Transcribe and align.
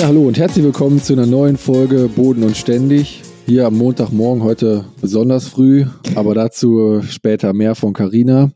Ja, 0.00 0.06
hallo 0.06 0.26
und 0.26 0.38
herzlich 0.38 0.64
willkommen 0.64 1.02
zu 1.02 1.12
einer 1.12 1.26
neuen 1.26 1.58
Folge 1.58 2.08
Boden 2.08 2.42
und 2.42 2.56
Ständig. 2.56 3.20
Hier 3.44 3.66
am 3.66 3.76
Montagmorgen, 3.76 4.42
heute 4.42 4.86
besonders 5.02 5.46
früh, 5.46 5.84
aber 6.14 6.34
dazu 6.34 7.02
später 7.02 7.52
mehr 7.52 7.74
von 7.74 7.92
Karina. 7.92 8.50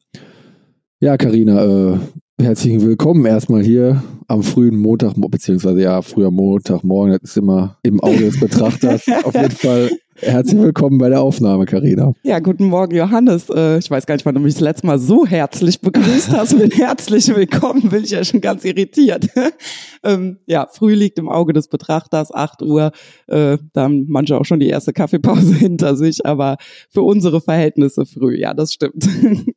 Ja, 1.00 1.18
Karina, 1.18 1.92
äh, 1.92 1.98
herzlichen 2.40 2.80
Willkommen 2.80 3.26
erstmal 3.26 3.62
hier 3.62 4.02
am 4.26 4.42
frühen 4.42 4.78
Montag, 4.78 5.16
beziehungsweise 5.16 5.82
ja, 5.82 6.00
früher 6.00 6.30
Montagmorgen, 6.30 7.18
das 7.20 7.32
ist 7.32 7.36
immer 7.36 7.76
im 7.82 8.00
Auge 8.00 8.20
des 8.20 8.40
Betrachters. 8.40 9.06
Auf 9.24 9.34
jeden 9.34 9.50
Fall 9.50 9.90
Herzlich 10.16 10.60
willkommen 10.60 10.98
bei 10.98 11.08
der 11.08 11.20
Aufnahme, 11.20 11.66
Karina. 11.66 12.14
Ja, 12.22 12.38
guten 12.38 12.66
Morgen, 12.66 12.94
Johannes. 12.94 13.50
Äh, 13.50 13.78
ich 13.78 13.90
weiß 13.90 14.06
gar 14.06 14.14
nicht, 14.14 14.24
wann 14.24 14.34
du 14.34 14.40
mich 14.40 14.54
das 14.54 14.60
letzte 14.60 14.86
Mal 14.86 14.98
so 15.00 15.26
herzlich 15.26 15.80
begrüßt 15.80 16.30
hast. 16.30 16.56
Mit 16.56 16.78
herzlich 16.78 17.34
willkommen 17.34 17.88
bin 17.90 18.04
ich 18.04 18.10
ja 18.10 18.22
schon 18.22 18.40
ganz 18.40 18.64
irritiert. 18.64 19.26
ähm, 20.04 20.38
ja, 20.46 20.68
früh 20.70 20.94
liegt 20.94 21.18
im 21.18 21.28
Auge 21.28 21.52
des 21.52 21.66
Betrachters, 21.66 22.32
8 22.32 22.62
Uhr. 22.62 22.92
Äh, 23.26 23.58
da 23.72 23.82
haben 23.82 24.06
manche 24.08 24.38
auch 24.38 24.44
schon 24.44 24.60
die 24.60 24.68
erste 24.68 24.92
Kaffeepause 24.92 25.54
hinter 25.58 25.96
sich, 25.96 26.24
aber 26.24 26.58
für 26.90 27.02
unsere 27.02 27.40
Verhältnisse 27.40 28.06
früh. 28.06 28.38
Ja, 28.38 28.54
das 28.54 28.72
stimmt. 28.72 29.08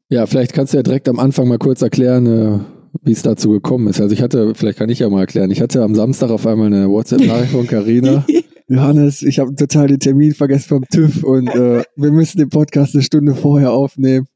ja, 0.10 0.26
vielleicht 0.26 0.54
kannst 0.54 0.74
du 0.74 0.78
ja 0.78 0.84
direkt 0.84 1.08
am 1.08 1.20
Anfang 1.20 1.48
mal 1.48 1.60
kurz 1.60 1.84
erklären, 1.84 2.26
äh, 2.26 2.60
wie 3.04 3.12
es 3.12 3.22
dazu 3.22 3.52
gekommen 3.52 3.88
ist. 3.88 4.02
Also 4.02 4.14
ich 4.14 4.24
hatte, 4.24 4.56
vielleicht 4.56 4.80
kann 4.80 4.90
ich 4.90 5.00
ja 5.00 5.10
mal 5.10 5.22
erklären, 5.22 5.52
ich 5.52 5.62
hatte 5.62 5.84
am 5.84 5.94
Samstag 5.94 6.32
auf 6.32 6.48
einmal 6.48 6.68
eine 6.68 6.90
WhatsApp-Nachricht 6.90 7.52
von 7.52 7.68
Karina. 7.68 8.26
Johannes, 8.70 9.24
ich 9.24 9.40
habe 9.40 9.56
total 9.56 9.88
den 9.88 10.00
Termin 10.00 10.34
vergessen 10.34 10.68
vom 10.68 10.84
TÜV 10.92 11.24
und 11.24 11.48
äh, 11.48 11.84
wir 11.96 12.12
müssen 12.12 12.38
den 12.38 12.50
Podcast 12.50 12.96
eine 12.96 13.04
Stunde 13.04 13.34
vorher 13.34 13.72
aufnehmen. 13.72 14.28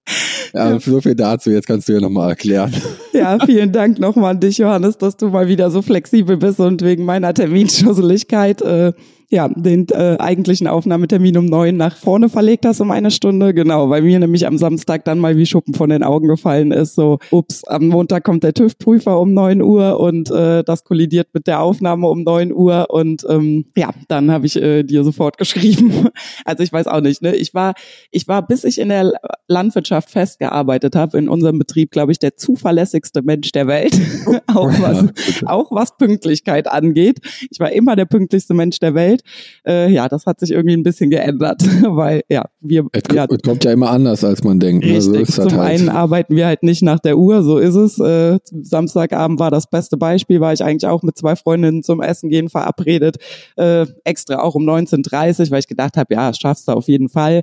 Ja, 0.54 0.80
so 0.80 1.02
viel 1.02 1.16
dazu. 1.16 1.50
Jetzt 1.50 1.68
kannst 1.68 1.88
du 1.90 1.94
ja 1.94 2.00
nochmal 2.00 2.30
erklären. 2.30 2.74
Ja, 3.14 3.38
vielen 3.46 3.72
Dank 3.74 4.00
nochmal 4.00 4.32
an 4.32 4.40
dich, 4.40 4.58
Johannes, 4.58 4.98
dass 4.98 5.18
du 5.18 5.28
mal 5.28 5.48
wieder 5.48 5.70
so 5.70 5.82
flexibel 5.82 6.38
bist 6.38 6.60
und 6.60 6.82
wegen 6.82 7.04
meiner 7.04 7.34
Terminschusseligkeit 7.34 8.62
äh, 8.62 8.94
ja, 9.32 9.48
den 9.48 9.88
äh, 9.90 10.18
eigentlichen 10.20 10.68
Aufnahmetermin 10.68 11.38
um 11.38 11.46
neun 11.46 11.78
nach 11.78 11.96
vorne 11.96 12.28
verlegt 12.28 12.66
hast 12.66 12.82
um 12.82 12.92
eine 12.92 13.12
Stunde. 13.12 13.54
Genau, 13.54 13.90
weil 13.90 14.02
mir 14.02 14.20
nämlich 14.20 14.46
am 14.46 14.58
Samstag 14.58 15.06
dann 15.06 15.20
mal 15.20 15.38
wie 15.38 15.46
Schuppen 15.46 15.74
von 15.74 15.90
den 15.90 16.04
Augen 16.04 16.28
gefallen 16.28 16.72
ist. 16.72 16.96
So, 16.96 17.20
ups, 17.32 17.64
am 17.64 17.88
Montag 17.88 18.26
kommt 18.26 18.44
der 18.44 18.54
TÜV-Prüfer 18.54 19.18
um 19.18 19.34
neun 19.34 19.62
Uhr 19.62 20.02
und 20.02 20.30
äh, 20.32 20.66
das 20.66 20.84
kollidiert 20.84 21.30
mit 21.34 21.48
der 21.48 21.62
Aufnahme 21.62 22.10
um 22.10 22.24
neun 22.24 22.52
Uhr. 22.52 22.88
Und 22.90 23.26
ähm, 23.30 23.68
ja, 23.78 23.92
dann 24.10 24.32
habe 24.32 24.46
ich 24.46 24.62
äh, 24.62 24.84
dir 24.84 25.06
sofort 25.06 25.38
geschrieben. 25.38 26.10
Also 26.44 26.64
ich 26.64 26.74
weiß 26.74 26.88
auch 26.88 27.02
nicht, 27.02 27.22
ne? 27.22 27.34
Ich 27.34 27.54
war, 27.54 27.74
ich 28.12 28.28
war, 28.28 28.46
bis 28.46 28.66
ich 28.66 28.80
in 28.80 28.90
der 28.90 29.14
Landwirtschaft 29.48 30.10
festgearbeitet 30.10 30.94
habe, 30.98 31.18
in 31.18 31.30
unserem 31.30 31.58
Betrieb, 31.58 31.92
glaube 31.92 32.12
ich, 32.12 32.20
der 32.20 32.36
zuverlässigste 32.36 33.22
Mensch 33.22 33.54
der 33.54 33.68
Welt. 33.68 33.98
auch, 34.48 34.72
was, 34.82 35.06
auch 35.46 35.72
was 35.72 35.96
Pünktlichkeit 35.96 36.68
angeht. 36.68 37.20
Ich 37.50 37.62
war 37.62 37.72
immer 37.72 37.96
der 37.96 38.06
pünktlichste 38.06 38.54
Mensch 38.54 38.80
der 38.80 38.94
Welt. 38.94 39.21
Äh, 39.66 39.92
ja, 39.92 40.08
das 40.10 40.26
hat 40.26 40.40
sich 40.40 40.52
irgendwie 40.52 40.76
ein 40.76 40.84
bisschen 40.84 41.10
geändert, 41.10 41.62
weil 41.84 42.22
ja, 42.30 42.46
wir. 42.60 42.88
Es, 42.92 43.04
ja, 43.14 43.26
es 43.30 43.42
kommt 43.42 43.64
ja 43.64 43.72
immer 43.72 43.90
anders, 43.90 44.24
als 44.24 44.44
man 44.44 44.60
denkt. 44.60 44.86
Ne? 44.86 44.98
Richtig. 44.98 45.20
Also 45.20 45.48
Zum 45.48 45.60
halt. 45.60 45.80
einen 45.80 45.90
arbeiten 45.90 46.36
wir 46.36 46.48
halt 46.48 46.64
nicht 46.64 46.82
nach 46.82 47.00
der 47.00 47.18
Uhr, 47.18 47.44
so 47.44 47.58
ist 47.58 47.76
es. 47.76 48.00
Äh, 48.00 48.40
Samstagabend 48.62 49.40
war 49.40 49.52
das 49.52 49.70
beste 49.70 49.98
Beispiel, 49.98 50.40
war 50.40 50.54
ich 50.54 50.64
eigentlich 50.64 50.88
auch 50.88 51.04
mit 51.04 51.18
zwei 51.18 51.36
Freundinnen 51.36 51.84
zum 51.84 52.02
Essen 52.02 52.30
gehen 52.30 52.50
verabredet, 52.50 53.18
äh, 53.58 53.86
extra 54.04 54.40
auch 54.40 54.56
um 54.56 54.68
19.30 54.68 55.52
weil 55.52 55.60
ich 55.60 55.68
gedacht 55.68 55.98
habe, 55.98 56.14
ja, 56.14 56.34
schaffst 56.34 56.68
du 56.68 56.74
auf 56.74 56.88
jeden 56.88 57.10
Fall 57.10 57.42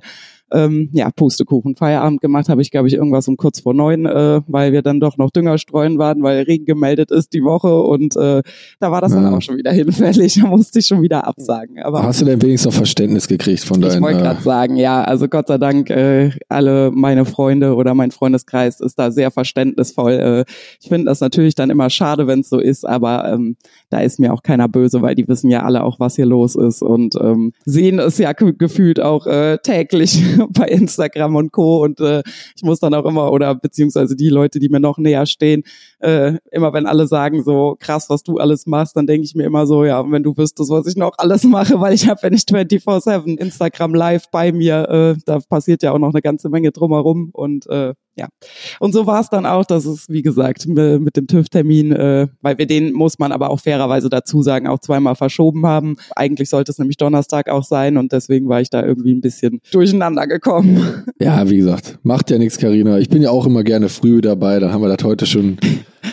ähm, 0.51 0.89
ja, 0.93 1.09
Pustekuchen. 1.11 1.75
Feierabend 1.75 2.21
gemacht 2.21 2.49
habe 2.49 2.61
ich, 2.61 2.71
glaube 2.71 2.87
ich, 2.87 2.95
irgendwas 2.95 3.27
um 3.27 3.37
kurz 3.37 3.59
vor 3.59 3.73
neun, 3.73 4.05
äh, 4.05 4.41
weil 4.47 4.71
wir 4.71 4.81
dann 4.81 4.99
doch 4.99 5.17
noch 5.17 5.31
Dünger 5.31 5.57
streuen 5.57 5.97
waren, 5.97 6.23
weil 6.23 6.43
Regen 6.43 6.65
gemeldet 6.65 7.11
ist 7.11 7.33
die 7.33 7.43
Woche 7.43 7.81
und 7.81 8.15
äh, 8.15 8.41
da 8.79 8.91
war 8.91 9.01
das 9.01 9.13
ja. 9.13 9.21
dann 9.21 9.33
auch 9.33 9.41
schon 9.41 9.57
wieder 9.57 9.71
hinfällig. 9.71 10.39
Da 10.39 10.47
musste 10.47 10.79
ich 10.79 10.87
schon 10.87 11.01
wieder 11.01 11.27
absagen. 11.27 11.79
Aber 11.83 12.03
Hast 12.03 12.21
du 12.21 12.25
denn 12.25 12.41
wenigstens 12.41 12.73
noch 12.73 12.77
Verständnis 12.77 13.27
gekriegt 13.27 13.63
von 13.63 13.81
deinen... 13.81 13.95
Ich 13.95 14.01
wollte 14.01 14.19
gerade 14.19 14.39
äh, 14.39 14.43
sagen, 14.43 14.75
ja, 14.77 15.03
also 15.03 15.27
Gott 15.27 15.47
sei 15.47 15.57
Dank, 15.57 15.89
äh, 15.89 16.31
alle 16.47 16.91
meine 16.91 17.25
Freunde 17.25 17.75
oder 17.75 17.93
mein 17.93 18.11
Freundeskreis 18.11 18.79
ist 18.79 18.97
da 18.97 19.11
sehr 19.11 19.31
verständnisvoll. 19.31 20.13
Äh, 20.13 20.45
ich 20.79 20.87
finde 20.87 21.05
das 21.05 21.19
natürlich 21.19 21.55
dann 21.55 21.69
immer 21.69 21.89
schade, 21.89 22.27
wenn 22.27 22.39
es 22.39 22.49
so 22.49 22.59
ist, 22.59 22.87
aber 22.87 23.31
ähm, 23.31 23.57
da 23.89 23.99
ist 23.99 24.19
mir 24.19 24.33
auch 24.33 24.43
keiner 24.43 24.67
böse, 24.67 25.01
weil 25.01 25.15
die 25.15 25.27
wissen 25.27 25.49
ja 25.49 25.63
alle 25.63 25.83
auch, 25.83 25.99
was 25.99 26.15
hier 26.15 26.25
los 26.25 26.55
ist 26.55 26.81
und 26.81 27.15
ähm, 27.15 27.53
sehen 27.65 27.99
es 27.99 28.17
ja 28.17 28.33
gefühlt 28.33 28.99
auch 28.99 29.27
äh, 29.27 29.57
täglich 29.57 30.23
bei 30.49 30.67
Instagram 30.67 31.35
und 31.35 31.51
Co. 31.51 31.83
Und 31.83 31.99
äh, 31.99 32.23
ich 32.55 32.63
muss 32.63 32.79
dann 32.79 32.93
auch 32.93 33.05
immer, 33.05 33.31
oder 33.31 33.55
beziehungsweise 33.55 34.15
die 34.15 34.29
Leute, 34.29 34.59
die 34.59 34.69
mir 34.69 34.79
noch 34.79 34.97
näher 34.97 35.25
stehen, 35.25 35.63
äh, 35.99 36.33
immer 36.51 36.73
wenn 36.73 36.85
alle 36.85 37.07
sagen 37.07 37.43
so 37.43 37.75
krass, 37.79 38.09
was 38.09 38.23
du 38.23 38.37
alles 38.37 38.65
machst, 38.65 38.95
dann 38.95 39.07
denke 39.07 39.25
ich 39.25 39.35
mir 39.35 39.43
immer 39.45 39.67
so, 39.67 39.83
ja, 39.83 40.03
wenn 40.09 40.23
du 40.23 40.35
wüsstest, 40.35 40.69
was 40.69 40.87
ich 40.87 40.95
noch 40.95 41.13
alles 41.17 41.43
mache, 41.43 41.79
weil 41.79 41.93
ich 41.93 42.07
habe 42.07 42.19
ja 42.23 42.29
nicht 42.29 42.49
24-7 42.49 43.37
Instagram 43.37 43.93
live 43.93 44.25
bei 44.31 44.51
mir, 44.51 44.89
äh, 44.89 45.21
da 45.25 45.39
passiert 45.39 45.83
ja 45.83 45.91
auch 45.91 45.99
noch 45.99 46.13
eine 46.13 46.21
ganze 46.21 46.49
Menge 46.49 46.71
drumherum 46.71 47.29
und 47.33 47.67
äh, 47.67 47.93
ja. 48.19 48.27
Und 48.79 48.93
so 48.93 49.07
war 49.07 49.21
es 49.21 49.29
dann 49.29 49.45
auch, 49.45 49.65
dass 49.65 49.85
es, 49.85 50.09
wie 50.09 50.21
gesagt, 50.21 50.67
mit 50.67 51.15
dem 51.15 51.27
TÜV-Termin, 51.27 51.91
äh, 51.93 52.27
weil 52.41 52.57
wir 52.57 52.67
den, 52.67 52.93
muss 52.93 53.17
man 53.17 53.31
aber 53.31 53.49
auch 53.49 53.59
fairerweise 53.59 54.09
dazu 54.09 54.43
sagen, 54.43 54.67
auch 54.67 54.79
zweimal 54.79 55.15
verschoben 55.15 55.65
haben. 55.65 55.95
Eigentlich 56.15 56.49
sollte 56.49 56.71
es 56.71 56.77
nämlich 56.77 56.97
Donnerstag 56.97 57.49
auch 57.49 57.63
sein 57.63 57.97
und 57.97 58.11
deswegen 58.11 58.49
war 58.49 58.61
ich 58.61 58.69
da 58.69 58.85
irgendwie 58.85 59.13
ein 59.13 59.21
bisschen 59.21 59.61
durcheinander 59.71 60.27
gekommen. 60.27 61.03
Ja, 61.19 61.49
wie 61.49 61.57
gesagt, 61.57 61.99
macht 62.03 62.29
ja 62.29 62.37
nichts, 62.37 62.57
Karina. 62.57 62.99
Ich 62.99 63.09
bin 63.09 63.21
ja 63.21 63.29
auch 63.29 63.45
immer 63.45 63.63
gerne 63.63 63.89
früh 63.89 64.21
dabei, 64.21 64.59
dann 64.59 64.71
haben 64.71 64.81
wir 64.81 64.95
das 64.95 65.05
heute 65.05 65.25
schon 65.25 65.57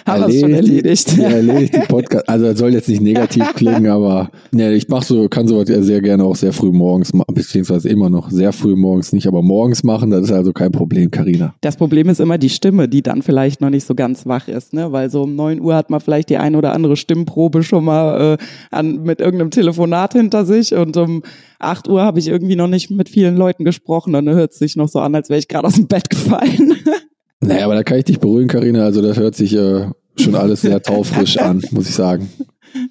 haben 0.06 0.22
wir 0.22 0.34
es 0.34 0.40
schon 0.40 0.52
erledigt. 0.52 1.16
Ja, 1.16 1.28
erledigt 1.28 1.74
die 1.74 1.86
Podcast. 1.86 2.28
Also 2.28 2.46
das 2.46 2.58
soll 2.58 2.72
jetzt 2.72 2.88
nicht 2.88 3.00
negativ 3.00 3.54
klingen, 3.54 3.86
aber 3.86 4.30
ne, 4.52 4.72
ich 4.74 4.88
mach 4.88 5.02
so, 5.02 5.28
kann 5.28 5.48
sowas 5.48 5.68
ja 5.68 5.82
sehr 5.82 6.00
gerne 6.00 6.24
auch 6.24 6.36
sehr 6.36 6.52
früh 6.52 6.70
morgens 6.70 7.12
machen, 7.12 7.34
beziehungsweise 7.34 7.88
immer 7.88 8.10
noch 8.10 8.30
sehr 8.30 8.52
früh 8.52 8.76
morgens 8.76 9.12
nicht, 9.12 9.26
aber 9.26 9.42
morgens 9.42 9.84
machen, 9.84 10.10
das 10.10 10.24
ist 10.24 10.32
also 10.32 10.52
kein 10.52 10.72
Problem, 10.72 11.10
Karina. 11.10 11.54
Das 11.60 11.76
Problem 11.76 12.08
ist 12.08 12.20
immer 12.20 12.38
die 12.38 12.50
Stimme, 12.50 12.88
die 12.88 13.02
dann 13.02 13.22
vielleicht 13.22 13.60
noch 13.60 13.70
nicht 13.70 13.86
so 13.86 13.94
ganz 13.94 14.26
wach 14.26 14.48
ist, 14.48 14.72
ne? 14.72 14.92
Weil 14.92 15.10
so 15.10 15.22
um 15.22 15.36
neun 15.36 15.60
Uhr 15.60 15.74
hat 15.74 15.90
man 15.90 16.00
vielleicht 16.00 16.30
die 16.30 16.36
ein 16.36 16.56
oder 16.56 16.72
andere 16.72 16.96
Stimmprobe 16.96 17.62
schon 17.62 17.84
mal 17.84 18.34
äh, 18.34 18.44
an, 18.70 19.02
mit 19.02 19.20
irgendeinem 19.20 19.50
Telefonat 19.50 20.12
hinter 20.12 20.44
sich 20.44 20.74
und 20.74 20.96
um 20.96 21.22
acht 21.58 21.88
Uhr 21.88 22.02
habe 22.02 22.18
ich 22.18 22.28
irgendwie 22.28 22.56
noch 22.56 22.68
nicht 22.68 22.90
mit 22.90 23.08
vielen 23.08 23.36
Leuten 23.36 23.64
gesprochen, 23.64 24.12
dann 24.12 24.28
hört 24.28 24.52
es 24.52 24.58
sich 24.58 24.76
noch 24.76 24.88
so 24.88 25.00
an, 25.00 25.14
als 25.14 25.28
wäre 25.28 25.38
ich 25.38 25.48
gerade 25.48 25.66
aus 25.66 25.74
dem 25.74 25.86
Bett 25.86 26.10
gefallen. 26.10 26.74
Naja, 27.40 27.64
aber 27.64 27.74
da 27.74 27.82
kann 27.82 27.98
ich 27.98 28.04
dich 28.04 28.18
beruhigen, 28.18 28.48
Karina. 28.48 28.84
Also 28.84 29.02
das 29.02 29.16
hört 29.16 29.34
sich 29.34 29.54
äh, 29.54 29.86
schon 30.16 30.34
alles 30.34 30.62
sehr 30.62 30.82
taufrisch 30.82 31.38
an, 31.40 31.62
muss 31.70 31.88
ich 31.88 31.94
sagen. 31.94 32.28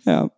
Ja, 0.06 0.30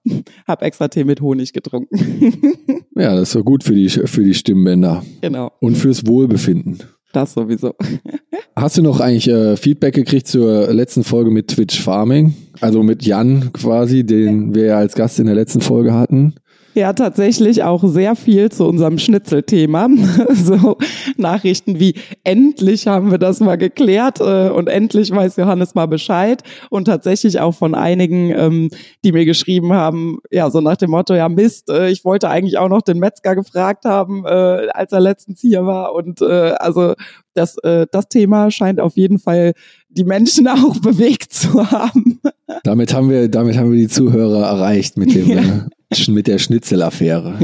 hab 0.47 0.61
extra 0.61 0.87
Tee 0.87 1.03
mit 1.03 1.21
Honig 1.21 1.53
getrunken. 1.53 1.97
ja, 2.95 3.13
das 3.13 3.29
ist 3.29 3.31
so 3.31 3.43
gut 3.43 3.63
für 3.63 3.75
die, 3.75 3.89
für 3.89 4.23
die 4.23 4.33
Stimmbänder. 4.33 5.03
Genau. 5.21 5.51
Und 5.59 5.77
fürs 5.77 6.05
Wohlbefinden. 6.05 6.79
Das 7.13 7.33
sowieso. 7.33 7.73
Hast 8.55 8.77
du 8.77 8.81
noch 8.81 8.99
eigentlich 8.99 9.29
äh, 9.29 9.55
Feedback 9.55 9.95
gekriegt 9.95 10.27
zur 10.27 10.73
letzten 10.73 11.03
Folge 11.03 11.31
mit 11.31 11.47
Twitch 11.47 11.79
Farming? 11.79 12.33
Also 12.59 12.83
mit 12.83 13.05
Jan 13.05 13.53
quasi, 13.53 14.03
den 14.03 14.55
wir 14.55 14.65
ja 14.65 14.77
als 14.77 14.95
Gast 14.95 15.19
in 15.19 15.27
der 15.27 15.35
letzten 15.35 15.61
Folge 15.61 15.93
hatten 15.93 16.35
ja 16.77 16.93
tatsächlich 16.93 17.63
auch 17.63 17.83
sehr 17.83 18.15
viel 18.15 18.51
zu 18.51 18.65
unserem 18.65 18.97
Schnitzelthema. 18.97 19.89
so 20.33 20.77
Nachrichten 21.17 21.79
wie 21.79 21.95
endlich 22.23 22.87
haben 22.87 23.11
wir 23.11 23.17
das 23.17 23.39
mal 23.39 23.57
geklärt 23.57 24.19
äh, 24.19 24.49
und 24.49 24.67
endlich 24.67 25.11
weiß 25.11 25.35
Johannes 25.37 25.75
mal 25.75 25.87
Bescheid 25.87 26.43
und 26.69 26.85
tatsächlich 26.85 27.39
auch 27.39 27.53
von 27.53 27.75
einigen, 27.75 28.31
ähm, 28.31 28.69
die 29.03 29.11
mir 29.11 29.25
geschrieben 29.25 29.73
haben, 29.73 30.19
ja 30.31 30.49
so 30.49 30.61
nach 30.61 30.77
dem 30.77 30.91
Motto, 30.91 31.13
ja 31.13 31.29
Mist, 31.29 31.69
äh, 31.69 31.89
ich 31.89 32.05
wollte 32.05 32.29
eigentlich 32.29 32.57
auch 32.57 32.69
noch 32.69 32.81
den 32.81 32.99
Metzger 32.99 33.35
gefragt 33.35 33.85
haben, 33.85 34.25
äh, 34.25 34.67
als 34.69 34.91
er 34.91 34.99
letztens 34.99 35.41
hier 35.41 35.65
war 35.65 35.93
und 35.93 36.21
äh, 36.21 36.53
also 36.59 36.93
das, 37.33 37.57
äh, 37.59 37.85
das 37.91 38.09
Thema 38.09 38.51
scheint 38.51 38.79
auf 38.79 38.97
jeden 38.97 39.19
Fall 39.19 39.53
die 39.89 40.03
Menschen 40.03 40.47
auch 40.47 40.79
bewegt 40.79 41.33
zu 41.33 41.71
haben. 41.71 42.19
Damit 42.63 42.93
haben 42.93 43.09
wir, 43.09 43.29
damit 43.29 43.57
haben 43.57 43.71
wir 43.71 43.77
die 43.77 43.87
Zuhörer 43.87 44.47
erreicht 44.47 44.97
mit 44.97 45.13
dem, 45.13 45.27
ja. 45.29 45.67
Mit 46.09 46.27
der 46.27 46.37
Schnitzelaffäre. 46.37 47.37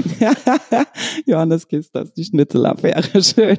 Johannes 1.26 1.68
Kisters, 1.68 2.14
die 2.14 2.26
Schnitzelaffäre, 2.26 3.04
schön. 3.24 3.58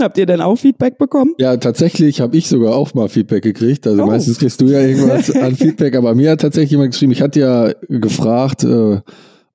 Habt 0.00 0.16
ihr 0.18 0.26
denn 0.26 0.40
auch 0.40 0.56
Feedback 0.56 0.96
bekommen? 0.98 1.34
Ja, 1.38 1.56
tatsächlich 1.56 2.20
habe 2.20 2.36
ich 2.36 2.48
sogar 2.48 2.74
auch 2.76 2.94
mal 2.94 3.08
Feedback 3.08 3.42
gekriegt. 3.42 3.86
Also 3.86 4.02
Oh. 4.02 4.06
meistens 4.06 4.38
kriegst 4.38 4.60
du 4.60 4.66
ja 4.66 4.80
irgendwas 4.80 5.30
an 5.34 5.56
Feedback, 5.56 5.96
aber 5.96 6.14
mir 6.14 6.30
hat 6.30 6.40
tatsächlich 6.40 6.70
jemand 6.72 6.92
geschrieben, 6.92 7.12
ich 7.12 7.20
hatte 7.22 7.40
ja 7.40 7.72
gefragt, 7.88 8.62
äh, 8.62 9.00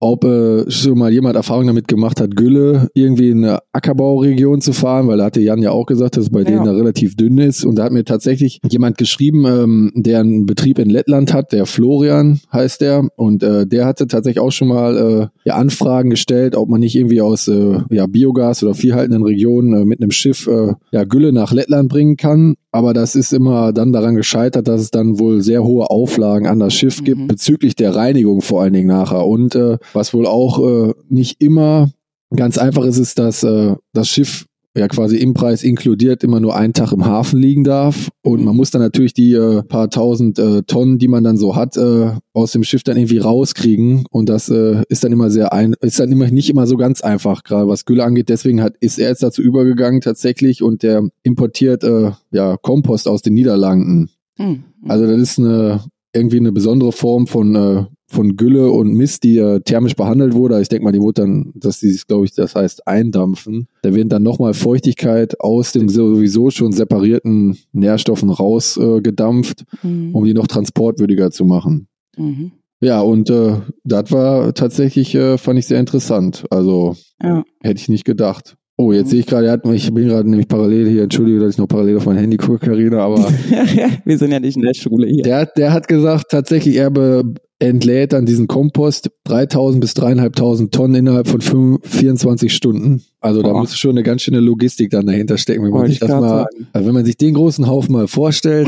ob 0.03 0.25
äh, 0.25 0.69
schon 0.69 0.97
mal 0.99 1.13
jemand 1.13 1.37
Erfahrung 1.37 1.65
damit 1.67 1.87
gemacht 1.87 2.19
hat, 2.19 2.35
Gülle 2.35 2.89
irgendwie 2.93 3.29
in 3.29 3.45
eine 3.45 3.59
Ackerbauregion 3.71 4.59
zu 4.59 4.73
fahren, 4.73 5.07
weil 5.07 5.17
da 5.17 5.25
hatte 5.25 5.39
Jan 5.39 5.61
ja 5.61 5.71
auch 5.71 5.85
gesagt, 5.85 6.17
dass 6.17 6.25
es 6.25 6.29
bei 6.29 6.43
denen 6.43 6.65
da 6.65 6.71
relativ 6.71 7.15
dünn 7.15 7.37
ist. 7.37 7.63
Und 7.65 7.75
da 7.77 7.85
hat 7.85 7.93
mir 7.93 8.03
tatsächlich 8.03 8.59
jemand 8.69 8.97
geschrieben, 8.97 9.45
ähm, 9.45 9.91
der 9.95 10.19
einen 10.19 10.45
Betrieb 10.45 10.77
in 10.79 10.89
Lettland 10.89 11.33
hat, 11.33 11.53
der 11.53 11.65
Florian 11.65 12.41
heißt 12.51 12.81
der, 12.81 13.07
und 13.15 13.43
äh, 13.43 13.65
der 13.65 13.85
hatte 13.85 14.07
tatsächlich 14.07 14.41
auch 14.41 14.51
schon 14.51 14.67
mal 14.67 14.97
äh, 14.97 15.27
ja, 15.47 15.55
Anfragen 15.55 16.09
gestellt, 16.09 16.55
ob 16.55 16.67
man 16.67 16.81
nicht 16.81 16.95
irgendwie 16.95 17.21
aus 17.21 17.47
äh, 17.47 17.77
ja, 17.89 18.05
Biogas 18.05 18.61
oder 18.63 18.73
vielhaltenden 18.73 19.23
Regionen 19.23 19.73
äh, 19.73 19.85
mit 19.85 20.01
einem 20.01 20.11
Schiff 20.11 20.47
äh, 20.47 20.73
ja, 20.91 21.05
Gülle 21.05 21.31
nach 21.31 21.53
Lettland 21.53 21.87
bringen 21.89 22.17
kann. 22.17 22.55
Aber 22.71 22.93
das 22.93 23.13
ist 23.15 23.33
immer 23.33 23.71
dann 23.71 23.93
daran 23.93 24.15
gescheitert, 24.15 24.67
dass 24.67 24.81
es 24.81 24.89
dann 24.89 25.19
wohl 25.19 25.41
sehr 25.41 25.63
hohe 25.63 25.91
Auflagen 25.91 26.47
an 26.47 26.59
das 26.59 26.73
Schiff 26.73 27.03
gibt, 27.03 27.13
Mhm. 27.21 27.27
bezüglich 27.27 27.75
der 27.75 27.95
Reinigung 27.95 28.41
vor 28.41 28.63
allen 28.63 28.73
Dingen 28.73 28.87
nachher. 28.87 29.27
Und 29.27 29.53
äh, 29.53 29.77
was 29.95 30.13
wohl 30.13 30.25
auch 30.25 30.59
äh, 30.59 30.93
nicht 31.09 31.41
immer 31.41 31.89
ganz 32.35 32.57
einfach 32.57 32.85
ist, 32.85 32.97
ist, 32.97 33.19
dass 33.19 33.43
äh, 33.43 33.75
das 33.93 34.07
Schiff 34.07 34.45
ja 34.75 34.87
quasi 34.87 35.17
im 35.17 35.35
Preis 35.35 35.63
inkludiert 35.63 36.23
immer 36.23 36.39
nur 36.39 36.55
einen 36.55 36.73
Tag 36.73 36.91
im 36.93 37.05
Hafen 37.05 37.39
liegen 37.39 37.63
darf. 37.63 38.09
Und 38.23 38.43
man 38.43 38.55
muss 38.55 38.71
dann 38.71 38.81
natürlich 38.81 39.13
die 39.13 39.33
äh, 39.33 39.61
paar 39.61 39.89
tausend 39.89 40.39
äh, 40.39 40.63
Tonnen, 40.63 40.97
die 40.97 41.07
man 41.07 41.23
dann 41.23 41.37
so 41.37 41.55
hat, 41.55 41.77
äh, 41.77 42.11
aus 42.33 42.53
dem 42.53 42.63
Schiff 42.63 42.83
dann 42.83 42.97
irgendwie 42.97 43.19
rauskriegen. 43.19 44.05
Und 44.09 44.29
das 44.29 44.49
äh, 44.49 44.81
ist 44.89 45.03
dann 45.03 45.11
immer 45.11 45.29
sehr 45.29 45.53
ein, 45.53 45.75
ist 45.81 45.99
dann 45.99 46.11
immer 46.11 46.27
nicht 46.29 46.49
immer 46.49 46.65
so 46.65 46.75
ganz 46.77 47.01
einfach, 47.01 47.43
gerade 47.43 47.67
was 47.67 47.85
Gülle 47.85 48.03
angeht. 48.03 48.29
Deswegen 48.29 48.63
hat, 48.63 48.75
ist 48.79 48.97
er 48.97 49.09
jetzt 49.09 49.21
dazu 49.21 49.43
übergegangen 49.43 50.01
tatsächlich 50.01 50.63
und 50.63 50.81
der 50.81 51.07
importiert 51.21 51.83
äh, 51.83 52.11
ja 52.31 52.57
Kompost 52.57 53.07
aus 53.07 53.21
den 53.21 53.35
Niederlanden. 53.35 54.09
Hm. 54.37 54.63
Also 54.87 55.05
das 55.05 55.21
ist 55.21 55.39
eine 55.39 55.81
irgendwie 56.15 56.37
eine 56.37 56.51
besondere 56.51 56.91
Form 56.91 57.27
von 57.27 57.55
äh, 57.55 57.85
von 58.13 58.35
Gülle 58.37 58.69
und 58.71 58.93
Mist, 58.93 59.23
die 59.23 59.37
äh, 59.37 59.59
thermisch 59.59 59.95
behandelt 59.95 60.33
wurde. 60.33 60.61
Ich 60.61 60.69
denke 60.69 60.85
mal, 60.85 60.91
die 60.91 61.01
wurde 61.01 61.21
dann, 61.23 61.51
dass 61.55 61.79
die 61.79 61.89
sich, 61.89 62.07
glaube 62.07 62.25
ich, 62.25 62.33
das 62.33 62.55
heißt 62.55 62.87
eindampfen. 62.87 63.67
Da 63.81 63.93
wird 63.93 64.11
dann 64.11 64.23
nochmal 64.23 64.53
Feuchtigkeit 64.53 65.39
aus 65.41 65.71
den 65.73 65.89
sowieso 65.89 66.49
schon 66.49 66.71
separierten 66.71 67.57
Nährstoffen 67.73 68.29
rausgedampft, 68.29 69.61
äh, 69.83 69.87
Mhm. 69.87 70.15
um 70.15 70.25
die 70.25 70.33
noch 70.33 70.47
transportwürdiger 70.47 71.31
zu 71.31 71.45
machen. 71.45 71.87
Mhm. 72.17 72.51
Ja, 72.81 73.01
und 73.01 73.29
äh, 73.29 73.55
das 73.85 74.11
war 74.11 74.53
tatsächlich, 74.53 75.15
äh, 75.15 75.37
fand 75.37 75.57
ich 75.59 75.67
sehr 75.67 75.79
interessant. 75.79 76.43
Also 76.49 76.95
Ja. 77.21 77.43
hätte 77.61 77.79
ich 77.79 77.89
nicht 77.89 78.03
gedacht. 78.05 78.55
Oh, 78.75 78.91
jetzt 78.91 79.05
Mhm. 79.05 79.09
sehe 79.11 79.19
ich 79.19 79.25
gerade, 79.27 79.47
er 79.47 79.63
ich 79.71 79.93
bin 79.93 80.07
gerade 80.07 80.27
nämlich 80.29 80.47
parallel 80.47 80.89
hier, 80.89 81.03
entschuldige, 81.03 81.39
dass 81.39 81.51
ich 81.53 81.57
noch 81.59 81.67
parallel 81.67 81.95
auf 81.97 82.07
mein 82.07 82.17
Handy 82.17 82.37
gucke, 82.37 82.57
Carina, 82.65 82.99
aber 83.05 83.17
Wir 84.05 84.17
sind 84.17 84.31
ja 84.31 84.39
nicht 84.39 84.57
in 84.57 84.63
der 84.63 84.73
Schule 84.73 85.07
hier. 85.07 85.21
Der, 85.23 85.37
hat- 85.41 85.57
der 85.57 85.71
hat 85.71 85.87
gesagt, 85.87 86.31
tatsächlich, 86.31 86.75
er 86.75 86.89
be, 86.89 87.23
entlädt 87.63 88.13
dann 88.13 88.25
diesen 88.25 88.47
Kompost 88.47 89.09
3000 89.25 89.81
bis 89.81 89.93
3500 89.93 90.71
Tonnen 90.73 90.95
innerhalb 90.95 91.27
von 91.27 91.41
fünf- 91.41 91.79
24 91.83 92.53
Stunden. 92.53 93.03
Also 93.21 93.41
da 93.41 93.49
Boah. 93.53 93.59
muss 93.61 93.77
schon 93.77 93.91
eine 93.91 94.03
ganz 94.03 94.21
schöne 94.21 94.39
Logistik 94.39 94.91
dann 94.91 95.05
dahinter 95.05 95.37
stecken, 95.37 95.63
wenn 95.63 95.71
man 95.71 95.79
Wollte 95.81 95.93
sich 95.93 96.01
ich 96.01 96.07
das 96.07 96.19
mal, 96.19 96.45
also 96.73 96.87
wenn 96.87 96.93
man 96.93 97.05
sich 97.05 97.17
den 97.17 97.33
großen 97.35 97.67
Haufen 97.67 97.93
mal 97.93 98.07
vorstellt, 98.07 98.67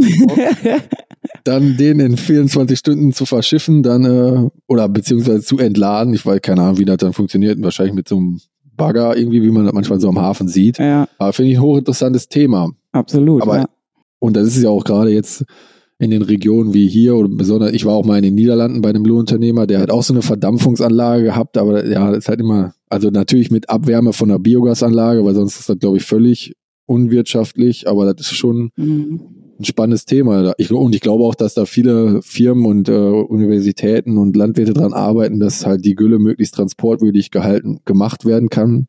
dann 1.43 1.77
den 1.77 1.99
in 1.99 2.17
24 2.17 2.77
Stunden 2.79 3.13
zu 3.13 3.25
verschiffen, 3.25 3.83
dann 3.83 4.05
äh, 4.05 4.49
oder 4.67 4.89
beziehungsweise 4.89 5.41
zu 5.41 5.57
entladen. 5.57 6.13
Ich 6.13 6.25
weiß 6.25 6.41
keine 6.41 6.61
Ahnung, 6.61 6.77
wie 6.77 6.85
das 6.85 6.97
dann 6.97 7.13
funktioniert. 7.13 7.61
Wahrscheinlich 7.61 7.95
mit 7.95 8.07
so 8.07 8.17
einem 8.17 8.39
Bagger 8.77 9.15
irgendwie, 9.17 9.41
wie 9.43 9.51
man 9.51 9.65
das 9.65 9.73
manchmal 9.73 9.99
so 9.99 10.09
am 10.09 10.19
Hafen 10.19 10.47
sieht. 10.47 10.79
ja, 10.79 11.07
Aber 11.17 11.33
finde 11.33 11.51
ich 11.51 11.57
ein 11.57 11.63
hochinteressantes 11.63 12.27
Thema. 12.29 12.71
absolut. 12.91 13.41
Aber- 13.41 13.57
ja. 13.57 13.65
Und 14.19 14.35
das 14.37 14.47
ist 14.47 14.63
ja 14.63 14.69
auch 14.69 14.83
gerade 14.83 15.11
jetzt 15.11 15.43
in 15.97 16.11
den 16.11 16.21
Regionen 16.21 16.73
wie 16.73 16.87
hier 16.87 17.15
oder 17.15 17.29
besonders, 17.29 17.71
ich 17.71 17.85
war 17.85 17.93
auch 17.95 18.05
mal 18.05 18.17
in 18.17 18.23
den 18.23 18.35
Niederlanden 18.35 18.81
bei 18.81 18.89
einem 18.89 19.05
Lohnunternehmer, 19.05 19.65
der 19.65 19.79
hat 19.79 19.91
auch 19.91 20.03
so 20.03 20.13
eine 20.13 20.21
Verdampfungsanlage 20.21 21.23
gehabt, 21.23 21.57
aber 21.57 21.85
ja, 21.85 22.09
das 22.09 22.19
ist 22.19 22.29
halt 22.29 22.41
immer, 22.41 22.73
also 22.89 23.09
natürlich 23.09 23.49
mit 23.49 23.69
Abwärme 23.69 24.11
von 24.11 24.29
einer 24.29 24.39
Biogasanlage, 24.39 25.23
weil 25.23 25.35
sonst 25.35 25.59
ist 25.59 25.69
das, 25.69 25.79
glaube 25.79 25.97
ich, 25.97 26.03
völlig 26.03 26.53
unwirtschaftlich, 26.85 27.87
aber 27.87 28.13
das 28.13 28.27
ist 28.27 28.35
schon 28.35 28.71
Mhm. 28.75 29.21
ein 29.59 29.63
spannendes 29.63 30.05
Thema. 30.05 30.53
Ich, 30.57 30.69
und 30.71 30.93
ich 30.93 31.01
glaube 31.01 31.23
auch, 31.23 31.35
dass 31.35 31.53
da 31.53 31.65
viele 31.65 32.21
Firmen 32.21 32.65
und 32.65 32.89
äh, 32.89 32.91
Universitäten 32.91 34.17
und 34.17 34.35
Landwirte 34.35 34.73
dran 34.73 34.93
arbeiten, 34.93 35.39
dass 35.39 35.65
halt 35.65 35.85
die 35.85 35.95
Gülle 35.95 36.19
möglichst 36.19 36.55
transportwürdig 36.55 37.31
gehalten, 37.31 37.79
gemacht 37.85 38.25
werden 38.25 38.49
kann, 38.49 38.87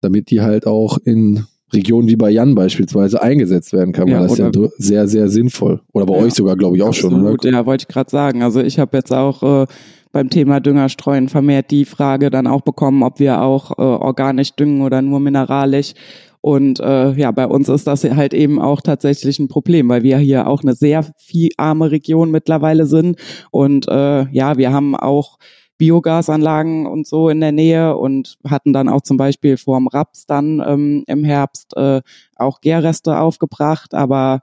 damit 0.00 0.30
die 0.30 0.40
halt 0.40 0.66
auch 0.66 0.98
in 0.98 1.44
Regionen 1.72 2.08
wie 2.08 2.16
bei 2.16 2.30
Jan 2.30 2.54
beispielsweise 2.54 3.22
eingesetzt 3.22 3.72
werden 3.72 3.92
kann, 3.92 4.08
Ja, 4.08 4.20
weil 4.20 4.28
das 4.28 4.38
ist 4.38 4.38
ja 4.38 4.68
sehr, 4.78 5.08
sehr 5.08 5.28
sinnvoll. 5.28 5.80
Oder 5.92 6.06
bei 6.06 6.16
Ja, 6.16 6.22
euch 6.24 6.34
sogar, 6.34 6.56
glaube 6.56 6.76
ich, 6.76 6.82
auch 6.82 6.94
schon, 6.94 7.24
oder? 7.24 7.36
ja, 7.50 7.66
wollte 7.66 7.86
ich 7.88 7.88
gerade 7.88 8.10
sagen. 8.10 8.42
Also 8.42 8.60
ich 8.60 8.78
habe 8.78 8.96
jetzt 8.96 9.12
auch 9.12 9.62
äh, 9.62 9.66
beim 10.12 10.28
Thema 10.28 10.60
Düngerstreuen 10.60 11.28
vermehrt 11.28 11.70
die 11.70 11.84
Frage 11.84 12.30
dann 12.30 12.46
auch 12.46 12.60
bekommen, 12.60 13.02
ob 13.02 13.18
wir 13.18 13.40
auch 13.42 13.72
äh, 13.78 13.82
organisch 13.82 14.54
düngen 14.54 14.82
oder 14.82 15.00
nur 15.02 15.20
mineralisch. 15.20 15.94
Und 16.42 16.80
äh, 16.80 17.12
ja, 17.12 17.30
bei 17.30 17.46
uns 17.46 17.68
ist 17.68 17.86
das 17.86 18.02
halt 18.04 18.34
eben 18.34 18.60
auch 18.60 18.80
tatsächlich 18.80 19.38
ein 19.38 19.46
Problem, 19.48 19.88
weil 19.88 20.02
wir 20.02 20.18
hier 20.18 20.48
auch 20.48 20.62
eine 20.62 20.74
sehr 20.74 21.06
vieharme 21.16 21.90
Region 21.92 22.32
mittlerweile 22.32 22.84
sind. 22.84 23.16
Und 23.52 23.86
äh, 23.88 24.28
ja, 24.32 24.56
wir 24.58 24.72
haben 24.72 24.96
auch 24.96 25.38
Biogasanlagen 25.82 26.86
und 26.86 27.08
so 27.08 27.28
in 27.28 27.40
der 27.40 27.50
Nähe 27.50 27.96
und 27.96 28.38
hatten 28.48 28.72
dann 28.72 28.88
auch 28.88 29.00
zum 29.00 29.16
Beispiel 29.16 29.56
vorm 29.56 29.88
Raps 29.88 30.26
dann 30.26 30.62
ähm, 30.64 31.02
im 31.08 31.24
Herbst 31.24 31.76
äh, 31.76 32.02
auch 32.36 32.60
Gärreste 32.60 33.18
aufgebracht, 33.18 33.92
aber 33.92 34.42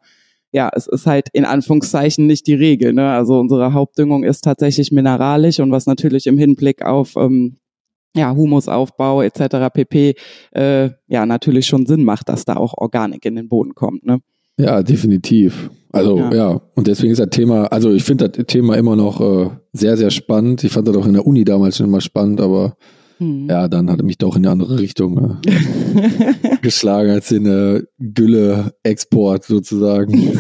ja, 0.52 0.70
es 0.76 0.86
ist 0.88 1.06
halt 1.06 1.30
in 1.32 1.46
Anführungszeichen 1.46 2.28
nicht 2.28 2.46
die 2.46 2.56
Regel. 2.56 2.92
Ne? 2.92 3.10
Also 3.10 3.40
unsere 3.40 3.72
Hauptdüngung 3.72 4.26
ist 4.26 4.42
tatsächlich 4.44 4.92
mineralisch 4.92 5.62
und 5.62 5.72
was 5.72 5.86
natürlich 5.86 6.28
im 6.28 6.38
Hinblick 6.38 6.82
auf 6.82 7.16
ähm, 7.16 7.56
ja, 8.18 8.36
Humusaufbau 8.36 9.22
etc. 9.22 9.72
pp. 9.74 10.16
Äh, 10.52 10.90
ja 11.08 11.26
natürlich 11.26 11.68
schon 11.68 11.86
Sinn 11.86 12.04
macht, 12.04 12.28
dass 12.28 12.44
da 12.44 12.58
auch 12.58 12.74
Organik 12.78 13.24
in 13.24 13.38
den 13.38 13.48
Boden 13.48 13.76
kommt. 13.76 14.06
Ne? 14.06 14.20
Ja, 14.60 14.84
definitiv. 14.84 15.72
Also 15.92 16.20
ja. 16.20 16.34
Ja. 16.36 16.62
und 16.76 16.86
deswegen 16.86 17.12
ist 17.12 17.20
das 17.20 17.30
Thema, 17.32 17.66
also 17.66 17.92
ich 17.92 18.04
finde 18.04 18.30
das 18.30 18.46
Thema 18.46 18.76
immer 18.76 18.96
noch 18.96 19.22
äh, 19.22 19.50
sehr, 19.74 19.98
sehr 19.98 20.12
spannend. 20.12 20.64
Ich 20.64 20.72
fand 20.72 20.88
das 20.88 20.96
auch 20.96 21.08
in 21.08 21.14
der 21.14 21.26
Uni 21.26 21.46
damals 21.46 21.78
schon 21.78 21.88
immer 21.88 22.02
spannend, 22.02 22.42
aber 22.42 22.76
Hm. 23.20 23.48
ja, 23.50 23.68
dann 23.68 23.92
hat 23.92 24.00
er 24.00 24.06
mich 24.06 24.18
doch 24.18 24.38
in 24.38 24.46
eine 24.46 24.52
andere 24.52 24.80
Richtung 24.80 25.40
äh, 25.46 26.56
geschlagen 26.62 27.10
als 27.10 27.28
den 27.28 27.46
äh, 27.46 27.84
Gülle-Export 28.00 29.44
sozusagen. 29.44 30.14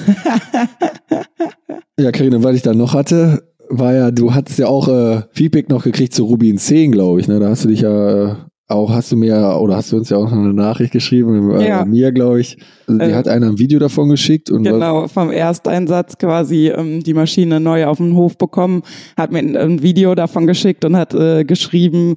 ja, 1.99 2.11
Karina, 2.11 2.41
was 2.41 2.55
ich 2.55 2.61
dann 2.61 2.77
noch 2.77 2.93
hatte, 2.93 3.43
war 3.69 3.93
ja, 3.93 4.11
du 4.11 4.33
hattest 4.33 4.59
ja 4.59 4.67
auch 4.67 4.87
äh, 4.87 5.23
Feedback 5.33 5.69
noch 5.69 5.83
gekriegt 5.83 6.13
zu 6.13 6.23
Rubin 6.23 6.57
10, 6.57 6.93
glaube 6.93 7.19
ich. 7.19 7.27
Ne? 7.27 7.39
Da 7.39 7.49
hast 7.49 7.65
du 7.65 7.67
dich 7.67 7.81
ja 7.81 8.31
äh, 8.31 8.35
auch, 8.69 8.91
hast 8.91 9.11
du 9.11 9.17
mir, 9.17 9.57
oder 9.59 9.75
hast 9.77 9.91
du 9.91 9.97
uns 9.97 10.09
ja 10.09 10.17
auch 10.17 10.29
noch 10.29 10.37
eine 10.37 10.53
Nachricht 10.53 10.93
geschrieben, 10.93 11.51
äh, 11.55 11.67
Ja. 11.67 11.85
mir, 11.85 12.11
glaube 12.11 12.39
ich. 12.41 12.55
Also, 12.87 12.99
die 12.99 13.09
Äh, 13.11 13.13
hat 13.15 13.27
einer 13.27 13.47
ein 13.47 13.57
Video 13.59 13.79
davon 13.79 14.09
geschickt 14.09 14.49
und 14.51 14.63
Genau, 14.63 15.07
vom 15.07 15.31
Ersteinsatz 15.31 16.17
quasi 16.17 16.67
ähm, 16.69 17.01
die 17.03 17.13
Maschine 17.15 17.59
neu 17.59 17.85
auf 17.85 17.97
den 17.97 18.15
Hof 18.15 18.37
bekommen, 18.37 18.83
hat 19.17 19.31
mir 19.31 19.39
ein, 19.39 19.57
ein 19.57 19.81
Video 19.81 20.13
davon 20.15 20.45
geschickt 20.47 20.85
und 20.85 20.95
hat 20.95 21.13
äh, 21.15 21.43
geschrieben, 21.43 22.15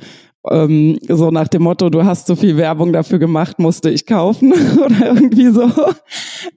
ähm, 0.51 0.99
so 1.09 1.31
nach 1.31 1.47
dem 1.49 1.63
Motto, 1.63 1.89
du 1.89 2.05
hast 2.05 2.27
so 2.27 2.35
viel 2.35 2.57
Werbung 2.57 2.93
dafür 2.93 3.19
gemacht, 3.19 3.59
musste 3.59 3.91
ich 3.91 4.07
kaufen 4.07 4.53
oder 4.85 5.07
irgendwie 5.07 5.51
so. 5.51 5.71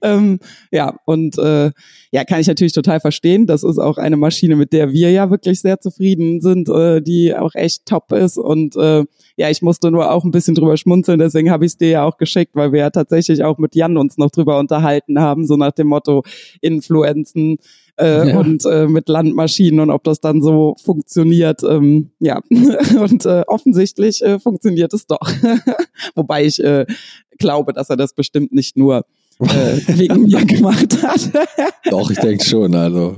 ähm, 0.02 0.40
ja, 0.72 0.96
und 1.04 1.38
äh, 1.38 1.70
ja, 2.10 2.24
kann 2.24 2.40
ich 2.40 2.48
natürlich 2.48 2.72
total 2.72 2.98
verstehen. 2.98 3.46
Das 3.46 3.62
ist 3.62 3.78
auch 3.78 3.98
eine 3.98 4.16
Maschine, 4.16 4.56
mit 4.56 4.72
der 4.72 4.92
wir 4.92 5.12
ja 5.12 5.30
wirklich 5.30 5.60
sehr 5.60 5.80
zufrieden 5.80 6.40
sind, 6.40 6.68
äh, 6.68 7.00
die 7.00 7.34
auch 7.36 7.54
echt 7.54 7.86
top 7.86 8.10
ist. 8.12 8.38
Und 8.38 8.74
äh, 8.76 9.04
ja, 9.36 9.50
ich 9.50 9.62
musste 9.62 9.90
nur 9.90 10.10
auch 10.10 10.24
ein 10.24 10.30
bisschen 10.30 10.54
drüber 10.54 10.76
schmunzeln, 10.76 11.18
deswegen 11.18 11.50
habe 11.50 11.64
ich 11.64 11.72
es 11.72 11.78
dir 11.78 11.90
ja 11.90 12.04
auch 12.04 12.16
geschickt, 12.16 12.54
weil 12.54 12.72
wir 12.72 12.80
ja 12.80 12.90
tatsächlich 12.90 13.44
auch 13.44 13.58
mit 13.58 13.74
Jan 13.74 13.98
uns 13.98 14.16
noch 14.16 14.30
drüber 14.30 14.58
unterhalten 14.58 15.20
haben, 15.20 15.46
so 15.46 15.56
nach 15.56 15.72
dem 15.72 15.88
Motto 15.88 16.22
Influenzen 16.60 17.58
äh, 17.98 18.30
Ja. 18.30 18.38
und 18.38 18.64
äh, 18.66 18.86
mit 18.86 19.08
Landmaschinen 19.08 19.80
und 19.80 19.90
ob 19.90 20.04
das 20.04 20.20
dann 20.20 20.42
so 20.42 20.74
funktioniert. 20.84 21.62
Ähm, 21.62 22.10
ja, 22.18 22.40
und 23.00 23.24
äh, 23.26 23.42
offensichtlich 23.46 24.22
äh, 24.22 24.38
funktioniert 24.38 24.92
es 24.94 25.06
doch. 25.06 25.20
Wobei 26.14 26.44
ich 26.44 26.62
äh, 26.62 26.86
glaube, 27.38 27.72
dass 27.72 27.90
er 27.90 27.96
das 27.96 28.14
bestimmt 28.14 28.52
nicht 28.52 28.76
nur 28.76 29.04
äh, 29.40 29.46
wegen 29.98 30.22
mir 30.22 30.44
gemacht 30.44 31.02
hat. 31.02 31.30
Doch, 31.90 32.10
ich 32.10 32.18
denke 32.18 32.44
schon, 32.44 32.74
also. 32.74 33.16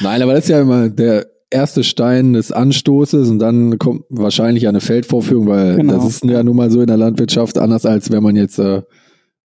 Nein, 0.00 0.22
aber 0.22 0.32
das 0.34 0.44
ist 0.44 0.50
ja 0.50 0.60
immer 0.60 0.88
der 0.88 1.26
erste 1.50 1.84
Stein 1.84 2.32
des 2.32 2.50
Anstoßes 2.50 3.28
und 3.30 3.38
dann 3.38 3.78
kommt 3.78 4.04
wahrscheinlich 4.08 4.66
eine 4.66 4.80
Feldvorführung, 4.80 5.46
weil 5.46 5.76
Genau. 5.76 5.94
das 5.94 6.06
ist 6.06 6.24
ja 6.24 6.42
nun 6.42 6.56
mal 6.56 6.70
so 6.70 6.80
in 6.80 6.86
der 6.88 6.96
Landwirtschaft 6.96 7.58
anders 7.58 7.86
als 7.86 8.10
wenn 8.10 8.22
man 8.22 8.34
jetzt 8.34 8.58
äh, 8.58 8.82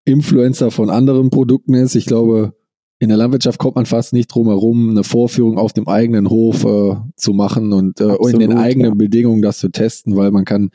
Influencer 0.05 0.71
von 0.71 0.89
anderen 0.89 1.31
Produkten 1.31 1.75
ist. 1.75 1.97
Ich 1.97 2.07
glaube, 2.07 2.55
in 2.99 3.09
der 3.09 3.19
Landwirtschaft 3.19 3.59
kommt 3.59 3.77
man 3.77 3.87
fast 3.87 4.13
nicht 4.13 4.29
drum 4.29 4.47
herum, 4.47 4.91
eine 4.91 5.05
Vorführung 5.05 5.59
auf 5.59 5.73
dem 5.73 5.87
eigenen 5.87 6.31
Hof 6.31 6.65
äh, 6.65 6.97
zu 7.17 7.33
machen 7.33 7.73
und 7.73 8.01
äh, 8.01 8.05
in 8.05 8.39
den 8.39 8.53
Absolut, 8.53 8.57
eigenen 8.57 8.91
ja. 8.93 8.95
Bedingungen 8.95 9.43
das 9.43 9.59
zu 9.59 9.69
testen, 9.69 10.17
weil 10.17 10.31
man 10.31 10.45
kann 10.45 10.71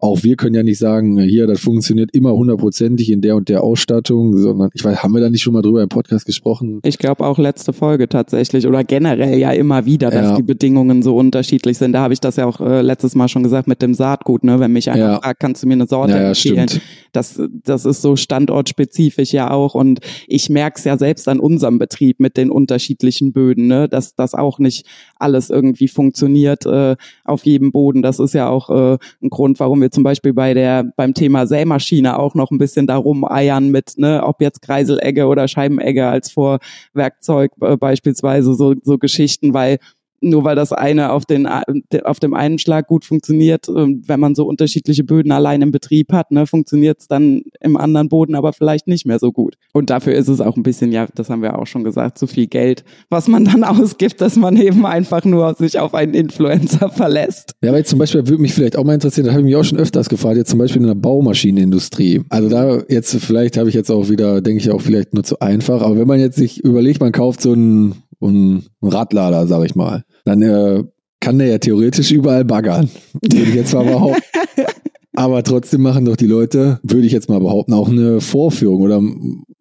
auch 0.00 0.22
wir 0.22 0.36
können 0.36 0.54
ja 0.54 0.62
nicht 0.62 0.78
sagen, 0.78 1.18
hier, 1.18 1.46
das 1.48 1.60
funktioniert 1.60 2.10
immer 2.14 2.32
hundertprozentig 2.32 3.10
in 3.10 3.20
der 3.20 3.34
und 3.34 3.48
der 3.48 3.64
Ausstattung, 3.64 4.36
sondern 4.36 4.70
ich 4.72 4.84
weiß, 4.84 5.02
haben 5.02 5.12
wir 5.12 5.20
da 5.20 5.28
nicht 5.28 5.42
schon 5.42 5.54
mal 5.54 5.62
drüber 5.62 5.82
im 5.82 5.88
Podcast 5.88 6.24
gesprochen? 6.24 6.80
Ich 6.84 6.98
glaube 6.98 7.26
auch 7.26 7.36
letzte 7.38 7.72
Folge 7.72 8.08
tatsächlich 8.08 8.66
oder 8.68 8.84
generell 8.84 9.36
ja 9.38 9.50
immer 9.50 9.86
wieder, 9.86 10.10
dass 10.10 10.28
Ja. 10.30 10.36
die 10.36 10.42
Bedingungen 10.42 11.02
so 11.02 11.16
unterschiedlich 11.16 11.78
sind. 11.78 11.92
Da 11.94 12.00
habe 12.00 12.12
ich 12.14 12.20
das 12.20 12.36
ja 12.36 12.46
auch 12.46 12.60
äh, 12.60 12.80
letztes 12.80 13.14
Mal 13.16 13.28
schon 13.28 13.42
gesagt 13.42 13.66
mit 13.66 13.82
dem 13.82 13.92
Saatgut, 13.94 14.44
ne? 14.44 14.60
Wenn 14.60 14.72
mich 14.72 14.90
einer 14.90 14.98
Ja. 15.14 15.20
fragt, 15.20 15.40
kannst 15.40 15.62
du 15.64 15.66
mir 15.66 15.74
eine 15.74 15.86
Sorte 15.88 16.12
Ja, 16.12 16.28
empfehlen? 16.28 16.68
stimmt. 16.68 16.82
Das, 17.12 17.40
das 17.64 17.84
ist 17.84 18.00
so 18.02 18.14
standortspezifisch 18.16 19.32
ja 19.32 19.50
auch. 19.50 19.74
Und 19.74 20.00
ich 20.26 20.48
merke 20.50 20.78
es 20.78 20.84
ja 20.84 20.96
selbst 20.98 21.28
an 21.28 21.40
unserem 21.40 21.78
Betrieb 21.78 22.20
mit 22.20 22.36
den 22.36 22.50
unterschiedlichen 22.50 23.32
Böden, 23.32 23.66
ne? 23.66 23.88
dass 23.88 24.14
das 24.14 24.34
auch 24.34 24.58
nicht 24.58 24.86
alles 25.16 25.50
irgendwie 25.50 25.88
funktioniert 25.88 26.66
äh, 26.66 26.96
auf 27.24 27.44
jedem 27.44 27.72
Boden. 27.72 28.02
Das 28.02 28.18
ist 28.20 28.34
ja 28.34 28.48
auch 28.48 28.70
äh, 28.70 28.98
ein 29.22 29.30
Grund, 29.30 29.58
warum 29.60 29.80
wir 29.80 29.87
zum 29.90 30.02
Beispiel 30.02 30.32
bei 30.32 30.54
der 30.54 30.84
beim 30.96 31.14
Thema 31.14 31.46
Sämaschine 31.46 32.18
auch 32.18 32.34
noch 32.34 32.50
ein 32.50 32.58
bisschen 32.58 32.86
darum 32.86 33.24
eiern 33.24 33.70
mit, 33.70 33.94
ne, 33.96 34.22
ob 34.24 34.40
jetzt 34.40 34.62
Kreiselegge 34.62 35.26
oder 35.26 35.48
Scheibenegge 35.48 36.06
als 36.06 36.30
Vorwerkzeug 36.30 37.52
äh, 37.60 37.76
beispielsweise 37.76 38.54
so, 38.54 38.74
so 38.82 38.98
Geschichten, 38.98 39.54
weil 39.54 39.78
nur 40.20 40.44
weil 40.44 40.56
das 40.56 40.72
eine 40.72 41.12
auf 41.12 41.24
den 41.24 41.46
auf 41.46 42.20
dem 42.20 42.34
einen 42.34 42.58
Schlag 42.58 42.86
gut 42.86 43.04
funktioniert, 43.04 43.68
ähm, 43.68 44.02
wenn 44.06 44.20
man 44.20 44.34
so 44.34 44.46
unterschiedliche 44.46 45.04
Böden 45.04 45.32
allein 45.32 45.62
im 45.62 45.72
Betrieb 45.72 46.12
hat, 46.12 46.30
ne, 46.30 46.46
funktioniert 46.46 47.00
es 47.00 47.08
dann 47.08 47.42
im 47.60 47.76
anderen 47.76 48.08
Boden 48.08 48.34
aber 48.34 48.52
vielleicht 48.52 48.86
nicht 48.86 49.06
mehr 49.06 49.18
so 49.18 49.32
gut. 49.32 49.56
Und 49.72 49.90
dafür 49.90 50.14
ist 50.14 50.28
es 50.28 50.40
auch 50.40 50.56
ein 50.56 50.62
bisschen, 50.62 50.92
ja, 50.92 51.06
das 51.14 51.30
haben 51.30 51.42
wir 51.42 51.58
auch 51.58 51.66
schon 51.66 51.84
gesagt, 51.84 52.18
zu 52.18 52.26
viel 52.26 52.46
Geld, 52.46 52.84
was 53.10 53.28
man 53.28 53.44
dann 53.44 53.64
ausgibt, 53.64 54.20
dass 54.20 54.36
man 54.36 54.56
eben 54.56 54.86
einfach 54.86 55.24
nur 55.24 55.54
sich 55.54 55.78
auf 55.78 55.94
einen 55.94 56.14
Influencer 56.14 56.90
verlässt. 56.90 57.52
Ja, 57.62 57.76
jetzt 57.76 57.90
zum 57.90 57.98
Beispiel 57.98 58.26
würde 58.26 58.42
mich 58.42 58.54
vielleicht 58.54 58.76
auch 58.76 58.84
mal 58.84 58.94
interessieren, 58.94 59.26
das 59.26 59.34
habe 59.34 59.42
ich 59.42 59.46
mich 59.46 59.56
auch 59.56 59.64
schon 59.64 59.78
öfters 59.78 60.08
gefragt, 60.08 60.36
jetzt 60.36 60.50
zum 60.50 60.58
Beispiel 60.58 60.82
in 60.82 60.88
der 60.88 60.94
Baumaschinenindustrie. 60.94 62.22
Also 62.28 62.48
da 62.48 62.82
jetzt, 62.88 63.16
vielleicht 63.16 63.56
habe 63.56 63.68
ich 63.68 63.74
jetzt 63.74 63.90
auch 63.90 64.08
wieder, 64.08 64.40
denke 64.40 64.62
ich 64.62 64.70
auch 64.70 64.80
vielleicht 64.80 65.14
nur 65.14 65.24
zu 65.24 65.40
einfach, 65.40 65.82
aber 65.82 65.96
wenn 65.96 66.06
man 66.06 66.20
jetzt 66.20 66.36
sich 66.36 66.64
überlegt, 66.64 67.00
man 67.00 67.12
kauft 67.12 67.40
so 67.40 67.52
einen, 67.52 67.94
einen 68.20 68.66
Radlader, 68.82 69.46
sag 69.46 69.64
ich 69.64 69.74
mal, 69.74 70.04
dann 70.24 70.42
äh, 70.42 70.84
kann 71.20 71.38
der 71.38 71.48
ja 71.48 71.58
theoretisch 71.58 72.10
überall 72.10 72.44
baggern. 72.44 72.90
Würde 73.20 73.36
ich 73.36 73.54
jetzt 73.54 73.74
mal 73.74 73.84
behaupten. 73.84 74.22
Aber 75.16 75.42
trotzdem 75.42 75.82
machen 75.82 76.04
doch 76.04 76.14
die 76.16 76.26
Leute, 76.26 76.78
würde 76.84 77.06
ich 77.06 77.12
jetzt 77.12 77.28
mal 77.28 77.40
behaupten, 77.40 77.72
auch 77.72 77.88
eine 77.88 78.20
Vorführung. 78.20 78.82
Oder 78.82 79.02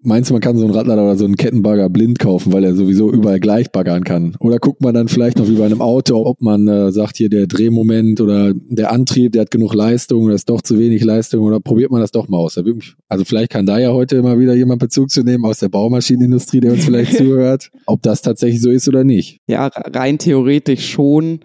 meinst 0.07 0.29
du, 0.29 0.33
man 0.33 0.41
kann 0.41 0.57
so 0.57 0.65
einen 0.65 0.73
Radlader 0.73 1.03
oder 1.03 1.17
so 1.17 1.25
einen 1.25 1.35
Kettenbagger 1.35 1.89
blind 1.89 2.17
kaufen, 2.17 2.53
weil 2.53 2.63
er 2.63 2.75
sowieso 2.75 3.11
überall 3.11 3.39
gleich 3.39 3.71
baggern 3.71 4.03
kann? 4.03 4.35
Oder 4.39 4.57
guckt 4.57 4.81
man 4.81 4.93
dann 4.93 5.07
vielleicht 5.09 5.37
noch 5.37 5.47
wie 5.47 5.55
bei 5.55 5.65
einem 5.65 5.81
Auto, 5.81 6.25
ob 6.25 6.41
man 6.41 6.67
äh, 6.67 6.91
sagt, 6.91 7.17
hier 7.17 7.29
der 7.29 7.45
Drehmoment 7.45 8.21
oder 8.21 8.53
der 8.53 8.91
Antrieb, 8.91 9.33
der 9.33 9.41
hat 9.41 9.51
genug 9.51 9.73
Leistung 9.73 10.23
oder 10.23 10.33
ist 10.35 10.49
doch 10.49 10.61
zu 10.61 10.79
wenig 10.79 11.03
Leistung 11.03 11.43
oder 11.43 11.59
probiert 11.59 11.91
man 11.91 12.01
das 12.01 12.11
doch 12.11 12.27
mal 12.29 12.37
aus? 12.37 12.57
Also 13.09 13.25
vielleicht 13.25 13.51
kann 13.51 13.65
da 13.65 13.77
ja 13.77 13.91
heute 13.91 14.15
immer 14.15 14.39
wieder 14.39 14.55
jemand 14.55 14.79
Bezug 14.79 15.11
zu 15.11 15.23
nehmen 15.23 15.45
aus 15.45 15.59
der 15.59 15.69
Baumaschinenindustrie, 15.69 16.61
der 16.61 16.71
uns 16.71 16.85
vielleicht 16.85 17.13
zuhört, 17.17 17.69
ob 17.85 18.01
das 18.01 18.21
tatsächlich 18.21 18.61
so 18.61 18.71
ist 18.71 18.87
oder 18.87 19.03
nicht. 19.03 19.41
Ja, 19.47 19.67
rein 19.67 20.17
theoretisch 20.17 20.89
schon. 20.89 21.41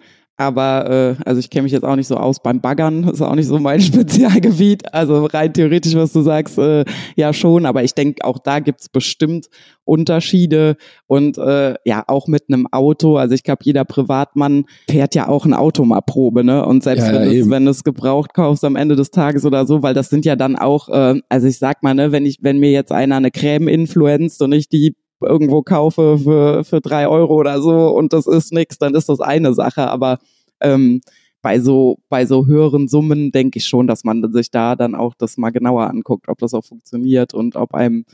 Aber 0.47 0.89
äh, 0.89 1.15
also 1.25 1.39
ich 1.39 1.49
kenne 1.49 1.63
mich 1.63 1.71
jetzt 1.71 1.83
auch 1.83 1.95
nicht 1.95 2.07
so 2.07 2.15
aus 2.17 2.41
beim 2.41 2.61
Baggern, 2.61 3.07
ist 3.09 3.21
auch 3.21 3.35
nicht 3.35 3.47
so 3.47 3.59
mein 3.59 3.79
Spezialgebiet. 3.81 4.93
Also 4.93 5.25
rein 5.25 5.53
theoretisch, 5.53 5.95
was 5.95 6.13
du 6.13 6.21
sagst, 6.21 6.57
äh, 6.57 6.85
ja 7.15 7.33
schon. 7.33 7.65
Aber 7.65 7.83
ich 7.83 7.93
denke, 7.93 8.23
auch 8.25 8.37
da 8.39 8.59
gibt's 8.59 8.89
bestimmt 8.89 9.47
Unterschiede. 9.85 10.75
Und 11.07 11.37
äh, 11.37 11.75
ja, 11.85 12.03
auch 12.07 12.27
mit 12.27 12.43
einem 12.49 12.67
Auto. 12.71 13.17
Also 13.17 13.35
ich 13.35 13.43
glaube, 13.43 13.61
jeder 13.63 13.85
Privatmann 13.85 14.65
fährt 14.89 15.15
ja 15.15 15.27
auch 15.27 15.45
ein 15.45 15.53
Auto 15.53 15.85
mal 15.85 16.01
Probe, 16.01 16.43
ne? 16.43 16.65
Und 16.65 16.83
selbst 16.83 17.07
Ja, 17.07 17.13
ja, 17.13 17.19
wenn, 17.19 17.23
du 17.25 17.29
es- 17.29 17.35
eben. 17.35 17.51
wenn 17.51 17.65
du 17.65 17.71
es 17.71 17.83
gebraucht 17.83 18.33
kaufst 18.33 18.63
am 18.63 18.75
Ende 18.75 18.95
des 18.95 19.11
Tages 19.11 19.45
oder 19.45 19.65
so, 19.65 19.81
weil 19.83 19.93
das 19.93 20.09
sind 20.09 20.25
ja 20.25 20.35
dann 20.35 20.55
auch, 20.55 20.89
äh, 20.89 21.21
also 21.29 21.47
ich 21.47 21.57
sag 21.59 21.83
mal, 21.83 21.93
ne, 21.93 22.11
wenn 22.11 22.25
ich, 22.25 22.39
wenn 22.41 22.59
mir 22.59 22.71
jetzt 22.71 22.91
einer 22.91 23.15
eine 23.17 23.31
Creme 23.31 23.67
influenzt 23.67 24.41
und 24.41 24.51
ich 24.51 24.67
die 24.69 24.95
irgendwo 25.21 25.61
kaufe 25.61 26.17
für, 26.17 26.63
für 26.65 26.81
drei 26.81 27.07
Euro 27.07 27.35
oder 27.35 27.61
so 27.61 27.87
und 27.95 28.11
das 28.11 28.27
ist 28.27 28.51
nix, 28.51 28.77
dann 28.77 28.93
ist 28.93 29.07
das 29.07 29.21
eine 29.21 29.53
Sache. 29.53 29.87
Aber 29.89 30.17
ähm, 30.63 31.01
bei 31.41 31.59
so, 31.59 31.97
bei 32.09 32.25
so 32.25 32.45
höheren 32.47 32.87
Summen 32.87 33.31
denke 33.31 33.59
ich 33.59 33.65
schon, 33.65 33.85
dass 33.85 34.03
man 34.03 34.31
sich 34.31 34.49
da 34.49 34.75
dann 34.75 34.95
auch 34.95 35.13
das 35.13 35.37
mal 35.37 35.49
genauer 35.51 35.89
anguckt, 35.89 36.29
ob 36.29 36.37
das 36.39 36.53
auch 36.53 36.63
funktioniert 36.63 37.33
und 37.33 37.55
ob 37.57 37.73
einem, 37.73 38.05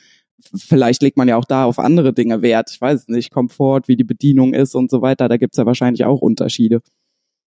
vielleicht 0.55 1.03
legt 1.03 1.15
man 1.15 1.27
ja 1.27 1.37
auch 1.37 1.45
da 1.45 1.65
auf 1.65 1.77
andere 1.79 2.11
Dinge 2.11 2.41
Wert. 2.41 2.71
Ich 2.71 2.81
weiß 2.81 3.01
es 3.01 3.07
nicht, 3.07 3.31
Komfort, 3.31 3.83
wie 3.87 3.95
die 3.95 4.03
Bedienung 4.03 4.53
ist 4.53 4.73
und 4.73 4.89
so 4.89 5.01
weiter. 5.01 5.29
Da 5.29 5.37
gibt's 5.37 5.57
ja 5.57 5.65
wahrscheinlich 5.65 6.05
auch 6.05 6.21
Unterschiede. 6.21 6.81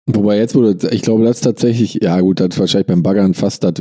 Wobei 0.07 0.37
jetzt 0.37 0.55
wurde, 0.55 0.89
ich 0.91 1.01
glaube, 1.01 1.25
das 1.25 1.37
ist 1.37 1.43
tatsächlich, 1.43 1.99
ja 2.01 2.19
gut, 2.21 2.39
das 2.39 2.49
ist 2.49 2.59
wahrscheinlich 2.59 2.87
beim 2.87 3.03
Baggern 3.03 3.33
fast 3.33 3.63
das 3.63 3.73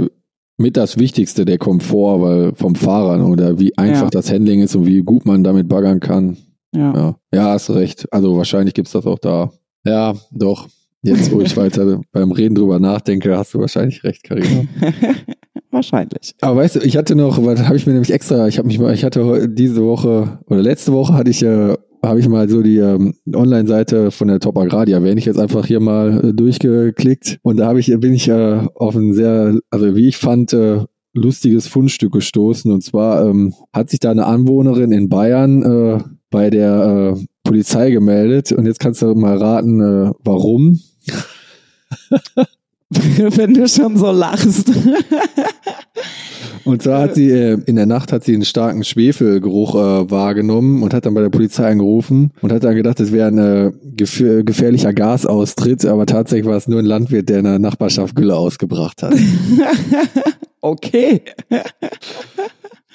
mit 0.58 0.76
das 0.76 0.99
Wichtigste, 0.99 1.44
der 1.44 1.58
Komfort, 1.58 2.20
weil 2.20 2.54
vom 2.54 2.75
Fahrer 2.75 3.26
oder 3.28 3.58
wie 3.58 3.76
einfach 3.76 4.04
Ja. 4.04 4.11
das 4.11 4.30
Handling 4.30 4.62
ist 4.62 4.75
und 4.75 4.87
wie 4.87 5.02
gut 5.02 5.26
man 5.26 5.44
damit 5.44 5.68
baggern 5.68 6.00
kann. 6.00 6.37
Ja. 6.75 6.94
Ja, 6.94 7.16
ja 7.32 7.44
hast 7.50 7.70
recht. 7.70 8.12
Also 8.12 8.37
wahrscheinlich 8.37 8.75
gibt's 8.75 8.92
das 8.92 9.06
auch 9.06 9.18
da. 9.18 9.52
Ja, 9.85 10.14
doch. 10.32 10.68
Jetzt, 11.03 11.33
wo 11.33 11.41
ich 11.41 11.57
weiter 11.57 12.00
beim 12.12 12.33
Reden 12.33 12.55
drüber 12.55 12.81
nachdenke, 12.81 13.37
hast 13.37 13.55
du 13.55 13.61
wahrscheinlich 13.61 14.03
recht, 14.03 14.25
Karina. 14.25 14.65
wahrscheinlich. 15.71 16.35
Aber 16.41 16.57
weißt 16.57 16.76
du, 16.76 16.81
ich 16.81 16.97
hatte 16.97 17.15
noch, 17.15 17.45
was 17.45 17.62
habe 17.62 17.76
ich 17.76 17.87
mir 17.87 17.93
nämlich 17.93 18.12
extra, 18.12 18.49
ich 18.49 18.59
habe 18.59 18.67
mich 18.67 18.79
mal, 18.79 18.93
ich 18.93 19.05
hatte 19.05 19.49
diese 19.49 19.85
Woche 19.85 20.38
oder 20.47 20.62
letzte 20.62 20.93
Woche 20.93 21.15
hatte 21.15 21.31
ich, 21.31 21.43
äh, 21.43 21.75
habe 22.03 22.21
ich 22.21 22.29
mal 22.29 22.49
so 22.49 22.62
die 22.62 22.79
ähm, 22.79 23.15
Online-Seite 23.33 24.11
von 24.11 24.29
der 24.29 24.41
Top 24.41 24.59
Agrar, 24.59 24.87
die 24.87 24.93
erwähne 24.93 25.19
ich 25.19 25.26
jetzt 25.26 25.38
einfach 25.38 25.67
hier 25.67 25.81
mal 25.81 26.29
äh, 26.29 26.33
durchgeklickt 26.33 27.38
und 27.43 27.59
da 27.59 27.67
habe 27.67 27.81
ich, 27.81 27.87
bin 27.99 28.15
ich 28.15 28.29
äh, 28.29 28.67
auf 28.75 28.97
ein 28.97 29.15
sehr, 29.15 29.59
also 29.71 29.95
wie 29.95 30.09
ich 30.09 30.17
fand, 30.17 30.53
äh, 30.53 30.85
lustiges 31.15 31.67
Fundstück 31.67 32.12
gestoßen 32.12 32.71
und 32.71 32.83
zwar 32.83 33.26
ähm, 33.26 33.55
hat 33.73 33.91
sich 33.91 34.00
da 34.00 34.11
eine 34.11 34.26
Anwohnerin 34.26 34.93
in 34.93 35.09
Bayern 35.09 35.62
äh, 35.62 35.99
bei 36.31 36.50
der 36.50 37.17
äh, 37.17 37.25
Polizei 37.47 37.91
gemeldet 37.91 38.53
und 38.53 38.67
jetzt 38.67 38.81
kannst 38.81 39.03
du 39.03 39.15
mal 39.15 39.37
raten, 39.37 39.81
äh, 39.81 40.12
warum. 40.25 40.81
Wenn 42.88 43.55
du 43.55 43.67
schon 43.69 43.97
so 43.97 44.11
lachst. 44.11 44.71
Und 46.67 46.83
zwar 46.83 47.00
hat 47.03 47.15
sie 47.15 47.31
äh, 47.31 47.59
in 47.67 47.76
der 47.76 47.87
Nacht 47.87 48.12
hat 48.12 48.25
sie 48.25 48.35
einen 48.35 48.45
starken 48.45 48.83
Schwefelgeruch 48.83 49.76
äh, 49.76 50.11
wahrgenommen 50.11 50.83
und 50.83 50.93
hat 50.93 51.07
dann 51.07 51.15
bei 51.15 51.21
der 51.21 51.31
Polizei 51.31 51.71
angerufen 51.71 52.33
und 52.43 52.50
hat 52.50 52.65
dann 52.65 52.75
gedacht, 52.75 52.99
es 52.99 53.12
wäre 53.12 53.29
ein 53.29 53.38
äh, 53.38 53.73
gef 53.95 54.19
gefährlicher 54.45 54.93
Gasaustritt, 54.93 55.85
aber 55.85 56.07
tatsächlich 56.07 56.47
war 56.47 56.57
es 56.57 56.67
nur 56.67 56.81
ein 56.81 56.85
Landwirt, 56.85 57.29
der 57.29 57.38
in 57.38 57.45
der 57.45 57.61
Nachbarschaft 57.61 58.17
Gülle 58.17 58.35
ausgebracht 58.35 59.05
hat. 59.05 59.15
okay. 60.61 61.23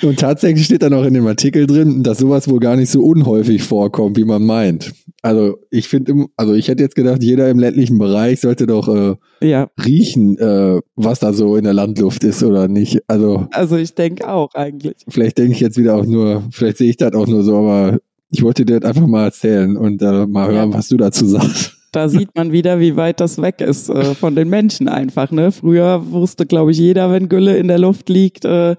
Und 0.03 0.20
tatsächlich 0.20 0.65
steht 0.65 0.81
dann 0.81 0.93
auch 0.93 1.03
in 1.05 1.13
dem 1.13 1.27
Artikel 1.27 1.67
drin, 1.67 2.03
dass 2.03 2.17
sowas 2.20 2.50
wohl 2.50 2.60
gar 2.60 2.75
nicht 2.75 2.89
so 2.89 3.01
unhäufig 3.01 3.63
vorkommt, 3.63 4.17
wie 4.17 4.24
man 4.24 4.43
meint. 4.43 4.91
Also 5.22 5.58
ich 5.70 5.88
finde, 5.88 6.25
also 6.36 6.53
ich 6.53 6.67
hätte 6.67 6.81
jetzt 6.84 6.96
gedacht, 6.96 7.22
jeder 7.22 7.50
im 7.50 7.60
ländlichen 7.60 8.00
Bereich 8.00 8.39
sollte 8.41 8.65
doch 8.65 8.88
äh, 8.88 9.15
Ja, 9.48 9.70
riechen, 9.86 10.38
äh, 10.39 10.79
was 10.96 11.20
da 11.20 11.34
so 11.34 11.55
in 11.55 11.63
der 11.63 11.74
Landluft 11.74 12.24
ist 12.24 12.41
oder 12.43 12.67
nicht. 12.67 13.00
Also 13.08 13.48
also 13.51 13.75
ich 13.77 13.93
denke 13.93 14.27
auch 14.27 14.53
eigentlich. 14.55 14.96
vielleicht 15.08 15.38
denke 15.38 15.51
ich 15.53 15.60
jetzt 15.60 15.77
wieder 15.77 15.96
auch 15.96 16.05
nur, 16.05 16.43
vielleicht 16.51 16.77
sehe 16.77 16.89
ich 16.89 16.98
das 16.98 17.13
auch 17.13 17.27
nur 17.27 17.43
so, 17.43 17.58
aber 17.58 18.00
ich 18.31 18.41
wollte 18.41 18.65
dir 18.65 18.79
das 18.79 18.89
einfach 18.89 19.05
mal 19.08 19.25
erzählen 19.25 19.77
und 19.77 20.01
äh, 20.01 20.25
mal 20.25 20.51
hören, 20.51 20.72
Ja. 20.72 20.77
was 20.77 20.88
du 20.88 20.98
dazu 20.98 21.25
sagst. 21.27 21.77
Da 21.91 22.08
sieht 22.08 22.29
man 22.36 22.53
wieder, 22.53 22.79
wie 22.79 22.96
weit 22.96 23.20
das 23.20 23.41
weg 23.41 23.60
ist 23.60 23.89
äh, 23.89 24.15
von 24.15 24.34
den 24.34 24.48
Menschen 24.50 24.88
einfach. 24.88 25.29
Ne? 25.31 25.51
Früher 25.51 26.10
wusste, 26.12 26.46
glaube 26.46 26.72
ich, 26.72 26.77
jeder, 26.77 27.12
wenn 27.12 27.27
Gülle 27.27 27.58
in 27.58 27.67
der 27.67 27.79
Luft 27.79 28.08
liegt, 28.08 28.46
äh, 28.46 28.77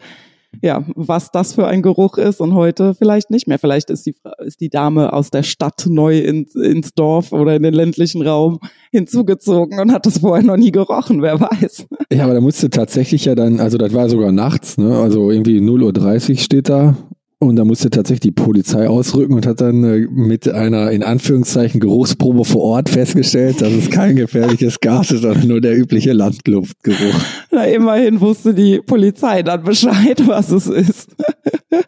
ja, 0.61 0.85
was 0.95 1.31
das 1.31 1.55
für 1.55 1.67
ein 1.67 1.83
Geruch 1.83 2.19
ist 2.19 2.41
und 2.41 2.55
heute 2.55 2.95
vielleicht 2.95 3.31
nicht 3.31 3.49
mehr. 3.49 3.59
Vielleicht 3.59 3.91
ist 3.91 4.07
die, 4.07 4.15
ist 4.45 4.61
die 4.61 4.69
Dame 4.69 5.13
aus 5.13 5.31
der 5.31 5.43
Stadt 5.43 5.87
neu 5.89 6.19
ins, 6.19 6.55
ins 6.55 6.95
Dorf 6.95 7.33
oder 7.33 7.57
in 7.57 7.63
den 7.63 7.75
ländlichen 7.75 8.23
Raum 8.23 8.59
hinzugezogen 8.91 9.81
und 9.81 9.93
hat 9.93 10.07
das 10.07 10.19
vorher 10.19 10.45
noch 10.45 10.57
nie 10.57 10.73
gerochen, 10.73 11.23
wer 11.23 11.41
weiß. 11.41 11.87
Ja, 12.13 12.25
aber 12.25 12.35
da 12.35 12.41
musste 12.41 12.71
tatsächlich 12.71 13.25
ja 13.25 13.35
dann, 13.35 13.61
also 13.61 13.79
das 13.79 13.95
war 13.95 14.09
sogar 14.09 14.33
nachts, 14.33 14.77
ne? 14.77 14.99
Also 14.99 15.31
irgendwie 15.31 15.59
0.30 15.59 16.31
Uhr 16.31 16.37
steht 16.39 16.69
da. 16.69 16.97
Und 17.43 17.57
da 17.57 17.65
musste 17.65 17.91
tatsächlich 17.91 18.21
die 18.21 18.31
Polizei 18.31 18.89
ausrücken 18.89 19.35
und 19.35 19.47
hat 19.47 19.61
dann 19.61 19.83
äh, 19.83 20.07
mit 20.11 20.49
einer 20.49 20.93
in 20.93 21.03
Anführungszeichen 21.03 21.81
Geruchsprobe 21.81 22.45
vor 22.45 22.63
Ort 22.63 22.89
festgestellt, 22.89 23.61
dass 23.61 23.73
es 23.73 23.91
kein 23.91 24.15
gefährliches 24.15 24.79
Gas 24.79 25.11
ist, 25.11 25.23
sondern 25.23 25.49
nur 25.49 25.61
der 25.61 25.77
übliche 25.77 26.13
Landluftgeruch. 26.13 27.21
Na, 27.51 27.65
immerhin 27.65 28.21
wusste 28.21 28.55
die 28.55 28.79
Polizei 28.79 29.43
dann 29.43 29.65
Bescheid, 29.65 30.23
was 30.27 30.51
es 30.53 30.69
ist. 30.69 31.11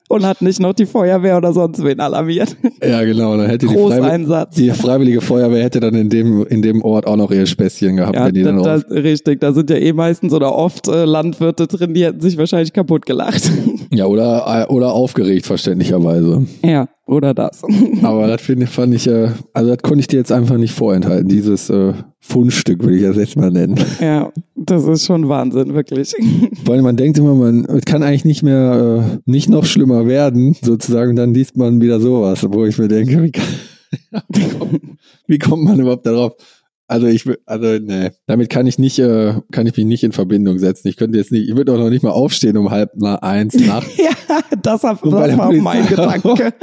und 0.09 0.27
hat 0.27 0.43
nicht 0.43 0.61
noch 0.61 0.73
die 0.73 0.87
Feuerwehr 0.87 1.37
oder 1.37 1.53
sonst 1.53 1.83
wen 1.85 2.01
alarmiert. 2.01 2.57
Ja, 2.83 3.05
genau. 3.05 3.37
Dann 3.37 3.47
hätte 3.47 3.67
die, 3.67 3.75
Freiwill 3.75 4.47
die 4.57 4.71
freiwillige 4.71 5.21
Feuerwehr 5.21 5.63
hätte 5.63 5.81
dann 5.81 5.95
in 5.95 6.11
dem, 6.11 6.45
in 6.47 6.63
dem 6.63 6.83
Ort 6.83 7.07
auch 7.07 7.17
noch 7.17 7.31
ihr 7.31 7.47
Späßchen 7.47 7.97
gehabt, 7.97 8.17
Ja, 8.17 8.27
wenn 8.27 8.35
die 8.35 8.43
dann 8.43 8.63
da, 8.63 8.75
raus. 8.75 8.85
da, 8.89 8.95
richtig. 8.95 9.41
Da 9.41 9.53
sind 9.53 9.71
ja 9.71 9.77
eh 9.77 9.93
meistens 9.93 10.33
oder 10.33 10.55
oft 10.55 10.89
äh, 10.89 11.05
Landwirte 11.05 11.67
drin, 11.67 11.95
die 11.95 12.05
hätten 12.05 12.21
sich 12.21 12.37
wahrscheinlich 12.39 12.73
kaputt 12.73 13.07
gelacht. 13.07 13.51
Ja, 13.93 14.07
oder, 14.07 14.67
äh, 14.69 14.73
oder 14.73 14.93
aufgeregt, 14.93 15.44
verständlicherweise. 15.45 16.47
ja. 16.63 16.89
oder 17.07 17.35
das. 17.35 17.63
Aber 18.03 18.27
das 18.27 18.43
finde 18.43 18.67
fand 18.67 18.95
ich, 18.95 19.07
äh, 19.07 19.29
also 19.53 19.71
das 19.71 19.83
konnte 19.83 20.01
ich 20.01 20.09
dir 20.09 20.17
jetzt 20.17 20.33
einfach 20.33 20.57
nicht 20.57 20.73
vorenthalten. 20.75 21.29
Dieses 21.29 21.71
äh, 21.71 21.93
Fundstück 22.21 22.85
will 22.85 22.95
ich 22.95 23.03
das 23.03 23.17
jetzt 23.17 23.37
mal 23.37 23.51
nennen. 23.51 23.79
Ja, 24.01 24.33
das 24.57 24.85
ist 24.85 25.07
schon 25.07 25.29
Wahnsinn, 25.29 25.75
wirklich. 25.75 26.15
Weil 26.65 26.83
man 26.83 26.97
denkt 26.97 27.19
immer, 27.19 27.35
man 27.35 27.65
es 27.67 27.85
kann 27.85 28.03
eigentlich 28.03 28.25
nicht 28.25 28.43
mehr, 28.43 29.17
äh, 29.17 29.19
nicht 29.27 29.49
noch 29.49 29.65
schlimmer 29.65 30.07
werden, 30.07 30.57
sozusagen. 30.61 31.17
Dann 31.17 31.35
liest 31.35 31.57
man 31.57 31.81
wieder 31.81 32.01
sowas, 32.01 32.47
wo 32.49 32.65
ich 32.65 32.79
mir 32.79 32.89
denke, 32.89 33.23
wie, 33.23 33.33
kann, 33.33 33.45
wie 35.27 35.39
kommt 35.39 35.65
man 35.65 35.81
überhaupt 35.81 36.07
darauf? 36.07 36.35
Also 36.95 37.09
ich 37.09 37.29
also 37.45 37.67
nee, 37.81 38.13
damit 38.29 38.51
kann 38.51 38.69
ich 38.69 38.79
nicht, 38.79 39.01
äh, 39.01 39.35
kann 39.51 39.67
ich 39.67 39.77
mich 39.77 39.85
nicht 39.85 40.05
in 40.05 40.13
Verbindung 40.13 40.61
setzen. 40.61 40.87
Ich 40.87 40.97
könnte 40.97 41.19
jetzt 41.19 41.33
nicht, 41.33 41.49
ich 41.49 41.57
würde 41.57 41.73
auch 41.73 41.79
noch 41.79 41.91
nicht 41.91 42.05
mal 42.05 42.13
aufstehen 42.13 42.57
um 42.57 42.71
halb 42.71 42.93
nach 42.95 43.21
eins 43.21 43.55
nachts. 43.55 43.97
ja, 43.97 44.13
das, 44.63 44.85
hab, 44.85 45.03
das 45.03 45.37
war 45.37 45.53
mein 45.53 45.87
Gedanke. 45.89 46.55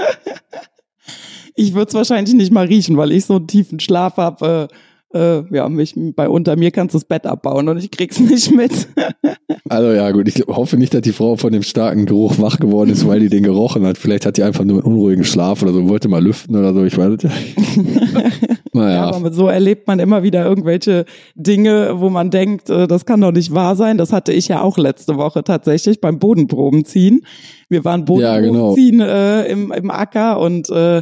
ich 1.54 1.74
würde 1.74 1.90
es 1.90 1.94
wahrscheinlich 1.96 2.34
nicht 2.34 2.54
mal 2.54 2.66
riechen, 2.66 2.96
weil 2.96 3.12
ich 3.12 3.26
so 3.26 3.36
einen 3.36 3.48
tiefen 3.48 3.82
Schlaf 3.82 4.16
habe. 4.16 4.70
Äh, 4.72 4.76
äh, 5.14 5.44
ja, 5.56 5.68
mich 5.70 5.96
bei 6.16 6.30
unter 6.30 6.56
mir 6.56 6.72
kannst 6.72 6.94
du 6.94 7.00
das 7.00 7.06
Bett 7.06 7.26
abbauen 7.26 7.68
und 7.70 7.78
ich 7.78 7.92
krieg's 7.92 8.20
nicht 8.20 8.52
mit. 8.52 8.88
also 9.70 9.92
ja, 9.92 10.12
gut, 10.12 10.28
ich 10.28 10.44
hoffe 10.48 10.78
nicht, 10.78 10.94
dass 10.94 11.02
die 11.02 11.12
Frau 11.12 11.36
von 11.36 11.52
dem 11.52 11.64
starken 11.64 12.06
Geruch 12.06 12.40
wach 12.40 12.60
geworden 12.60 12.90
ist, 12.90 13.08
weil 13.08 13.20
die 13.20 13.30
den 13.30 13.44
gerochen 13.44 13.86
hat. 13.86 13.98
Vielleicht 13.98 14.26
hat 14.26 14.38
die 14.38 14.44
einfach 14.44 14.64
nur 14.64 14.78
einen 14.78 14.94
unruhigen 14.94 15.24
Schlaf 15.24 15.62
oder 15.62 15.74
so, 15.74 15.90
wollte 15.90 16.08
mal 16.08 16.24
lüften 16.24 16.56
oder 16.56 16.74
so, 16.74 16.84
ich 16.84 16.98
weiß 16.98 17.14
es 17.18 17.24
ja. 17.24 17.30
naja. 18.74 18.96
Ja, 18.96 19.16
aber 19.16 19.34
so 19.34 19.48
erlebt 19.48 19.88
man 19.88 20.00
immer 20.00 20.24
wieder 20.24 20.46
irgendwelche 20.46 21.06
Dinge, 21.36 22.00
wo 22.00 22.10
man 22.10 22.30
denkt, 22.30 22.70
äh, 22.70 22.88
das 22.88 23.06
kann 23.06 23.22
doch 23.22 23.32
nicht 23.32 23.54
wahr 23.54 23.76
sein. 23.76 23.98
Das 23.98 24.14
hatte 24.14 24.34
ich 24.34 24.48
ja 24.48 24.62
auch 24.62 24.78
letzte 24.78 25.18
Woche 25.18 25.44
tatsächlich 25.44 26.02
beim 26.02 26.20
Bodenproben 26.20 26.86
ziehen. 26.86 27.22
Wir 27.70 27.86
waren 27.86 28.06
Bodenproben 28.06 28.44
ja, 28.44 28.52
genau. 28.52 28.74
ziehen 28.74 29.00
äh, 29.00 29.46
im, 29.46 29.72
im 29.72 29.92
Acker 29.92 30.40
und 30.40 30.70
äh, 30.70 31.02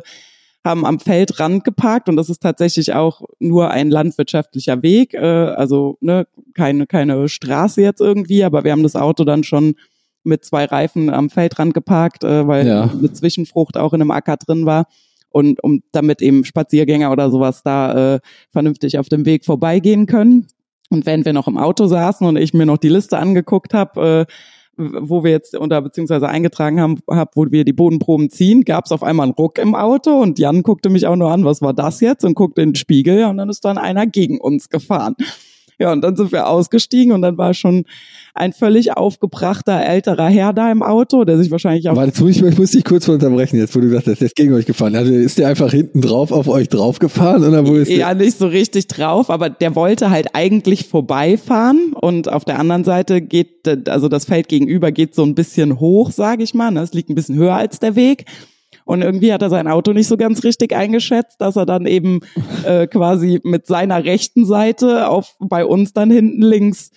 haben 0.65 0.85
am 0.85 0.99
Feldrand 0.99 1.63
geparkt 1.63 2.09
und 2.09 2.15
das 2.17 2.29
ist 2.29 2.41
tatsächlich 2.41 2.93
auch 2.93 3.21
nur 3.39 3.71
ein 3.71 3.89
landwirtschaftlicher 3.89 4.83
Weg, 4.83 5.13
äh, 5.13 5.19
also 5.19 5.97
ne, 6.01 6.27
keine, 6.53 6.85
keine 6.85 7.29
Straße 7.29 7.81
jetzt 7.81 8.01
irgendwie, 8.01 8.43
aber 8.43 8.63
wir 8.63 8.71
haben 8.71 8.83
das 8.83 8.95
Auto 8.95 9.23
dann 9.23 9.43
schon 9.43 9.75
mit 10.23 10.43
zwei 10.43 10.65
Reifen 10.65 11.09
am 11.09 11.29
Feldrand 11.29 11.73
geparkt, 11.73 12.23
äh, 12.23 12.45
weil 12.47 12.67
ja. 12.67 12.83
eine 12.83 13.13
Zwischenfrucht 13.13 13.77
auch 13.77 13.93
in 13.93 14.01
einem 14.01 14.11
Acker 14.11 14.37
drin 14.37 14.65
war 14.65 14.87
und 15.29 15.63
um 15.63 15.81
damit 15.91 16.21
eben 16.21 16.43
Spaziergänger 16.43 17.11
oder 17.11 17.31
sowas 17.31 17.63
da 17.63 18.15
äh, 18.15 18.19
vernünftig 18.51 18.97
auf 18.97 19.09
dem 19.09 19.25
Weg 19.25 19.45
vorbeigehen 19.45 20.05
können. 20.05 20.47
Und 20.89 21.05
während 21.05 21.25
wir 21.25 21.33
noch 21.33 21.47
im 21.47 21.57
Auto 21.57 21.85
saßen 21.85 22.25
und 22.25 22.35
ich 22.35 22.53
mir 22.53 22.65
noch 22.65 22.77
die 22.77 22.89
Liste 22.89 23.17
angeguckt 23.17 23.73
habe, 23.73 24.27
äh, 24.27 24.33
wo 24.79 25.23
wir 25.23 25.31
jetzt 25.31 25.55
unter 25.55 25.81
beziehungsweise 25.81 26.29
eingetragen 26.29 26.79
haben, 26.79 26.99
hab, 27.07 27.35
wo 27.35 27.45
wir 27.51 27.65
die 27.65 27.73
Bodenproben 27.73 28.29
ziehen, 28.29 28.63
gab 28.63 28.85
es 28.85 28.91
auf 28.91 29.03
einmal 29.03 29.25
einen 29.25 29.33
Ruck 29.33 29.57
im 29.57 29.75
Auto 29.75 30.11
und 30.11 30.39
Jan 30.39 30.63
guckte 30.63 30.89
mich 30.89 31.05
auch 31.05 31.17
nur 31.17 31.31
an, 31.31 31.43
was 31.43 31.61
war 31.61 31.73
das 31.73 31.99
jetzt 31.99 32.23
und 32.23 32.33
guckte 32.33 32.61
in 32.61 32.69
den 32.69 32.75
Spiegel 32.75 33.25
und 33.25 33.37
dann 33.37 33.49
ist 33.49 33.65
dann 33.65 33.77
einer 33.77 34.07
gegen 34.07 34.39
uns 34.39 34.69
gefahren. 34.69 35.15
Ja, 35.79 35.93
und 35.93 36.01
dann 36.01 36.15
sind 36.15 36.31
wir 36.33 36.47
ausgestiegen 36.47 37.13
und 37.13 37.21
dann 37.21 37.37
war 37.37 37.53
schon 37.53 37.85
ein 38.33 38.53
völlig 38.53 38.95
aufgebrachter 38.95 39.81
älterer 39.81 40.27
Herr 40.27 40.53
da 40.53 40.71
im 40.71 40.83
Auto, 40.83 41.23
der 41.23 41.37
sich 41.37 41.51
wahrscheinlich 41.51 41.89
auch. 41.89 41.95
Warte, 41.95 42.29
ich, 42.29 42.41
ich 42.41 42.57
muss 42.57 42.71
dich 42.71 42.83
kurz 42.83 43.07
unterbrechen, 43.07 43.57
jetzt 43.57 43.75
wo 43.75 43.79
du 43.79 43.87
gesagt 43.87 44.07
hast, 44.07 44.19
der 44.19 44.27
ist 44.27 44.35
gegen 44.35 44.53
euch 44.53 44.65
gefahren. 44.65 44.95
Also 44.95 45.13
ist 45.13 45.37
der 45.37 45.47
einfach 45.47 45.71
hinten 45.71 46.01
drauf 46.01 46.31
auf 46.31 46.47
euch 46.47 46.67
drauf 46.67 46.99
gefahren 46.99 47.43
oder 47.43 47.65
wo 47.65 47.75
ist 47.75 47.89
der? 47.89 47.97
Ja, 47.97 48.13
nicht 48.13 48.37
so 48.37 48.47
richtig 48.47 48.87
drauf, 48.87 49.29
aber 49.29 49.49
der 49.49 49.75
wollte 49.75 50.09
halt 50.09 50.27
eigentlich 50.33 50.87
vorbeifahren 50.87 51.93
und 51.93 52.31
auf 52.31 52.45
der 52.45 52.59
anderen 52.59 52.83
Seite 52.83 53.21
geht, 53.21 53.67
also 53.87 54.09
das 54.09 54.25
Feld 54.25 54.49
gegenüber 54.49 54.91
geht 54.91 55.15
so 55.15 55.23
ein 55.23 55.33
bisschen 55.33 55.79
hoch, 55.79 56.11
sage 56.11 56.43
ich 56.43 56.53
mal. 56.53 56.71
Ne? 56.71 56.81
Es 56.81 56.93
liegt 56.93 57.09
ein 57.09 57.15
bisschen 57.15 57.35
höher 57.35 57.55
als 57.55 57.79
der 57.79 57.95
Weg. 57.95 58.25
Und 58.89 59.03
irgendwie 59.03 59.31
hat 59.31 59.43
er 59.43 59.51
sein 59.51 59.67
Auto 59.67 59.93
nicht 59.93 60.07
so 60.07 60.17
ganz 60.17 60.43
richtig 60.43 60.75
eingeschätzt, 60.75 61.39
dass 61.39 61.55
er 61.55 61.67
dann 61.67 61.85
eben 61.85 62.21
äh, 62.65 62.87
quasi 62.87 63.39
mit 63.43 63.67
seiner 63.67 64.03
rechten 64.03 64.47
Seite 64.47 65.09
auf 65.09 65.35
bei 65.39 65.63
uns 65.63 65.93
dann 65.93 66.09
hinten 66.09 66.41
links 66.41 66.89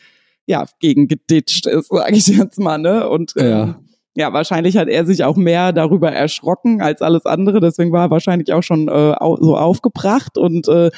ja 0.46 0.64
gegen 0.80 1.06
geditscht 1.06 1.66
ist, 1.66 1.88
sage 1.90 2.16
ich 2.16 2.28
jetzt 2.28 2.58
mal, 2.58 2.78
ne? 2.78 3.10
Und 3.10 3.34
ähm, 3.36 3.46
ja. 3.46 3.80
ja, 4.14 4.32
wahrscheinlich 4.32 4.78
hat 4.78 4.88
er 4.88 5.04
sich 5.04 5.22
auch 5.24 5.36
mehr 5.36 5.74
darüber 5.74 6.10
erschrocken 6.10 6.80
als 6.80 7.02
alles 7.02 7.26
andere. 7.26 7.60
Deswegen 7.60 7.92
war 7.92 8.06
er 8.06 8.10
wahrscheinlich 8.10 8.54
auch 8.54 8.62
schon 8.62 8.88
äh, 8.88 9.14
so 9.40 9.58
aufgebracht 9.58 10.38
und 10.38 10.68
äh, 10.68 10.90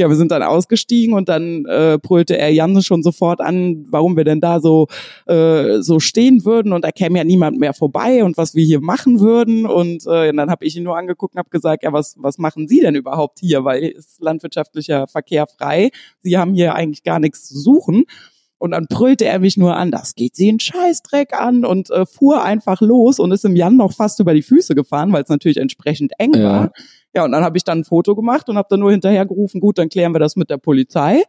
ja, 0.00 0.08
wir 0.08 0.16
sind 0.16 0.32
dann 0.32 0.42
ausgestiegen 0.42 1.14
und 1.14 1.28
dann 1.28 1.64
äh, 1.66 1.98
brüllte 2.00 2.36
er 2.36 2.52
Jan 2.52 2.82
schon 2.82 3.02
sofort 3.02 3.40
an, 3.40 3.86
warum 3.90 4.16
wir 4.16 4.24
denn 4.24 4.40
da 4.40 4.60
so 4.60 4.88
äh, 5.26 5.80
so 5.80 6.00
stehen 6.00 6.44
würden 6.44 6.72
und 6.72 6.84
da 6.84 6.90
käme 6.90 7.18
ja 7.18 7.24
niemand 7.24 7.58
mehr 7.58 7.74
vorbei 7.74 8.24
und 8.24 8.36
was 8.36 8.54
wir 8.54 8.64
hier 8.64 8.80
machen 8.80 9.20
würden. 9.20 9.66
Und, 9.66 10.06
äh, 10.06 10.30
und 10.30 10.36
dann 10.36 10.50
habe 10.50 10.64
ich 10.64 10.76
ihn 10.76 10.82
nur 10.82 10.96
angeguckt 10.96 11.34
und 11.34 11.38
habe 11.38 11.50
gesagt, 11.50 11.84
ja, 11.84 11.92
was 11.92 12.16
was 12.18 12.38
machen 12.38 12.68
Sie 12.68 12.80
denn 12.80 12.94
überhaupt 12.94 13.38
hier, 13.40 13.64
weil 13.64 13.82
ist 13.82 14.20
landwirtschaftlicher 14.20 15.06
Verkehr 15.06 15.46
frei, 15.46 15.90
Sie 16.22 16.38
haben 16.38 16.54
hier 16.54 16.74
eigentlich 16.74 17.02
gar 17.02 17.18
nichts 17.18 17.46
zu 17.46 17.58
suchen. 17.58 18.04
Und 18.60 18.72
dann 18.72 18.86
brüllte 18.88 19.24
er 19.24 19.38
mich 19.38 19.56
nur 19.56 19.74
an, 19.74 19.90
das 19.90 20.14
geht 20.14 20.36
sie 20.36 20.50
einen 20.50 20.60
Scheißdreck 20.60 21.32
an 21.32 21.64
und 21.64 21.90
äh, 21.90 22.04
fuhr 22.04 22.44
einfach 22.44 22.82
los 22.82 23.18
und 23.18 23.32
ist 23.32 23.46
im 23.46 23.56
Jan 23.56 23.78
noch 23.78 23.94
fast 23.94 24.20
über 24.20 24.34
die 24.34 24.42
Füße 24.42 24.74
gefahren, 24.74 25.14
weil 25.14 25.22
es 25.22 25.30
natürlich 25.30 25.56
entsprechend 25.56 26.12
eng 26.18 26.34
ja. 26.34 26.42
war. 26.44 26.72
Ja, 27.14 27.24
und 27.24 27.32
dann 27.32 27.42
habe 27.42 27.56
ich 27.56 27.64
dann 27.64 27.78
ein 27.78 27.84
Foto 27.84 28.14
gemacht 28.14 28.50
und 28.50 28.58
habe 28.58 28.68
dann 28.70 28.80
nur 28.80 28.90
hinterher 28.90 29.24
gerufen, 29.24 29.60
gut, 29.60 29.78
dann 29.78 29.88
klären 29.88 30.14
wir 30.14 30.18
das 30.18 30.36
mit 30.36 30.50
der 30.50 30.58
Polizei. 30.58 31.22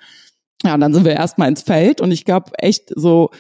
Ja, 0.64 0.74
und 0.74 0.82
dann 0.82 0.94
sind 0.94 1.06
wir 1.06 1.14
erstmal 1.14 1.48
ins 1.48 1.62
Feld 1.62 2.02
und 2.02 2.12
ich 2.12 2.26
glaube 2.26 2.52
echt 2.58 2.92
so 2.96 3.32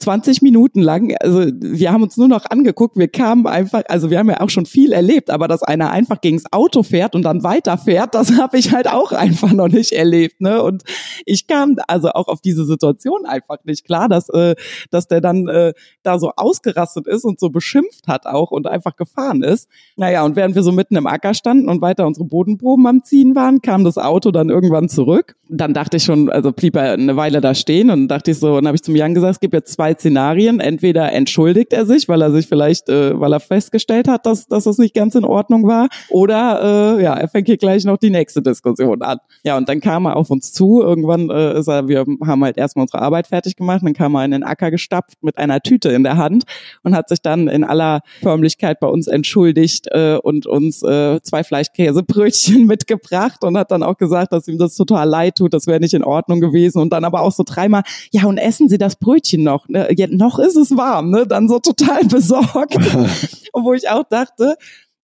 20 0.00 0.42
Minuten 0.42 0.80
lang, 0.80 1.14
also 1.20 1.44
wir 1.60 1.92
haben 1.92 2.02
uns 2.02 2.16
nur 2.16 2.28
noch 2.28 2.46
angeguckt, 2.46 2.96
wir 2.96 3.08
kamen 3.08 3.46
einfach, 3.46 3.82
also 3.88 4.10
wir 4.10 4.18
haben 4.18 4.30
ja 4.30 4.40
auch 4.40 4.50
schon 4.50 4.66
viel 4.66 4.92
erlebt, 4.92 5.30
aber 5.30 5.46
dass 5.46 5.62
einer 5.62 5.90
einfach 5.90 6.20
gegens 6.20 6.44
Auto 6.52 6.82
fährt 6.82 7.14
und 7.14 7.22
dann 7.22 7.42
weiterfährt, 7.42 8.14
das 8.14 8.32
habe 8.40 8.58
ich 8.58 8.72
halt 8.72 8.88
auch 8.88 9.12
einfach 9.12 9.52
noch 9.52 9.68
nicht 9.68 9.92
erlebt, 9.92 10.40
ne? 10.40 10.62
Und 10.62 10.82
ich 11.26 11.46
kam 11.46 11.76
also 11.86 12.10
auch 12.10 12.28
auf 12.28 12.40
diese 12.40 12.64
Situation 12.64 13.26
einfach 13.26 13.58
nicht 13.64 13.84
klar, 13.84 14.08
dass 14.08 14.28
äh, 14.30 14.54
dass 14.90 15.06
der 15.06 15.20
dann 15.20 15.48
äh, 15.48 15.72
da 16.02 16.18
so 16.18 16.32
ausgerastet 16.36 17.06
ist 17.06 17.24
und 17.24 17.38
so 17.38 17.50
beschimpft 17.50 18.08
hat 18.08 18.26
auch 18.26 18.50
und 18.50 18.66
einfach 18.66 18.96
gefahren 18.96 19.42
ist. 19.42 19.68
Naja, 19.96 20.24
und 20.24 20.36
während 20.36 20.54
wir 20.54 20.62
so 20.62 20.72
mitten 20.72 20.96
im 20.96 21.06
Acker 21.06 21.34
standen 21.34 21.68
und 21.68 21.82
weiter 21.82 22.06
unsere 22.06 22.26
Bodenproben 22.26 22.86
am 22.86 23.04
ziehen 23.04 23.34
waren, 23.34 23.60
kam 23.60 23.84
das 23.84 23.98
Auto 23.98 24.30
dann 24.30 24.48
irgendwann 24.48 24.88
zurück. 24.88 25.36
Dann 25.48 25.74
dachte 25.74 25.98
ich 25.98 26.04
schon, 26.04 26.30
also 26.30 26.52
blieb 26.52 26.76
er 26.76 26.92
eine 26.92 27.16
Weile 27.16 27.40
da 27.40 27.54
stehen 27.54 27.90
und 27.90 28.08
dachte 28.08 28.30
ich 28.30 28.38
so, 28.38 28.56
und 28.56 28.66
habe 28.66 28.76
ich 28.76 28.82
zum 28.82 28.96
Jan 28.96 29.14
gesagt, 29.14 29.34
es 29.34 29.40
gibt 29.40 29.54
jetzt 29.54 29.72
zwei 29.72 29.89
zwei 29.90 29.94
Szenarien. 29.94 30.60
Entweder 30.60 31.12
entschuldigt 31.12 31.72
er 31.72 31.86
sich, 31.86 32.08
weil 32.08 32.22
er 32.22 32.32
sich 32.32 32.46
vielleicht, 32.46 32.88
äh, 32.88 33.18
weil 33.18 33.32
er 33.32 33.40
festgestellt 33.40 34.08
hat, 34.08 34.26
dass, 34.26 34.46
dass 34.46 34.64
das 34.64 34.78
nicht 34.78 34.94
ganz 34.94 35.14
in 35.14 35.24
Ordnung 35.24 35.66
war, 35.66 35.88
oder 36.08 36.96
äh, 36.98 37.02
ja, 37.02 37.14
er 37.14 37.28
fängt 37.28 37.46
hier 37.46 37.56
gleich 37.56 37.84
noch 37.84 37.96
die 37.96 38.10
nächste 38.10 38.42
Diskussion 38.42 39.02
an. 39.02 39.18
Ja, 39.44 39.56
und 39.56 39.68
dann 39.68 39.80
kam 39.80 40.06
er 40.06 40.16
auf 40.16 40.30
uns 40.30 40.52
zu. 40.52 40.80
Irgendwann 40.82 41.30
äh, 41.30 41.58
ist 41.58 41.68
er, 41.68 41.88
wir 41.88 42.04
haben 42.26 42.44
halt 42.44 42.56
erstmal 42.56 42.84
unsere 42.84 43.02
Arbeit 43.02 43.26
fertig 43.26 43.56
gemacht, 43.56 43.82
dann 43.82 43.94
kam 43.94 44.14
er 44.14 44.24
in 44.24 44.30
den 44.30 44.42
Acker 44.42 44.70
gestapft 44.70 45.22
mit 45.22 45.38
einer 45.38 45.60
Tüte 45.60 45.90
in 45.90 46.02
der 46.02 46.16
Hand 46.16 46.44
und 46.82 46.94
hat 46.94 47.08
sich 47.08 47.22
dann 47.22 47.48
in 47.48 47.64
aller 47.64 48.00
Förmlichkeit 48.22 48.80
bei 48.80 48.86
uns 48.86 49.06
entschuldigt 49.06 49.86
äh, 49.90 50.18
und 50.22 50.46
uns 50.46 50.82
äh, 50.82 51.20
zwei 51.22 51.44
Fleischkäsebrötchen 51.44 52.66
mitgebracht 52.66 53.44
und 53.44 53.56
hat 53.56 53.70
dann 53.70 53.82
auch 53.82 53.96
gesagt, 53.96 54.32
dass 54.32 54.48
ihm 54.48 54.58
das 54.58 54.74
total 54.74 55.08
leid 55.08 55.36
tut, 55.36 55.54
das 55.54 55.66
wäre 55.66 55.80
nicht 55.80 55.94
in 55.94 56.04
Ordnung 56.04 56.40
gewesen 56.40 56.80
und 56.80 56.92
dann 56.92 57.04
aber 57.04 57.22
auch 57.22 57.32
so 57.32 57.42
dreimal, 57.46 57.82
ja 58.12 58.24
und 58.24 58.38
essen 58.38 58.68
Sie 58.68 58.78
das 58.78 58.96
Brötchen 58.96 59.42
noch, 59.42 59.68
ne? 59.68 59.79
Ja, 59.96 60.06
noch 60.08 60.38
ist 60.38 60.56
es 60.56 60.76
warm, 60.76 61.10
ne? 61.10 61.26
Dann 61.26 61.48
so 61.48 61.58
total 61.58 62.04
besorgt. 62.08 62.76
wo 63.52 63.72
ich 63.72 63.88
auch 63.88 64.04
dachte, 64.04 64.56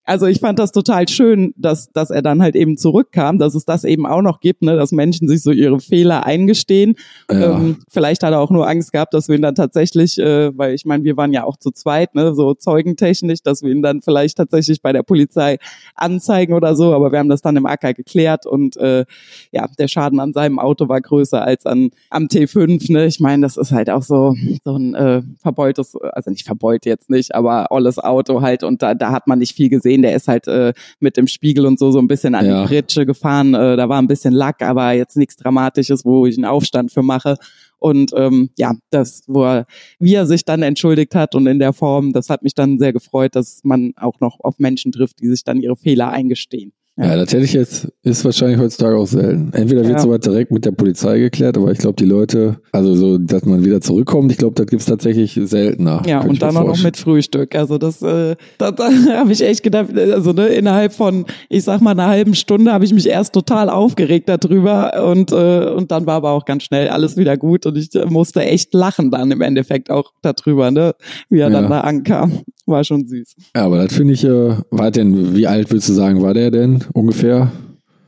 also 0.07 0.27
ich 0.27 0.39
fand 0.39 0.59
das 0.59 0.71
total 0.71 1.09
schön, 1.09 1.53
dass, 1.57 1.91
dass 1.93 2.11
er 2.11 2.23
dann 2.23 2.41
halt 2.41 2.55
eben 2.55 2.79
zurückkam, 2.79 3.39
dass 3.39 3.57
es 3.57 3.65
das 3.65 3.83
eben 3.83 4.07
auch 4.07 4.23
noch 4.23 4.39
gibt, 4.39 4.63
ne, 4.63 4.77
dass 4.77 4.93
Menschen 4.93 5.29
sich 5.29 5.43
so 5.43 5.51
ihre 5.51 5.81
Fehler 5.81 6.25
eingestehen. 6.25 6.95
Ja. 7.31 7.57
Ähm, 7.57 7.79
vielleicht 7.89 8.23
hat 8.23 8.33
er 8.33 8.41
auch 8.41 8.51
nur 8.51 8.69
Angst 8.69 8.93
gehabt, 8.93 9.15
dass 9.15 9.29
wir 9.29 9.35
ihn 9.35 9.43
dann 9.43 9.57
tatsächlich, 9.57 10.19
äh, 10.19 10.57
weil 10.57 10.75
ich 10.75 10.85
meine, 10.85 11.03
wir 11.03 11.17
waren 11.17 11.33
ja 11.33 11.43
auch 11.43 11.57
zu 11.57 11.73
zweit, 11.73 12.15
ne, 12.15 12.35
so 12.35 12.55
zeugentechnisch, 12.55 13.43
dass 13.43 13.63
wir 13.63 13.73
ihn 13.73 13.83
dann 13.83 14.01
vielleicht 14.01 14.39
tatsächlich 14.39 14.81
bei 14.81 14.93
der 14.93 15.03
Polizei 15.03 15.59
anzeigen 15.97 16.55
oder 16.55 16.77
so, 16.77 16.95
aber 16.95 17.11
wir 17.11 17.19
haben 17.19 17.29
das 17.29 17.43
dann 17.43 17.57
im 17.57 17.67
Acker 17.67 17.93
geklärt 17.93 18.47
und 18.47 18.77
äh, 18.77 19.05
ja, 19.51 19.67
der 19.77 19.89
Schaden 19.89 20.21
an 20.21 20.33
seinem 20.33 20.61
Auto 20.61 20.89
war 20.89 21.01
größer 21.01 21.43
als 21.43 21.67
an 21.67 21.91
am 22.11 22.27
T5, 22.27 22.93
ne? 22.93 23.07
Ich 23.07 23.19
meine, 23.19 23.43
das 23.43 23.57
ist 23.57 23.73
halt 23.73 23.91
auch 23.91 24.03
so, 24.03 24.37
so 24.65 24.77
ein 24.77 24.95
äh, 24.95 25.23
verbeultes, 25.41 25.97
also 25.97 26.31
nicht 26.31 26.47
verbeult 26.47 26.87
jetzt 26.87 27.11
nicht, 27.11 27.35
aber 27.35 27.67
olles 27.71 27.99
Auto 27.99 28.41
halt 28.41 28.63
und 28.63 28.83
da, 28.83 28.95
da 28.95 29.11
hat 29.11 29.27
man 29.27 29.41
nicht 29.41 29.57
viel 29.57 29.69
gesehen 29.69 29.96
gesehen, 29.97 30.03
der 30.03 30.15
ist 30.15 30.29
halt 30.29 30.47
äh, 30.47 30.73
mit 31.01 31.17
dem 31.17 31.27
Spiegel 31.27 31.67
und 31.67 31.79
so 31.79 31.91
so 31.91 31.99
ein 31.99 32.09
bisschen 32.09 32.35
an 32.35 32.47
ja. 32.47 32.63
die 32.63 32.69
Pritsche 32.69 33.07
gefahren. 33.07 33.55
Äh, 33.55 33.77
da 33.77 33.89
war 33.89 34.01
ein 34.01 34.07
bisschen 34.07 34.35
Lack, 34.35 34.63
aber 34.63 34.93
jetzt 34.93 35.17
nichts 35.17 35.37
Dramatisches, 35.37 36.05
wo 36.05 36.27
ich 36.27 36.37
einen 36.37 36.45
Aufstand 36.45 36.93
für 36.93 37.03
mache. 37.03 37.37
Und 37.79 38.13
ähm, 38.17 38.51
ja, 38.57 38.75
das, 38.91 39.23
wo 39.27 39.45
er, 39.45 39.67
wie 39.99 40.15
er 40.15 40.27
sich 40.27 40.45
dann 40.45 40.63
entschuldigt 40.63 41.15
hat 41.15 41.35
und 41.35 41.47
in 41.47 41.59
der 41.59 41.73
Form, 41.73 42.13
das 42.13 42.31
hat 42.31 42.43
mich 42.43 42.55
dann 42.55 42.79
sehr 42.79 42.93
gefreut, 42.93 43.37
dass 43.37 43.61
man 43.65 43.93
auch 43.97 44.21
noch 44.21 44.41
auf 44.41 44.59
Menschen 44.59 44.93
trifft, 44.93 45.21
die 45.21 45.29
sich 45.29 45.45
dann 45.45 45.61
ihre 45.61 45.77
Fehler 45.77 46.11
eingestehen. 46.11 46.73
Ja, 46.99 47.15
das 47.15 47.31
hätte 47.35 47.45
ich 47.45 47.53
jetzt, 47.53 47.89
ist 48.05 48.25
wahrscheinlich 48.25 48.59
heutzutage 48.59 48.97
auch 48.97 49.07
selten. 49.07 49.51
Entweder 49.53 49.83
wird 49.83 49.93
Ja. 49.97 49.99
sowas 49.99 50.21
direkt 50.21 50.51
mit 50.51 50.65
der 50.65 50.71
Polizei 50.73 51.19
geklärt, 51.19 51.59
aber 51.59 51.71
ich 51.71 51.77
glaube, 51.77 51.97
die 51.97 52.07
Leute, 52.07 52.57
also 52.73 52.95
so, 52.95 53.19
dass 53.19 53.45
man 53.45 53.63
wieder 53.67 53.83
zurückkommt, 53.83 54.33
ich 54.33 54.39
glaube, 54.39 54.55
das 54.55 54.67
gibt's 54.67 54.87
tatsächlich 54.87 55.39
seltener. 55.45 56.03
Ja, 56.07 56.21
und 56.23 56.41
dann 56.41 56.57
auch 56.57 56.67
noch 56.67 56.83
mit 56.83 56.97
Frühstück. 56.97 57.55
Also 57.55 57.77
das, 57.77 58.01
äh, 58.01 58.37
da, 58.57 58.71
da 58.71 58.89
habe 59.15 59.31
ich 59.31 59.43
echt 59.43 59.63
gedacht, 59.63 59.91
also 59.95 60.33
ne, 60.33 60.47
innerhalb 60.47 60.95
von, 60.95 61.27
ich 61.51 61.65
sag 61.65 61.83
mal, 61.83 61.91
einer 61.91 62.07
halben 62.07 62.35
Stunde 62.35 62.73
habe 62.73 62.87
ich 62.87 62.95
mich 62.95 63.07
erst 63.07 63.35
total 63.35 63.69
aufgeregt 63.69 64.31
darüber 64.31 65.11
und, 65.11 65.33
äh, 65.33 65.69
und 65.77 65.91
dann 65.91 66.07
war 66.07 66.15
aber 66.15 66.31
auch 66.31 66.47
ganz 66.47 66.63
schnell 66.63 66.89
alles 66.89 67.19
wieder 67.19 67.37
gut 67.37 67.67
und 67.67 67.77
ich 67.77 67.91
musste 68.09 68.41
echt 68.41 68.73
lachen 68.73 69.11
dann 69.11 69.31
im 69.33 69.43
Endeffekt 69.43 69.91
auch 69.91 70.13
darüber, 70.23 70.71
ne, 70.71 70.95
wie 71.29 71.41
er 71.41 71.51
Ja. 71.51 71.61
dann 71.61 71.69
da 71.71 71.81
ankam. 71.83 72.41
War 72.67 72.83
schon 72.83 73.07
süß. 73.07 73.37
Ja, 73.55 73.65
aber 73.65 73.85
das 73.85 73.95
finde 73.95 74.15
ich, 74.15 74.25
äh, 74.25 74.57
war 74.71 74.91
denn, 74.91 75.37
wie 75.37 75.47
alt 75.47 75.71
würdest 75.71 75.89
du 75.89 75.93
sagen, 75.93 76.21
war 76.23 76.35
der 76.35 76.51
denn 76.51 76.85
ungefähr? 76.93 77.53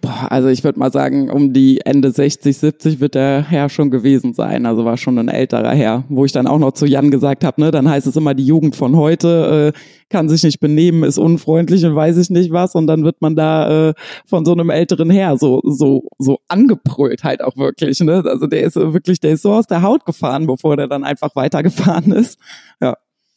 Boah, 0.01 0.31
also 0.31 0.47
ich 0.49 0.63
würde 0.63 0.79
mal 0.79 0.93
sagen, 0.93 1.29
um 1.29 1.53
die 1.53 1.81
Ende 1.85 2.13
60, 2.13 2.57
70 2.57 3.01
wird 3.01 3.17
der 3.17 3.45
Herr 3.49 3.69
schon 3.69 3.91
gewesen 3.91 4.33
sein. 4.33 4.65
Also 4.65 4.85
war 4.85 4.97
schon 4.97 5.19
ein 5.19 5.29
älterer 5.29 5.73
Herr, 5.73 6.05
wo 6.09 6.25
ich 6.25 6.31
dann 6.31 6.47
auch 6.47 6.59
noch 6.59 6.73
zu 6.73 6.87
Jan 6.87 7.11
gesagt 7.11 7.43
habe, 7.45 7.61
ne, 7.61 7.73
dann 7.73 7.89
heißt 7.89 8.07
es 8.07 8.15
immer, 8.15 8.35
die 8.35 8.47
Jugend 8.47 8.77
von 8.77 8.97
heute 8.97 9.73
äh, 9.75 9.79
kann 10.09 10.29
sich 10.29 10.45
nicht 10.45 10.61
benehmen, 10.61 11.03
ist 11.03 11.19
unfreundlich 11.19 11.85
und 11.85 11.97
weiß 11.97 12.17
ich 12.17 12.31
nicht 12.31 12.53
was. 12.53 12.77
Und 12.77 12.87
dann 12.87 13.03
wird 13.05 13.21
man 13.21 13.35
da 13.35 13.89
äh, 13.89 13.95
von 14.25 14.45
so 14.45 14.53
einem 14.53 14.71
älteren 14.71 15.11
Herr 15.11 15.37
so 15.37 15.61
so 15.65 16.05
so 16.19 16.39
angebrüllt 16.47 17.25
halt 17.25 17.43
auch 17.43 17.57
wirklich. 17.57 17.99
Ne? 18.01 18.23
Also 18.25 18.47
der 18.47 18.63
ist 18.63 18.77
wirklich, 18.77 19.19
der 19.19 19.33
ist 19.33 19.43
so 19.43 19.53
aus 19.53 19.67
der 19.67 19.83
Haut 19.83 20.05
gefahren, 20.05 20.47
bevor 20.47 20.77
der 20.77 20.87
dann 20.87 21.03
einfach 21.03 21.35
weitergefahren 21.35 22.13
ist. 22.13 22.39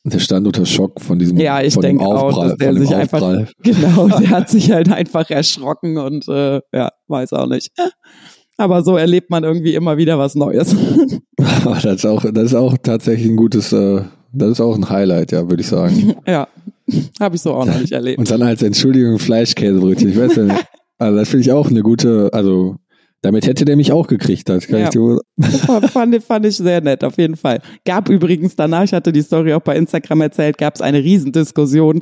Der 0.03 0.19
stand 0.19 0.47
unter 0.47 0.65
Schock 0.65 0.99
von 0.99 1.19
diesem 1.19 1.37
Ja, 1.37 1.61
ich 1.61 1.75
denke 1.75 2.03
auch, 2.03 2.43
dass 2.43 2.57
der 2.57 2.73
sich 2.73 2.95
einfach. 2.95 3.45
Genau, 3.63 4.07
der 4.07 4.29
hat 4.29 4.49
sich 4.49 4.71
halt 4.71 4.91
einfach 4.91 5.29
erschrocken 5.29 5.97
und 5.97 6.27
äh, 6.27 6.61
ja, 6.73 6.89
weiß 7.07 7.33
auch 7.33 7.47
nicht. 7.47 7.71
Aber 8.57 8.83
so 8.83 8.97
erlebt 8.97 9.29
man 9.29 9.43
irgendwie 9.43 9.75
immer 9.75 9.97
wieder 9.97 10.17
was 10.17 10.35
Neues. 10.35 10.75
Aber 11.65 11.75
das 11.75 11.95
ist 11.95 12.05
auch, 12.05 12.25
das 12.31 12.45
ist 12.45 12.55
auch 12.55 12.75
tatsächlich 12.81 13.29
ein 13.29 13.35
gutes, 13.35 13.73
äh, 13.73 14.01
das 14.33 14.51
ist 14.51 14.61
auch 14.61 14.75
ein 14.75 14.89
Highlight, 14.89 15.31
ja, 15.31 15.49
würde 15.49 15.61
ich 15.61 15.67
sagen. 15.67 16.15
ja, 16.27 16.47
habe 17.19 17.35
ich 17.35 17.41
so 17.41 17.53
auch 17.53 17.65
noch 17.65 17.79
nicht 17.79 17.91
erlebt. 17.91 18.17
Und 18.19 18.29
dann 18.29 18.41
als 18.41 18.63
Entschuldigung 18.63 19.19
Fleischkäsebrötchen. 19.19 20.09
Ich 20.09 20.17
weiß 20.17 20.35
ja 20.35 20.43
nicht. 20.43 20.65
Also 20.97 21.17
das 21.17 21.29
finde 21.29 21.41
ich 21.41 21.51
auch 21.51 21.69
eine 21.69 21.81
gute, 21.81 22.29
also 22.33 22.75
damit 23.21 23.45
hätte 23.45 23.65
der 23.65 23.75
mich 23.75 23.91
auch 23.91 24.07
gekriegt, 24.07 24.49
das 24.49 24.67
kann 24.67 24.79
Ja. 24.79 24.85
ich 24.87 24.91
dir 24.91 25.19
fand, 25.89 26.23
fand, 26.23 26.45
ich 26.45 26.57
sehr 26.57 26.81
nett, 26.81 27.03
auf 27.03 27.17
jeden 27.17 27.35
Fall. 27.35 27.59
Gab 27.85 28.09
übrigens 28.09 28.55
danach, 28.55 28.83
ich 28.83 28.93
hatte 28.93 29.11
die 29.11 29.21
Story 29.21 29.53
auch 29.53 29.61
bei 29.61 29.75
Instagram 29.75 30.21
erzählt, 30.21 30.57
gab 30.57 30.75
es 30.75 30.81
eine 30.81 31.03
Riesendiskussion 31.03 32.01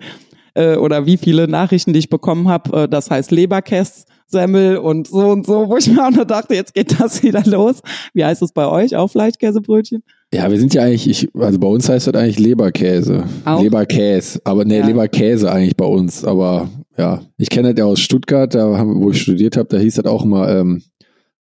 äh, 0.55 0.75
oder 0.75 1.05
wie 1.05 1.17
viele 1.17 1.47
Nachrichten, 1.47 1.93
die 1.93 1.99
ich 1.99 2.09
bekommen 2.09 2.47
habe, 2.47 2.83
äh, 2.83 2.87
das 2.87 3.11
heißt 3.11 3.31
Leberkässemmel 3.31 4.77
und 4.77 5.07
so 5.07 5.27
und 5.29 5.45
so, 5.45 5.67
wo 5.69 5.77
ich 5.77 5.87
mir 5.91 6.05
auch 6.05 6.11
nur 6.11 6.25
dachte, 6.25 6.55
jetzt 6.55 6.73
geht 6.73 6.99
das 6.99 7.21
wieder 7.23 7.43
los. 7.45 7.81
Wie 8.13 8.23
heißt 8.23 8.41
es 8.41 8.51
bei 8.51 8.67
euch? 8.67 8.95
Auch 8.95 9.09
Fleischkäsebrötchen? 9.09 10.03
Ja, 10.33 10.49
wir 10.51 10.59
sind 10.59 10.73
ja 10.73 10.83
eigentlich, 10.83 11.09
ich, 11.09 11.29
also 11.35 11.57
bei 11.59 11.67
uns 11.67 11.89
heißt 11.89 12.07
das 12.07 12.13
eigentlich 12.13 12.39
Leberkäse. 12.39 13.23
Auch? 13.45 13.63
Leberkäse. 13.63 14.39
Aber 14.43 14.63
nee, 14.63 14.79
Ja. 14.79 14.85
Leberkäse 14.85 15.51
eigentlich 15.51 15.75
bei 15.75 15.85
uns. 15.85 16.23
Aber 16.23 16.69
ja, 16.97 17.21
ich 17.37 17.49
kenne 17.49 17.73
das 17.73 17.79
ja 17.79 17.85
aus 17.85 17.99
Stuttgart, 17.99 18.53
da 18.53 18.77
haben, 18.77 19.01
wo 19.01 19.09
ich 19.09 19.21
studiert 19.21 19.57
habe, 19.57 19.69
da 19.69 19.77
hieß 19.77 19.95
das 19.95 20.05
auch 20.05 20.23
immer, 20.23 20.49
ähm, 20.49 20.83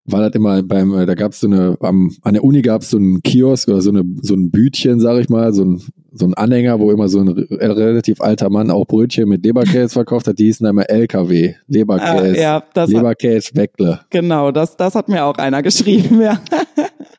war 0.10 0.22
das 0.22 0.36
immer 0.36 0.64
beim, 0.64 0.94
äh, 0.94 1.06
da 1.06 1.14
gab 1.16 1.34
es 1.34 1.42
so 1.42 1.48
eine, 1.48 1.78
am, 1.82 2.12
an 2.22 2.34
der 2.34 2.44
Uni 2.44 2.62
gab 2.62 2.82
es 2.82 2.90
so 2.90 2.98
einen 2.98 3.22
Kiosk 3.22 3.68
oder 3.68 3.82
so 3.82 3.90
eine, 3.90 4.04
so 4.22 4.34
ein 4.36 4.50
Bütchen, 4.52 5.00
sag 5.00 5.20
ich 5.20 5.30
mal, 5.30 5.54
so 5.54 5.64
ein, 5.66 5.82
so 6.14 6.26
ein 6.26 6.34
Anhänger, 6.34 6.80
wo 6.80 6.92
immer 6.92 7.08
so 7.10 7.20
ein 7.20 7.28
re- 7.28 7.48
relativ 7.78 8.22
alter 8.22 8.50
Mann 8.50 8.72
auch 8.72 8.86
Brötchen 8.86 9.28
mit 9.30 9.46
Leberkäse 9.46 9.90
verkauft 9.90 10.28
hat, 10.28 10.40
die 10.40 10.46
hießen 10.46 10.66
immer 10.66 10.90
LKW, 10.90 11.54
Leberkäse, 11.68 12.40
Ah, 12.48 12.64
ja, 12.76 12.86
Leberkäse, 12.86 13.52
Weckle. 13.54 14.00
genau, 14.10 14.52
das, 14.52 14.76
das 14.78 14.96
hat 14.96 15.10
mir 15.10 15.26
auch 15.26 15.36
einer 15.38 15.62
geschrieben, 15.64 16.22
ja. 16.22 16.40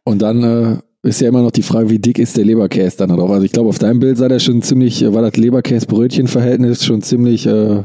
Und 0.05 0.23
dann 0.23 0.43
äh, 0.43 0.77
ist 1.09 1.21
ja 1.21 1.29
immer 1.29 1.43
noch 1.43 1.51
die 1.53 1.63
Frage, 1.63 1.91
wie 1.91 1.99
dick 1.99 2.19
ist 2.19 2.37
der 2.37 2.45
Leberkäse 2.47 2.97
dann 2.97 3.11
da 3.11 3.17
drauf? 3.17 3.31
Also 3.31 3.45
ich 3.45 3.53
glaube, 3.53 3.69
auf 3.69 3.79
deinem 3.79 4.01
Bild 4.01 4.17
sah 4.17 4.29
der 4.29 4.39
schon 4.41 4.63
ziemlich, 4.63 5.03
äh, 5.03 5.13
war 5.15 5.23
das 5.23 5.37
Leberkäse-Brötchen-Verhältnis 5.37 6.85
schon 6.85 7.03
ziemlich 7.03 7.47
äh, 7.47 7.83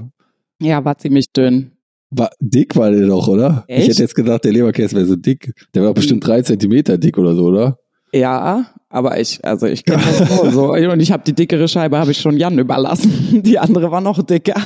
Ja, 0.61 0.83
war 0.85 0.97
ziemlich 0.97 1.31
dünn. 1.35 1.72
War, 2.15 2.30
dick 2.39 2.76
war 2.76 2.91
der 2.91 3.08
doch, 3.08 3.28
oder? 3.28 3.63
Ich 3.67 3.76
Echt? 3.78 3.89
hätte 3.89 4.02
jetzt 4.04 4.15
gedacht, 4.15 4.43
der 4.43 4.52
Leberkäse 4.54 4.95
wäre 4.95 5.06
so 5.06 5.15
dick. 5.15 5.54
Der 5.73 5.84
war 5.84 5.93
bestimmt 5.93 6.26
drei 6.26 6.41
Zentimeter 6.41 6.97
dick 6.97 7.17
oder 7.17 7.36
so, 7.36 7.45
oder? 7.45 7.78
Ja, 8.13 8.67
aber 8.89 9.19
ich, 9.19 9.43
also 9.43 9.65
ich 9.65 9.84
kann 9.86 9.99
das 9.99 10.30
so, 10.30 10.49
so. 10.52 10.73
Und 10.91 10.99
ich 10.99 11.12
habe 11.12 11.23
die 11.26 11.34
dickere 11.34 11.67
Scheibe, 11.67 11.97
habe 11.97 12.12
ich 12.12 12.19
schon 12.19 12.38
Jan 12.38 12.60
überlassen. 12.60 13.41
Die 13.43 13.58
andere 13.58 13.89
war 13.91 14.02
noch 14.02 14.21
dicker. 14.23 14.56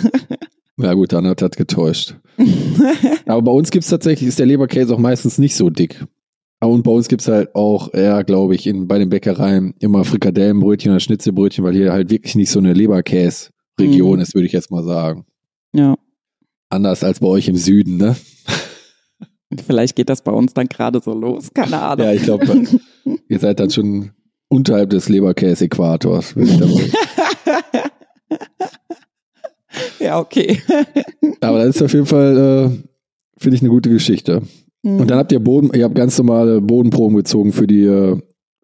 Ja 0.79 0.93
gut, 0.93 1.11
dann 1.11 1.25
hat 1.25 1.41
das 1.41 1.49
getäuscht. 1.57 2.17
Aber 3.25 3.41
bei 3.41 3.51
uns 3.51 3.71
gibt's 3.71 3.89
tatsächlich, 3.89 4.29
ist 4.29 4.37
der 4.37 4.45
Leberkäse 4.45 4.93
auch 4.93 4.99
meistens 4.99 5.39
nicht 5.39 5.55
so 5.55 5.71
dick. 5.71 6.05
Und 6.59 6.83
bei 6.83 6.91
uns 6.91 7.07
gibt's 7.07 7.27
halt 7.27 7.55
auch 7.55 7.91
eher, 7.95 8.23
glaube 8.23 8.53
ich, 8.53 8.67
in, 8.67 8.87
bei 8.87 8.99
den 8.99 9.09
Bäckereien 9.09 9.73
immer 9.79 10.03
Frikadellenbrötchen 10.05 10.91
oder 10.91 10.99
Schnitzelbrötchen, 10.99 11.65
weil 11.65 11.73
hier 11.73 11.91
halt 11.93 12.11
wirklich 12.11 12.35
nicht 12.35 12.51
so 12.51 12.59
eine 12.59 12.73
Leberkäse-Region 12.73 14.17
Mhm. 14.17 14.21
ist, 14.21 14.35
würde 14.35 14.45
ich 14.45 14.51
jetzt 14.53 14.69
mal 14.69 14.83
sagen. 14.83 15.25
Ja. 15.73 15.95
Anders 16.69 17.03
als 17.03 17.19
bei 17.19 17.27
euch 17.27 17.47
im 17.47 17.55
Süden, 17.55 17.97
ne? 17.97 18.15
Vielleicht 19.65 19.95
geht 19.95 20.09
das 20.09 20.21
bei 20.21 20.31
uns 20.31 20.53
dann 20.53 20.67
gerade 20.67 20.99
so 21.03 21.13
los. 21.13 21.53
Keine 21.53 21.81
Ahnung. 21.81 22.05
Ja, 22.05 22.13
ich 22.13 22.23
glaube, 22.23 22.65
ihr 23.29 23.39
seid 23.39 23.59
dann 23.59 23.69
schon 23.69 24.11
unterhalb 24.49 24.89
des 24.89 25.07
Leberkäse-Äquators. 25.07 26.35
ja, 29.99 30.19
okay. 30.19 30.61
Aber 31.39 31.59
das 31.59 31.77
ist 31.77 31.81
auf 31.81 31.93
jeden 31.93 32.05
Fall, 32.05 32.37
äh, 32.37 32.69
finde 33.37 33.55
ich, 33.55 33.61
eine 33.61 33.69
gute 33.69 33.89
Geschichte. 33.89 34.41
Und 34.83 35.09
dann 35.09 35.17
habt 35.17 35.31
ihr 35.31 35.39
Boden, 35.39 35.71
ihr 35.73 35.83
habt 35.83 35.95
ganz 35.95 36.17
normale 36.17 36.61
Bodenproben 36.61 37.17
gezogen 37.17 37.51
für 37.51 37.67
die, 37.67 37.83
äh, 37.83 38.17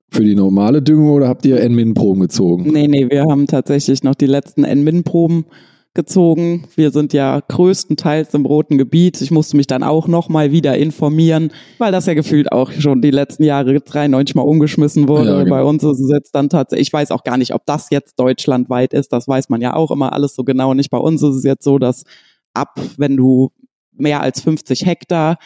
für 0.09 0.23
die 0.23 0.35
normale 0.35 0.81
Düngung 0.81 1.09
oder 1.09 1.27
habt 1.27 1.45
ihr 1.45 1.59
N-Min-Proben 1.59 2.21
gezogen? 2.21 2.71
Nee, 2.71 2.87
nee, 2.87 3.09
wir 3.09 3.23
haben 3.23 3.47
tatsächlich 3.47 4.03
noch 4.03 4.15
die 4.15 4.27
letzten 4.27 4.63
N-Min-Proben 4.63 5.45
gezogen. 5.93 6.65
Wir 6.75 6.91
sind 6.91 7.13
ja 7.13 7.39
größtenteils 7.39 8.33
im 8.33 8.45
roten 8.45 8.77
Gebiet. 8.77 9.21
Ich 9.21 9.31
musste 9.31 9.57
mich 9.57 9.67
dann 9.67 9.83
auch 9.83 10.07
noch 10.07 10.27
mal 10.27 10.51
wieder 10.51 10.77
informieren, 10.77 11.51
weil 11.77 11.91
das 11.91 12.07
ja 12.07 12.15
gefühlt 12.15 12.51
auch 12.51 12.71
schon 12.71 13.01
die 13.01 13.11
letzten 13.11 13.43
Jahre 13.43 13.79
93 13.79 14.35
Mal 14.35 14.41
umgeschmissen 14.41 15.07
wurde. 15.07 15.29
Ja, 15.29 15.43
genau. 15.43 15.55
Bei 15.55 15.63
uns 15.63 15.83
ist 15.83 15.99
es 15.99 16.09
jetzt 16.09 16.33
dann 16.33 16.49
tatsächlich, 16.49 16.87
ich 16.87 16.93
weiß 16.93 17.11
auch 17.11 17.23
gar 17.23 17.37
nicht, 17.37 17.53
ob 17.53 17.65
das 17.65 17.89
jetzt 17.91 18.19
deutschlandweit 18.19 18.93
ist. 18.93 19.13
Das 19.13 19.27
weiß 19.27 19.49
man 19.49 19.61
ja 19.61 19.75
auch 19.75 19.91
immer 19.91 20.13
alles 20.13 20.33
so 20.35 20.43
genau 20.43 20.73
nicht. 20.73 20.89
Bei 20.89 20.97
uns 20.97 21.21
ist 21.21 21.35
es 21.35 21.43
jetzt 21.43 21.63
so, 21.63 21.77
dass 21.77 22.03
ab, 22.53 22.79
wenn 22.97 23.15
du 23.15 23.51
mehr 23.91 24.21
als 24.21 24.41
50 24.41 24.85
Hektar 24.85 25.37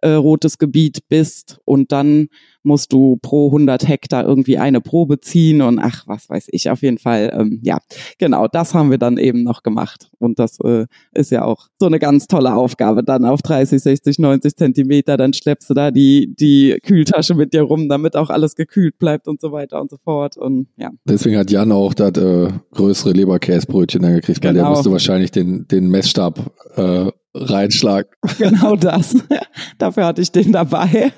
äh, 0.00 0.10
rotes 0.10 0.58
Gebiet 0.58 1.08
bist 1.08 1.60
und 1.64 1.92
dann 1.92 2.28
musst 2.62 2.92
du 2.92 3.16
pro 3.22 3.46
100 3.46 3.88
Hektar 3.88 4.26
irgendwie 4.26 4.58
eine 4.58 4.80
Probe 4.80 5.20
ziehen 5.20 5.62
und 5.62 5.78
ach, 5.78 6.04
was 6.06 6.28
weiß 6.28 6.48
ich, 6.50 6.68
auf 6.70 6.82
jeden 6.82 6.98
Fall, 6.98 7.30
ähm, 7.32 7.60
ja, 7.62 7.78
genau, 8.18 8.46
das 8.46 8.74
haben 8.74 8.90
wir 8.90 8.98
dann 8.98 9.16
eben 9.16 9.42
noch 9.42 9.62
gemacht. 9.62 10.10
Und 10.18 10.38
das 10.38 10.58
äh, 10.60 10.86
ist 11.14 11.30
ja 11.30 11.44
auch 11.44 11.68
so 11.80 11.86
eine 11.86 11.98
ganz 11.98 12.26
tolle 12.26 12.54
Aufgabe, 12.54 13.02
dann 13.02 13.24
auf 13.24 13.40
30, 13.42 13.80
60, 13.82 14.18
90 14.18 14.56
Zentimeter, 14.56 15.16
dann 15.16 15.32
schleppst 15.32 15.70
du 15.70 15.74
da 15.74 15.90
die, 15.90 16.34
die 16.38 16.78
Kühltasche 16.82 17.34
mit 17.34 17.54
dir 17.54 17.62
rum, 17.62 17.88
damit 17.88 18.16
auch 18.16 18.28
alles 18.28 18.54
gekühlt 18.54 18.98
bleibt 18.98 19.28
und 19.28 19.40
so 19.40 19.50
weiter 19.52 19.80
und 19.80 19.90
so 19.90 19.96
fort. 19.96 20.36
Und 20.36 20.68
ja, 20.76 20.90
Deswegen 21.08 21.38
hat 21.38 21.50
Jan 21.50 21.72
auch 21.72 21.94
das 21.94 22.18
äh, 22.18 22.48
größere 22.72 23.12
Leberkäsebrötchen 23.12 24.02
dann 24.02 24.14
gekriegt, 24.14 24.44
weil 24.44 24.52
der 24.52 24.64
Genau. 24.64 24.74
musste 24.74 24.92
wahrscheinlich 24.92 25.30
den, 25.30 25.66
den 25.68 25.88
Messstab 25.88 26.52
äh, 26.76 27.10
reinschlagen. 27.34 28.10
genau 28.38 28.76
das, 28.76 29.16
dafür 29.78 30.06
hatte 30.06 30.22
ich 30.22 30.32
den 30.32 30.52
dabei. 30.52 31.12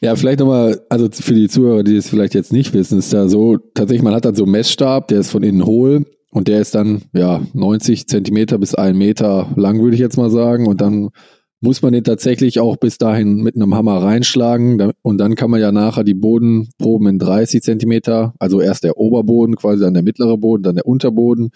Ja, 0.00 0.16
vielleicht 0.16 0.40
nochmal, 0.40 0.80
also 0.88 1.08
für 1.12 1.34
die 1.34 1.48
Zuhörer, 1.48 1.84
die 1.84 1.96
es 1.96 2.08
vielleicht 2.08 2.34
jetzt 2.34 2.52
nicht 2.52 2.74
wissen, 2.74 2.98
ist 2.98 3.12
ja 3.12 3.28
so, 3.28 3.58
tatsächlich, 3.74 4.02
man 4.02 4.14
hat 4.14 4.24
dann 4.24 4.34
so 4.34 4.42
einen 4.42 4.52
Messstab, 4.52 5.06
der 5.06 5.20
ist 5.20 5.30
von 5.30 5.44
innen 5.44 5.64
hohl 5.64 6.06
und 6.32 6.48
der 6.48 6.60
ist 6.60 6.74
dann, 6.74 7.02
ja, 7.12 7.40
90 7.52 8.08
Zentimeter 8.08 8.58
bis 8.58 8.74
einen 8.74 8.98
Meter 8.98 9.52
lang, 9.54 9.80
würde 9.80 9.94
ich 9.94 10.00
jetzt 10.00 10.16
mal 10.16 10.30
sagen. 10.30 10.66
Und 10.66 10.80
dann 10.80 11.10
muss 11.60 11.82
man 11.82 11.92
den 11.92 12.02
tatsächlich 12.02 12.58
auch 12.58 12.76
bis 12.78 12.98
dahin 12.98 13.36
mit 13.42 13.54
einem 13.54 13.74
Hammer 13.76 14.02
reinschlagen. 14.02 14.92
Und 15.02 15.18
dann 15.18 15.36
kann 15.36 15.50
man 15.50 15.60
ja 15.60 15.70
nachher 15.70 16.02
die 16.02 16.14
Bodenproben 16.14 17.06
in 17.06 17.18
30 17.20 17.62
Zentimeter, 17.62 18.34
also 18.40 18.60
erst 18.60 18.82
der 18.82 18.96
Oberboden, 18.96 19.54
quasi 19.54 19.82
dann 19.84 19.94
der 19.94 20.02
mittlere 20.02 20.36
Boden, 20.36 20.64
dann 20.64 20.74
der 20.74 20.86
Unterboden. 20.86 21.50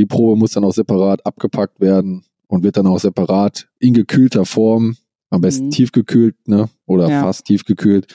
Die 0.00 0.06
Probe 0.06 0.34
muss 0.38 0.52
dann 0.52 0.64
auch 0.64 0.72
separat 0.72 1.26
abgepackt 1.26 1.78
werden 1.78 2.24
und 2.46 2.64
wird 2.64 2.78
dann 2.78 2.86
auch 2.86 2.98
separat 2.98 3.68
in 3.78 3.92
gekühlter 3.92 4.46
Form, 4.46 4.96
am 5.28 5.42
besten 5.42 5.66
Mhm. 5.66 5.70
tiefgekühlt, 5.72 6.48
ne? 6.48 6.70
Oder 6.86 7.10
Ja. 7.10 7.20
fast 7.20 7.44
tiefgekühlt, 7.44 8.06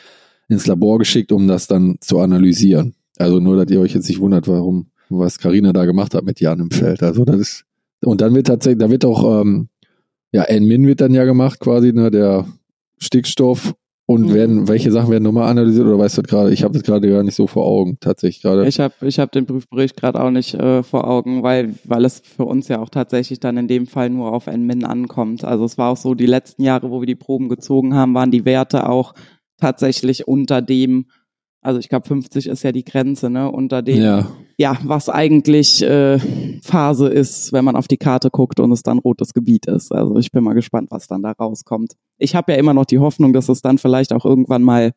ins 0.49 0.65
Labor 0.65 0.97
geschickt, 0.97 1.31
um 1.31 1.47
das 1.47 1.67
dann 1.67 1.97
zu 2.01 2.17
analysieren. 2.19 2.95
Also 3.17 3.39
nur, 3.39 3.55
dass 3.55 3.71
ihr 3.71 3.79
euch 3.81 3.93
jetzt 3.93 4.09
nicht 4.09 4.19
wundert, 4.19 4.47
warum, 4.47 4.87
was 5.09 5.37
Karina 5.37 5.73
da 5.73 5.85
gemacht 5.85 6.15
hat 6.15 6.25
mit 6.25 6.39
Jan 6.39 6.59
im 6.59 6.71
Feld. 6.71 7.03
Also 7.03 7.23
das 7.23 7.37
ist, 7.39 7.65
und 8.03 8.19
dann 8.21 8.33
wird 8.33 8.47
tatsächlich, 8.47 8.79
da 8.79 8.89
wird 8.89 9.05
auch, 9.05 9.41
ähm, 9.41 9.69
ja, 10.31 10.41
N-Min 10.43 10.87
wird 10.87 11.01
dann 11.01 11.13
ja 11.13 11.23
gemacht, 11.23 11.59
quasi, 11.59 11.93
ne, 11.93 12.09
der 12.09 12.47
Stickstoff 12.97 13.75
Und 14.07 14.27
Mhm. 14.27 14.33
werden, 14.35 14.67
welche 14.67 14.91
Sachen 14.91 15.09
werden 15.09 15.23
nochmal 15.23 15.49
analysiert 15.49 15.87
oder 15.87 15.97
weißt 15.97 16.19
du 16.19 16.21
gerade? 16.21 16.53
Ich 16.53 16.63
habe 16.63 16.73
das 16.73 16.83
gerade 16.83 17.09
gar 17.09 17.23
nicht 17.23 17.33
so 17.33 17.47
vor 17.47 17.65
Augen, 17.65 17.97
tatsächlich 17.99 18.43
gerade. 18.43 18.67
Ich 18.67 18.79
habe 18.79 18.93
ich 19.01 19.17
hab 19.19 19.31
den 19.31 19.47
Prüfbericht 19.47 19.97
gerade 19.97 20.23
auch 20.23 20.29
nicht 20.29 20.53
äh, 20.53 20.83
vor 20.83 21.07
Augen, 21.09 21.41
weil, 21.41 21.73
weil 21.85 22.05
es 22.05 22.19
für 22.19 22.45
uns 22.45 22.67
ja 22.67 22.79
auch 22.79 22.89
tatsächlich 22.89 23.39
dann 23.39 23.57
in 23.57 23.67
dem 23.67 23.87
Fall 23.87 24.11
nur 24.11 24.31
auf 24.31 24.45
NMIN 24.45 24.83
ankommt. 24.83 25.43
Also 25.43 25.65
es 25.65 25.79
war 25.79 25.91
auch 25.91 25.97
so, 25.97 26.13
die 26.13 26.27
letzten 26.27 26.61
Jahre, 26.61 26.91
wo 26.91 27.01
wir 27.01 27.07
die 27.07 27.15
Proben 27.15 27.49
gezogen 27.49 27.95
haben, 27.95 28.13
waren 28.13 28.29
die 28.29 28.45
Werte 28.45 28.87
auch 28.87 29.13
tatsächlich 29.59 30.27
unter 30.27 30.61
dem, 30.61 31.05
also 31.65 31.79
ich 31.79 31.89
glaube 31.89 32.07
50 32.07 32.47
ist 32.47 32.63
ja 32.63 32.71
die 32.71 32.85
Grenze, 32.85 33.29
ne, 33.29 33.51
unter 33.51 33.81
dem, 33.81 34.01
ja, 34.01 34.27
Ja, 34.57 34.77
was 34.83 35.09
eigentlich 35.09 35.81
äh, 35.81 36.19
Phase 36.61 37.07
ist, 37.07 37.51
wenn 37.53 37.65
man 37.65 37.75
auf 37.75 37.87
die 37.87 37.97
Karte 37.97 38.29
guckt 38.29 38.59
und 38.59 38.71
es 38.71 38.83
dann 38.83 38.99
rotes 38.99 39.33
Gebiet 39.33 39.65
ist. 39.65 39.91
Also 39.91 40.17
ich 40.17 40.31
bin 40.31 40.43
mal 40.43 40.53
gespannt, 40.53 40.91
was 40.91 41.07
dann 41.07 41.23
da 41.23 41.31
rauskommt. 41.31 41.93
Ich 42.19 42.35
habe 42.35 42.51
ja 42.51 42.59
immer 42.59 42.73
noch 42.75 42.85
die 42.85 42.99
Hoffnung, 42.99 43.33
dass 43.33 43.49
es 43.49 43.63
dann 43.63 43.79
vielleicht 43.79 44.13
auch 44.13 44.25
irgendwann 44.25 44.61
mal 44.61 44.91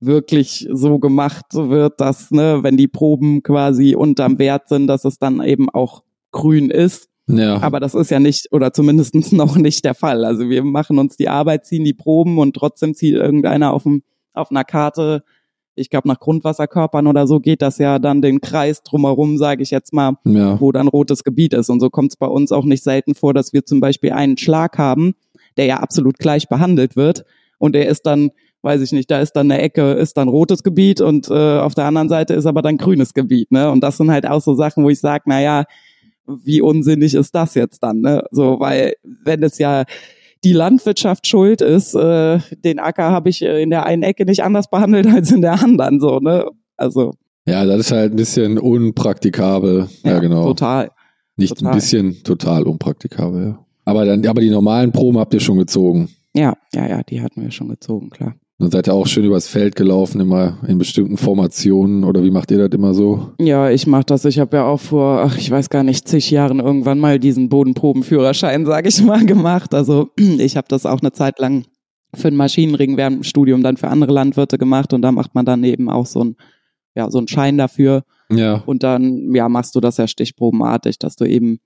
wirklich 0.00 0.68
so 0.72 0.98
gemacht 0.98 1.46
wird, 1.52 2.00
dass, 2.00 2.32
ne, 2.32 2.62
wenn 2.62 2.76
die 2.76 2.88
Proben 2.88 3.44
quasi 3.44 3.94
unterm 3.94 4.40
Wert 4.40 4.68
sind, 4.68 4.88
dass 4.88 5.04
es 5.04 5.18
dann 5.18 5.40
eben 5.40 5.70
auch 5.70 6.02
grün 6.32 6.70
ist. 6.70 7.08
ja. 7.28 7.62
Aber 7.62 7.78
das 7.78 7.94
ist 7.94 8.10
ja 8.10 8.18
nicht, 8.18 8.52
oder 8.52 8.72
zumindestens 8.72 9.30
noch 9.32 9.56
nicht 9.56 9.84
der 9.84 9.94
Fall. 9.94 10.24
Also 10.24 10.48
wir 10.48 10.64
machen 10.64 10.98
uns 10.98 11.16
die 11.16 11.28
Arbeit, 11.28 11.64
ziehen 11.64 11.84
die 11.84 11.94
Proben 11.94 12.38
und 12.38 12.56
trotzdem 12.56 12.94
zieht 12.94 13.14
irgendeiner 13.14 13.72
auf, 13.72 13.84
dem, 13.84 14.02
auf 14.32 14.50
einer 14.50 14.64
Karte, 14.64 15.22
ich 15.78 15.90
glaube 15.90 16.08
nach 16.08 16.20
Grundwasserkörpern 16.20 17.06
oder 17.06 17.26
so, 17.26 17.40
geht 17.40 17.62
das 17.62 17.78
ja 17.78 17.98
dann 17.98 18.22
den 18.22 18.40
Kreis 18.40 18.82
drumherum, 18.82 19.38
sage 19.38 19.62
ich 19.62 19.70
jetzt 19.70 19.92
mal, 19.92 20.14
ja. 20.24 20.60
wo 20.60 20.72
dann 20.72 20.88
rotes 20.88 21.24
Gebiet 21.24 21.54
ist. 21.54 21.70
Und 21.70 21.80
so 21.80 21.90
kommt 21.90 22.12
es 22.12 22.16
bei 22.16 22.26
uns 22.26 22.52
auch 22.52 22.64
nicht 22.64 22.82
selten 22.82 23.14
vor, 23.14 23.34
dass 23.34 23.52
wir 23.52 23.64
zum 23.64 23.80
Beispiel 23.80 24.12
einen 24.12 24.36
Schlag 24.36 24.78
haben, 24.78 25.14
der 25.56 25.66
ja 25.66 25.76
absolut 25.78 26.18
gleich 26.18 26.48
behandelt 26.48 26.96
wird. 26.96 27.24
Und 27.58 27.74
der 27.74 27.88
ist 27.88 28.06
dann, 28.06 28.30
weiß 28.62 28.80
ich 28.82 28.92
nicht, 28.92 29.10
da 29.10 29.20
ist 29.20 29.32
dann 29.32 29.50
eine 29.50 29.60
Ecke, 29.60 29.92
ist 29.92 30.16
dann 30.16 30.28
rotes 30.28 30.62
Gebiet 30.62 31.00
und 31.00 31.28
äh, 31.30 31.58
auf 31.58 31.74
der 31.74 31.84
anderen 31.84 32.08
Seite 32.08 32.34
ist 32.34 32.46
aber 32.46 32.62
dann 32.62 32.76
grünes 32.76 33.14
Gebiet. 33.14 33.50
Ne? 33.52 33.70
Und 33.70 33.82
das 33.82 33.96
sind 33.96 34.10
halt 34.10 34.26
auch 34.26 34.40
so 34.40 34.54
Sachen, 34.54 34.84
wo 34.84 34.90
ich 34.90 35.00
sage, 35.00 35.24
na 35.26 35.40
ja, 35.40 35.64
wie 36.26 36.60
unsinnig 36.60 37.14
ist 37.14 37.34
das 37.34 37.54
jetzt 37.54 37.82
dann? 37.82 38.00
Ne? 38.00 38.22
So, 38.30 38.60
weil 38.60 38.94
wenn 39.02 39.42
es 39.42 39.58
ja 39.58 39.84
die 40.44 40.52
Landwirtschaft 40.52 41.26
schuld 41.26 41.60
ist, 41.60 41.94
äh, 41.94 42.38
den 42.64 42.78
Acker 42.78 43.10
habe 43.10 43.28
ich 43.28 43.42
äh, 43.42 43.62
in 43.62 43.70
der 43.70 43.86
einen 43.86 44.02
Ecke 44.02 44.24
nicht 44.24 44.42
anders 44.42 44.68
behandelt 44.68 45.06
als 45.12 45.30
in 45.30 45.42
der 45.42 45.62
anderen. 45.62 46.00
So, 46.00 46.18
ne? 46.18 46.46
Also 46.76 47.12
ja, 47.48 47.64
das 47.64 47.80
ist 47.80 47.92
halt 47.92 48.12
ein 48.12 48.16
bisschen 48.16 48.58
unpraktikabel. 48.58 49.88
Ja, 50.04 50.18
genau. 50.18 50.44
total. 50.44 50.90
Nicht 51.36 51.56
total. 51.56 51.72
ein 51.72 51.76
bisschen 51.76 52.22
total 52.22 52.64
unpraktikabel, 52.64 53.46
ja. 53.46 53.64
Aber 53.86 54.04
dann, 54.04 54.26
aber 54.26 54.42
die 54.42 54.50
normalen 54.50 54.92
Proben 54.92 55.18
habt 55.18 55.32
ihr 55.32 55.40
schon 55.40 55.56
gezogen. 55.56 56.10
Ja, 56.34 56.54
ja, 56.74 56.86
ja, 56.86 57.02
die 57.02 57.22
hatten 57.22 57.40
wir 57.40 57.50
schon 57.50 57.70
gezogen, 57.70 58.10
klar. 58.10 58.34
Dann 58.60 58.72
seid 58.72 58.88
ihr 58.88 58.94
auch 58.94 59.06
schön 59.06 59.24
übers 59.24 59.46
Feld 59.46 59.76
gelaufen, 59.76 60.20
immer 60.20 60.58
in 60.66 60.78
bestimmten 60.78 61.16
Formationen 61.16 62.02
oder 62.02 62.24
wie 62.24 62.30
macht 62.32 62.50
ihr 62.50 62.58
das 62.58 62.76
immer 62.76 62.92
so? 62.92 63.32
Ja, 63.38 63.70
ich 63.70 63.86
mach 63.86 64.02
das. 64.02 64.24
Ich 64.24 64.40
habe 64.40 64.56
ja 64.56 64.66
auch 64.66 64.80
vor, 64.80 65.20
ach, 65.20 65.38
ich 65.38 65.48
weiß 65.48 65.70
gar 65.70 65.84
nicht, 65.84 66.08
zig 66.08 66.32
Jahren 66.32 66.58
irgendwann 66.58 66.98
mal 66.98 67.20
diesen 67.20 67.48
Bodenprobenführerschein, 67.48 68.66
sage 68.66 68.88
ich 68.88 69.00
mal, 69.02 69.24
gemacht. 69.26 69.74
Also 69.74 70.10
ich 70.16 70.56
habe 70.56 70.66
das 70.68 70.86
auch 70.86 71.00
eine 71.00 71.12
Zeit 71.12 71.38
lang 71.38 71.66
für 72.14 72.30
den 72.30 72.36
Maschinenring 72.36 72.96
während 72.96 73.18
dem 73.18 73.22
Studium 73.22 73.62
dann 73.62 73.76
für 73.76 73.88
andere 73.88 74.12
Landwirte 74.12 74.58
gemacht 74.58 74.92
und 74.92 75.02
da 75.02 75.12
macht 75.12 75.34
man 75.34 75.44
dann 75.44 75.62
eben 75.62 75.88
auch 75.88 76.06
so 76.06 76.24
ein 76.24 76.36
ja 76.94 77.10
so 77.10 77.18
einen 77.18 77.28
Schein 77.28 77.58
dafür 77.58 78.02
Ja, 78.30 78.62
und 78.66 78.82
dann 78.82 79.34
ja 79.34 79.48
machst 79.48 79.74
du 79.74 79.80
das 79.80 79.98
ja 79.98 80.08
stichprobenartig, 80.08 80.98
dass 80.98 81.16
du 81.16 81.26
eben 81.26 81.60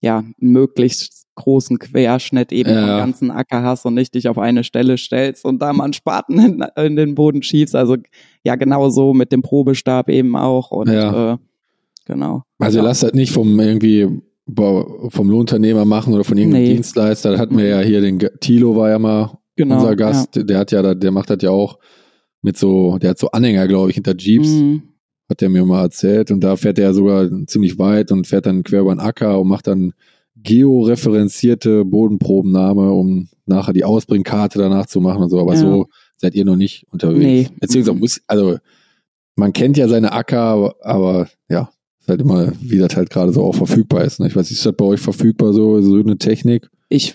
ja 0.00 0.18
einen 0.18 0.34
möglichst 0.38 1.26
großen 1.38 1.78
Querschnitt 1.78 2.52
eben 2.52 2.70
Ja. 2.70 2.80
vom 2.80 2.88
ganzen 2.98 3.30
Acker 3.30 3.62
hast 3.62 3.84
und 3.86 3.94
nicht 3.94 4.14
dich 4.14 4.28
auf 4.28 4.38
eine 4.38 4.62
Stelle 4.64 4.98
stellst 4.98 5.44
und 5.44 5.60
da 5.62 5.72
mal 5.72 5.84
einen 5.84 5.92
Spaten 5.94 6.38
in, 6.38 6.64
in 6.84 6.96
den 6.96 7.14
Boden 7.14 7.42
schiebst. 7.42 7.74
Also 7.74 7.96
ja 8.44 8.56
genau 8.56 8.90
so 8.90 9.14
mit 9.14 9.32
dem 9.32 9.42
Probestab 9.42 10.08
eben 10.10 10.36
auch 10.36 10.70
und 10.70 10.88
Ja. 10.88 11.32
äh, 11.34 11.36
genau. 12.06 12.42
also 12.58 12.78
ja. 12.78 12.84
lasst 12.84 13.02
das 13.02 13.12
nicht 13.14 13.32
vom 13.32 13.58
irgendwie 13.58 14.06
vom 14.54 15.28
Lohnunternehmer 15.28 15.84
machen 15.84 16.14
oder 16.14 16.24
von 16.24 16.38
irgendeinem 16.38 16.64
Nee. 16.64 16.74
Dienstleister. 16.74 17.32
Da 17.32 17.38
hatten 17.38 17.58
wir 17.58 17.66
ja 17.66 17.80
hier 17.80 18.00
den 18.00 18.18
Thilo 18.40 18.74
war 18.76 18.88
ja 18.90 18.98
mal 18.98 19.38
genau, 19.56 19.76
unser 19.76 19.94
Gast. 19.96 20.30
Der 20.34 20.58
hat 20.58 20.72
ja, 20.72 20.94
der 20.94 21.10
macht 21.10 21.28
das 21.30 21.38
ja 21.42 21.50
auch 21.50 21.78
mit 22.40 22.56
so, 22.56 22.96
der 22.98 23.10
hat 23.10 23.18
so 23.18 23.30
Anhänger, 23.30 23.66
glaube 23.68 23.90
ich, 23.90 23.96
hinter 23.96 24.12
Ja. 24.12 24.16
Jeeps. 24.18 24.48
Mhm. 24.48 24.82
hat 25.28 25.42
er 25.42 25.50
mir 25.50 25.66
mal 25.66 25.82
erzählt. 25.82 26.30
Und 26.30 26.40
da 26.42 26.56
fährt 26.56 26.78
er 26.78 26.94
sogar 26.94 27.28
ziemlich 27.46 27.78
weit 27.78 28.10
und 28.10 28.26
fährt 28.26 28.46
dann 28.46 28.62
quer 28.62 28.80
über 28.80 28.94
den 28.94 29.00
Acker 29.00 29.38
und 29.38 29.48
macht 29.48 29.66
dann 29.66 29.92
georeferenzierte 30.48 31.84
Bodenprobennahme, 31.84 32.90
um 32.92 33.28
nachher 33.46 33.72
die 33.74 33.84
Ausbringkarte 33.84 34.58
danach 34.58 34.86
zu 34.86 35.00
machen 35.00 35.22
und 35.22 35.28
so. 35.30 35.38
Aber 35.38 35.54
Ja. 35.54 35.60
so 35.60 35.86
seid 36.16 36.34
ihr 36.34 36.44
noch 36.44 36.56
nicht 36.56 36.86
unterwegs. 36.90 37.50
Nee. 37.50 37.56
Beziehungsweise 37.60 37.98
muss, 37.98 38.20
also 38.26 38.56
man 39.36 39.52
kennt 39.52 39.76
ja 39.76 39.88
seine 39.88 40.12
Acker, 40.12 40.40
aber, 40.40 40.74
aber 40.80 41.28
ja, 41.48 41.70
ist 42.00 42.08
halt 42.08 42.20
immer, 42.22 42.52
wie 42.60 42.78
das 42.78 42.96
halt 42.96 43.10
gerade 43.10 43.32
so 43.32 43.42
auch 43.44 43.54
verfügbar 43.54 44.04
ist. 44.04 44.20
Ne? 44.20 44.26
Ich 44.26 44.36
weiß 44.36 44.48
nicht, 44.50 44.58
ist 44.58 44.66
das 44.66 44.74
bei 44.74 44.84
euch 44.84 45.00
verfügbar, 45.00 45.52
so, 45.52 45.80
so 45.82 45.96
eine 45.96 46.16
Technik? 46.16 46.68
Ich 46.88 47.14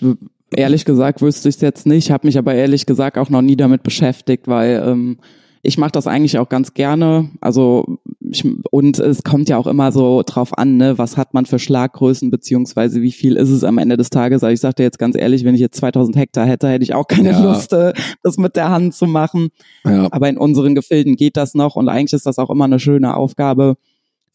ehrlich 0.54 0.84
gesagt 0.84 1.20
wüsste 1.20 1.48
ich 1.48 1.56
es 1.56 1.60
jetzt 1.60 1.86
nicht, 1.86 2.12
habe 2.12 2.28
mich 2.28 2.38
aber 2.38 2.54
ehrlich 2.54 2.86
gesagt 2.86 3.18
auch 3.18 3.30
noch 3.30 3.42
nie 3.42 3.56
damit 3.56 3.82
beschäftigt, 3.82 4.46
weil 4.46 4.82
ähm, 4.86 5.18
ich 5.62 5.78
mache 5.78 5.92
das 5.92 6.06
eigentlich 6.06 6.38
auch 6.38 6.48
ganz 6.48 6.74
gerne. 6.74 7.30
Also 7.40 7.98
ich, 8.34 8.44
und 8.70 8.98
es 8.98 9.22
kommt 9.22 9.48
ja 9.48 9.56
auch 9.56 9.66
immer 9.66 9.92
so 9.92 10.22
drauf 10.24 10.56
an, 10.56 10.76
ne, 10.76 10.98
was 10.98 11.16
hat 11.16 11.34
man 11.34 11.46
für 11.46 11.58
Schlaggrößen 11.58 12.30
beziehungsweise 12.30 13.02
wie 13.02 13.12
viel 13.12 13.36
ist 13.36 13.50
es 13.50 13.64
am 13.64 13.78
Ende 13.78 13.96
des 13.96 14.10
Tages. 14.10 14.44
Also 14.44 14.68
ich 14.68 14.74
dir 14.74 14.82
jetzt 14.82 14.98
ganz 14.98 15.16
ehrlich, 15.16 15.44
wenn 15.44 15.54
ich 15.54 15.60
jetzt 15.60 15.76
2000 15.76 16.16
Hektar 16.16 16.46
hätte, 16.46 16.68
hätte 16.68 16.84
ich 16.84 16.94
auch 16.94 17.06
keine 17.08 17.30
Ja. 17.30 17.42
Lust, 17.42 17.72
äh, 17.72 17.92
das 18.22 18.36
mit 18.36 18.56
der 18.56 18.70
Hand 18.70 18.94
zu 18.94 19.06
machen. 19.06 19.48
Ja, 19.84 20.08
Aber 20.10 20.28
in 20.28 20.36
unseren 20.36 20.74
Gefilden 20.74 21.16
geht 21.16 21.36
das 21.36 21.54
noch 21.54 21.76
und 21.76 21.88
eigentlich 21.88 22.12
ist 22.12 22.26
das 22.26 22.38
auch 22.38 22.50
immer 22.50 22.64
eine 22.64 22.78
schöne 22.78 23.16
Aufgabe, 23.16 23.76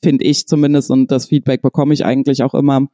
finde 0.03 0.23
ich 0.23 0.47
zumindest. 0.47 0.89
Und 0.89 1.11
das 1.11 1.27
Feedback 1.27 1.61
bekomme 1.61 1.93
ich 1.93 2.05
eigentlich 2.05 2.43
auch 2.43 2.53
immer, 2.53 2.87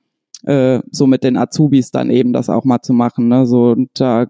äh, 0.44 0.82
so 0.92 1.08
mit 1.08 1.24
den 1.24 1.38
Azubis 1.38 1.92
dann 1.92 2.10
eben 2.10 2.34
das 2.34 2.50
auch 2.50 2.66
mal 2.66 2.82
zu 2.82 2.94
machen. 2.94 3.28
Ne? 3.28 3.46
So, 3.46 3.72
und 3.72 3.90
da, 3.96 4.28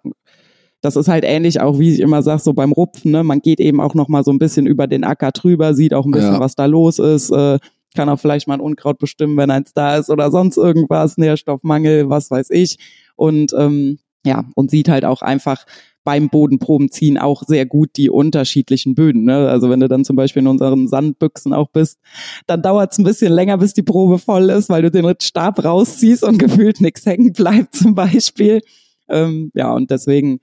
das 0.85 0.95
ist 0.95 1.07
halt 1.07 1.23
ähnlich 1.25 1.59
auch, 1.61 1.79
wie 1.79 1.93
ich 1.93 1.99
immer 1.99 2.21
sage, 2.21 2.41
so 2.41 2.53
beim 2.53 2.71
Rupfen, 2.71 3.11
ne? 3.11 3.23
man 3.23 3.41
geht 3.41 3.59
eben 3.59 3.81
auch 3.81 3.95
noch 3.95 4.07
mal 4.07 4.23
so 4.23 4.31
ein 4.31 4.39
bisschen 4.39 4.67
über 4.67 4.85
den 4.87 5.03
Acker 5.03 5.31
drüber, 5.31 5.73
sieht 5.73 5.93
auch 5.93 6.05
ein 6.05 6.11
bisschen, 6.11 6.33
Ja. 6.33 6.39
was 6.39 6.55
da 6.55 6.65
los 6.65 6.99
ist, 6.99 7.31
äh, 7.31 7.59
kann 7.95 8.07
auch 8.09 8.19
vielleicht 8.19 8.47
mal 8.47 8.53
ein 8.55 8.59
Unkraut 8.59 8.99
bestimmen, 8.99 9.35
wenn 9.37 9.49
eins 9.49 9.73
da 9.73 9.97
ist 9.97 10.09
oder 10.09 10.29
sonst 10.29 10.57
irgendwas, 10.57 11.17
Nährstoffmangel, 11.17 12.09
was 12.09 12.29
weiß 12.29 12.51
ich. 12.51 12.77
Und 13.15 13.53
ähm, 13.57 13.97
ja, 14.25 14.43
und 14.55 14.69
sieht 14.69 14.89
halt 14.89 15.05
auch 15.05 15.21
einfach 15.21 15.65
beim 16.03 16.29
Bodenprobenziehen 16.29 17.17
auch 17.17 17.41
sehr 17.43 17.65
gut 17.65 17.91
die 17.95 18.11
unterschiedlichen 18.11 18.93
Böden. 18.93 19.23
Ne? 19.23 19.49
Also 19.49 19.71
wenn 19.71 19.79
du 19.79 19.87
dann 19.87 20.05
zum 20.05 20.15
Beispiel 20.15 20.43
in 20.43 20.47
unseren 20.47 20.87
Sandbüchsen 20.87 21.51
auch 21.51 21.69
bist, 21.69 21.97
dann 22.45 22.61
dauert 22.61 22.91
es 22.91 22.99
ein 22.99 23.05
bisschen 23.05 23.33
länger, 23.33 23.57
bis 23.57 23.73
die 23.73 23.81
Probe 23.81 24.19
voll 24.19 24.51
ist, 24.51 24.69
weil 24.69 24.83
du 24.83 24.91
den 24.91 25.11
Stab 25.19 25.63
rausziehst 25.63 26.23
und 26.23 26.37
gefühlt 26.39 26.79
nichts 26.79 27.05
hängen 27.07 27.33
bleibt 27.33 27.75
zum 27.75 27.95
Beispiel. 27.95 28.61
Ähm, 29.09 29.51
ja, 29.55 29.73
und 29.73 29.89
deswegen 29.89 30.41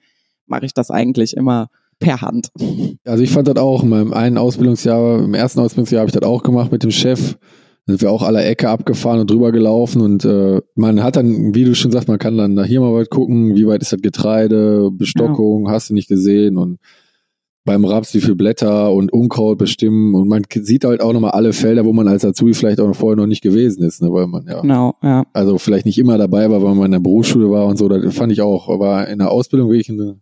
mache 0.53 0.67
ich 0.67 0.75
das 0.75 0.91
eigentlich 0.91 1.37
immer 1.37 1.69
per 1.99 2.21
Hand. 2.21 2.51
Also 3.05 3.25
ich 3.25 3.31
fand 3.31 3.49
das 3.49 3.57
auch 3.57 3.83
in 3.83 3.88
meinem 3.88 4.12
einen 4.12 4.38
Ausbildungsjahr, 4.38 5.25
im 5.25 5.35
ersten 5.35 5.61
Ausbildungsjahr 5.61 6.01
habe 6.01 6.09
ich 6.09 6.15
das 6.15 6.29
auch 6.29 6.43
gemacht 6.43 6.71
mit 6.71 6.83
dem 6.83 6.91
Chef. 6.91 7.37
Da 7.87 7.95
sind 7.95 8.03
wir 8.03 8.11
auch 8.12 8.23
alle 8.23 8.45
Ecke 8.45 8.69
abgefahren 8.69 9.21
und 9.21 9.31
drüber 9.31 9.51
gelaufen 9.51 10.03
und 10.03 10.25
äh, 10.25 10.61
man 10.77 11.03
hat 11.03 11.17
dann, 11.17 11.55
wie 11.55 11.65
du 11.65 11.75
schon 11.75 11.91
sagst, 11.91 12.07
man 12.07 12.19
kann 12.19 12.37
dann 12.37 12.55
da 12.55 12.62
hier 12.62 12.81
mal 12.81 12.93
weit 12.93 13.11
gucken, 13.11 13.57
wie 13.57 13.67
weit 13.67 13.83
ist 13.83 13.93
das 13.93 14.01
Getreide, 14.01 14.91
Bestockung, 14.93 15.69
hast 15.69 15.91
du 15.91 15.95
nicht 15.95 16.09
gesehen 16.09 16.59
und 16.59 16.79
beim 17.65 17.85
Raps 17.85 18.15
wie 18.15 18.21
viel 18.21 18.35
Blätter 18.35 18.93
und 18.93 19.12
Unkraut 19.12 19.59
bestimmen 19.59 20.15
und 20.15 20.29
man 20.29 20.43
sieht 20.53 20.85
halt 20.85 21.01
auch 21.01 21.12
nochmal 21.12 21.33
alle 21.33 21.53
Felder, 21.53 21.85
wo 21.85 21.93
man 21.93 22.09
als 22.09 22.25
Azubi 22.25 22.55
vielleicht 22.55 22.81
auch 22.81 22.95
vorher 22.95 23.17
noch 23.17 23.27
nicht 23.27 23.43
gewesen 23.43 23.85
ist, 23.85 24.03
ne, 24.03 24.12
weil 24.12 24.27
man 24.27 24.47
ja 24.47 24.61
Genau, 24.61 24.95
ja. 25.03 25.25
also 25.33 25.59
vielleicht 25.59 25.87
nicht 25.87 25.99
immer 25.99 26.19
dabei 26.19 26.51
war, 26.51 26.62
weil 26.62 26.75
man 26.75 26.87
in 26.87 26.93
der 26.93 26.99
Berufsschule 27.01 27.51
war 27.51 27.67
und 27.67 27.79
so, 27.79 27.88
das 27.88 28.15
fand 28.15 28.33
ich 28.33 28.43
auch, 28.43 28.69
aber 28.69 29.09
in 29.09 29.19
der 29.19 29.31
Ausbildung 29.31 29.69
wirklich, 29.71 29.91
eine, 29.91 30.21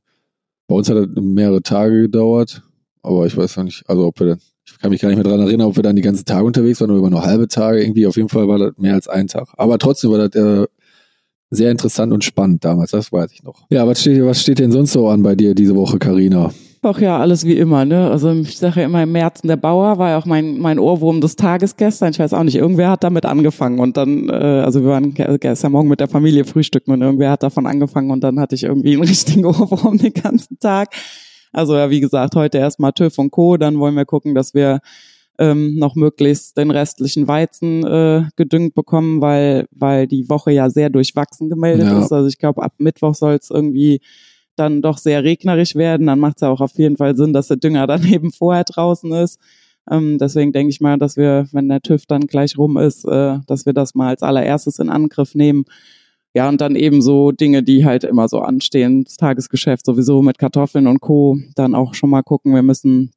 bei 0.71 0.77
uns 0.77 0.89
hat 0.89 0.99
das 0.99 1.09
mehrere 1.17 1.63
Tage 1.63 2.03
gedauert, 2.03 2.63
aber 3.03 3.27
ich 3.27 3.37
weiß 3.37 3.57
noch 3.57 3.65
nicht, 3.65 3.83
also 3.89 4.07
ob 4.07 4.21
wir 4.21 4.29
dann, 4.29 4.39
ich 4.65 4.79
kann 4.79 4.91
mich 4.91 5.01
gar 5.01 5.09
nicht 5.09 5.17
mehr 5.17 5.25
dran 5.25 5.41
erinnern, 5.41 5.67
ob 5.67 5.75
wir 5.75 5.83
dann 5.83 5.97
die 5.97 6.03
ganzen 6.03 6.25
Tage 6.25 6.45
unterwegs 6.45 6.81
waren 6.81 6.93
oder 6.93 7.11
nur 7.11 7.25
halbe 7.25 7.49
Tage 7.49 7.83
irgendwie, 7.83 8.07
auf 8.07 8.17
jeden 8.17 8.29
Fall 8.29 8.47
war 8.47 8.57
das 8.57 8.79
mehr 8.79 8.95
als 8.95 9.09
ein 9.09 9.27
Tag. 9.27 9.49
Aber 9.57 9.79
trotzdem 9.79 10.13
war 10.13 10.29
das 10.29 10.41
äh, 10.41 10.69
sehr 11.51 11.73
interessant 11.73 12.13
und 12.13 12.23
spannend 12.23 12.65
damals, 12.65 12.93
das 12.93 13.11
weiß 13.11 13.33
ich 13.33 13.43
noch. 13.43 13.67
Ja, 13.69 13.85
was 13.85 14.01
steht, 14.01 14.25
was 14.25 14.41
steht 14.41 14.61
denn 14.61 14.71
sonst 14.71 14.93
so 14.93 15.09
an 15.09 15.25
bei 15.25 15.35
dir 15.35 15.57
diese 15.57 15.75
Woche, 15.75 15.99
Karina? 15.99 16.53
Ach 16.83 16.99
ja, 16.99 17.19
alles 17.19 17.45
wie 17.45 17.59
immer, 17.59 17.85
ne? 17.85 18.11
Also 18.11 18.33
ich 18.33 18.57
sage 18.57 18.81
ja 18.81 18.87
immer 18.87 19.03
im 19.03 19.13
Märzen 19.13 19.49
der 19.49 19.59
Bauer 19.59 19.99
war 19.99 20.11
ja 20.11 20.19
auch 20.19 20.25
mein, 20.25 20.59
mein 20.59 20.79
Ohrwurm 20.79 21.21
des 21.21 21.37
Tages 21.37 21.77
gestern. 21.77 22.11
Ich 22.13 22.19
weiß 22.19 22.33
auch 22.33 22.43
nicht, 22.43 22.55
irgendwer 22.55 22.89
hat 22.91 23.05
damit 23.05 23.27
angefangen 23.27 23.79
und 23.81 23.99
dann, 23.99 24.31
äh, 24.31 24.33
also 24.33 24.81
wir 24.83 24.89
waren 24.89 25.13
ge- 25.13 25.37
gestern 25.39 25.73
Morgen 25.73 25.89
mit 25.89 26.01
der 26.01 26.09
Familie 26.09 26.45
frühstücken 26.47 26.93
und 26.93 27.03
irgendwer 27.03 27.33
hat 27.33 27.43
davon 27.43 27.67
angefangen 27.67 28.11
und 28.11 28.23
dann 28.25 28.41
hatte 28.41 28.55
ich 28.55 28.63
irgendwie 28.63 28.95
einen 28.95 29.03
richtigen 29.09 29.45
Ohrwurm 29.45 29.99
den 29.99 30.15
ganzen 30.15 30.59
Tag. 30.59 30.89
Also 31.53 31.77
ja, 31.77 31.91
wie 31.91 32.01
gesagt, 32.01 32.35
heute 32.35 32.57
erstmal 32.57 32.93
TÜV 32.93 33.19
und 33.19 33.31
Co. 33.31 33.59
Dann 33.59 33.79
wollen 33.79 33.95
wir 33.97 34.07
gucken, 34.07 34.35
dass 34.35 34.55
wir 34.55 34.81
ähm, 35.39 35.77
noch 35.77 35.97
möglichst 35.97 36.57
den 36.57 36.71
restlichen 36.71 37.29
Weizen 37.29 37.85
äh, 37.87 38.23
gedüngt 38.37 38.75
bekommen, 38.75 39.21
weil, 39.21 39.67
weil 39.71 40.07
die 40.07 40.31
Woche 40.31 40.53
ja 40.53 40.71
sehr 40.71 40.89
durchwachsen 40.89 41.51
gemeldet 41.51 41.89
Ja. 41.89 41.99
ist. 41.99 42.11
Also 42.13 42.27
ich 42.29 42.39
glaube, 42.39 42.63
ab 42.63 42.73
Mittwoch 42.79 43.15
soll 43.15 43.35
es 43.35 43.51
irgendwie 43.51 44.01
dann 44.61 44.83
doch 44.83 44.99
sehr 44.99 45.25
regnerisch 45.25 45.75
werden, 45.75 46.07
dann 46.07 46.21
macht 46.21 46.37
es 46.37 46.43
ja 46.43 46.51
auch 46.51 46.61
auf 46.61 46.77
jeden 46.77 46.97
Fall 46.97 47.17
Sinn, 47.17 47.33
dass 47.33 47.49
der 47.49 47.57
Dünger 47.57 47.87
dann 47.87 48.05
eben 48.13 48.31
vorher 48.31 48.65
draußen 48.65 49.13
ist. 49.13 49.41
Ähm, 49.91 50.19
deswegen 50.19 50.53
denke 50.53 50.71
ich 50.71 50.81
mal, 50.81 50.99
dass 50.99 51.17
wir, 51.17 51.49
wenn 51.53 51.69
der 51.69 51.81
TÜV 51.81 52.07
dann 52.07 52.27
gleich 52.27 52.57
rum 52.57 52.77
ist, 52.77 53.05
äh, 53.07 53.39
dass 53.47 53.67
wir 53.67 53.73
das 53.73 53.95
mal 53.95 54.09
als 54.09 54.23
allererstes 54.23 54.79
in 54.79 54.91
Angriff 54.91 55.35
nehmen. 55.35 55.65
Ja, 56.33 56.49
und 56.49 56.61
dann 56.61 56.77
eben 56.77 57.03
so 57.03 57.33
Dinge, 57.33 57.65
die 57.65 57.85
halt 57.85 58.05
immer 58.05 58.29
so 58.29 58.39
anstehen, 58.39 59.03
das 59.03 59.17
Tagesgeschäft 59.17 59.85
sowieso 59.85 60.23
mit 60.23 60.39
Kartoffeln 60.39 60.87
und 60.87 61.01
Co. 61.01 61.39
Dann 61.57 61.75
auch 61.75 61.95
schon 61.95 62.11
mal 62.11 62.23
gucken, 62.23 62.55
wir 62.55 62.63
müssen 62.63 63.11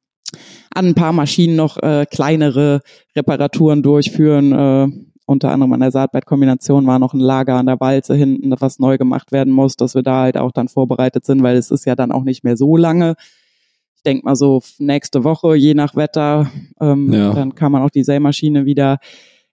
an 0.74 0.86
ein 0.86 0.94
paar 0.94 1.12
Maschinen 1.12 1.54
noch 1.54 1.76
äh, 1.80 2.06
kleinere 2.10 2.80
Reparaturen 3.14 3.84
durchführen. 3.84 4.52
Äh, 4.52 4.88
unter 5.26 5.50
anderem 5.50 5.72
an 5.72 5.80
der 5.80 5.90
Saatbeitkombination 5.90 6.86
war 6.86 6.98
noch 6.98 7.14
ein 7.14 7.20
Lager 7.20 7.56
an 7.56 7.66
der 7.66 7.80
Walze 7.80 8.14
hinten, 8.14 8.54
was 8.58 8.78
neu 8.78 8.98
gemacht 8.98 9.32
werden 9.32 9.52
muss, 9.52 9.76
dass 9.76 9.94
wir 9.94 10.02
da 10.02 10.22
halt 10.22 10.36
auch 10.36 10.52
dann 10.52 10.68
vorbereitet 10.68 11.24
sind, 11.24 11.42
weil 11.42 11.56
es 11.56 11.70
ist 11.70 11.86
ja 11.86 11.94
dann 11.94 12.12
auch 12.12 12.24
nicht 12.24 12.44
mehr 12.44 12.56
so 12.56 12.76
lange. 12.76 13.14
Ich 13.96 14.02
denke 14.02 14.24
mal 14.24 14.36
so 14.36 14.62
nächste 14.78 15.24
Woche, 15.24 15.56
je 15.56 15.74
nach 15.74 15.96
Wetter, 15.96 16.50
ähm, 16.80 17.12
ja. 17.12 17.32
dann 17.32 17.54
kann 17.54 17.72
man 17.72 17.82
auch 17.82 17.90
die 17.90 18.04
Sämaschine 18.04 18.66
wieder 18.66 18.98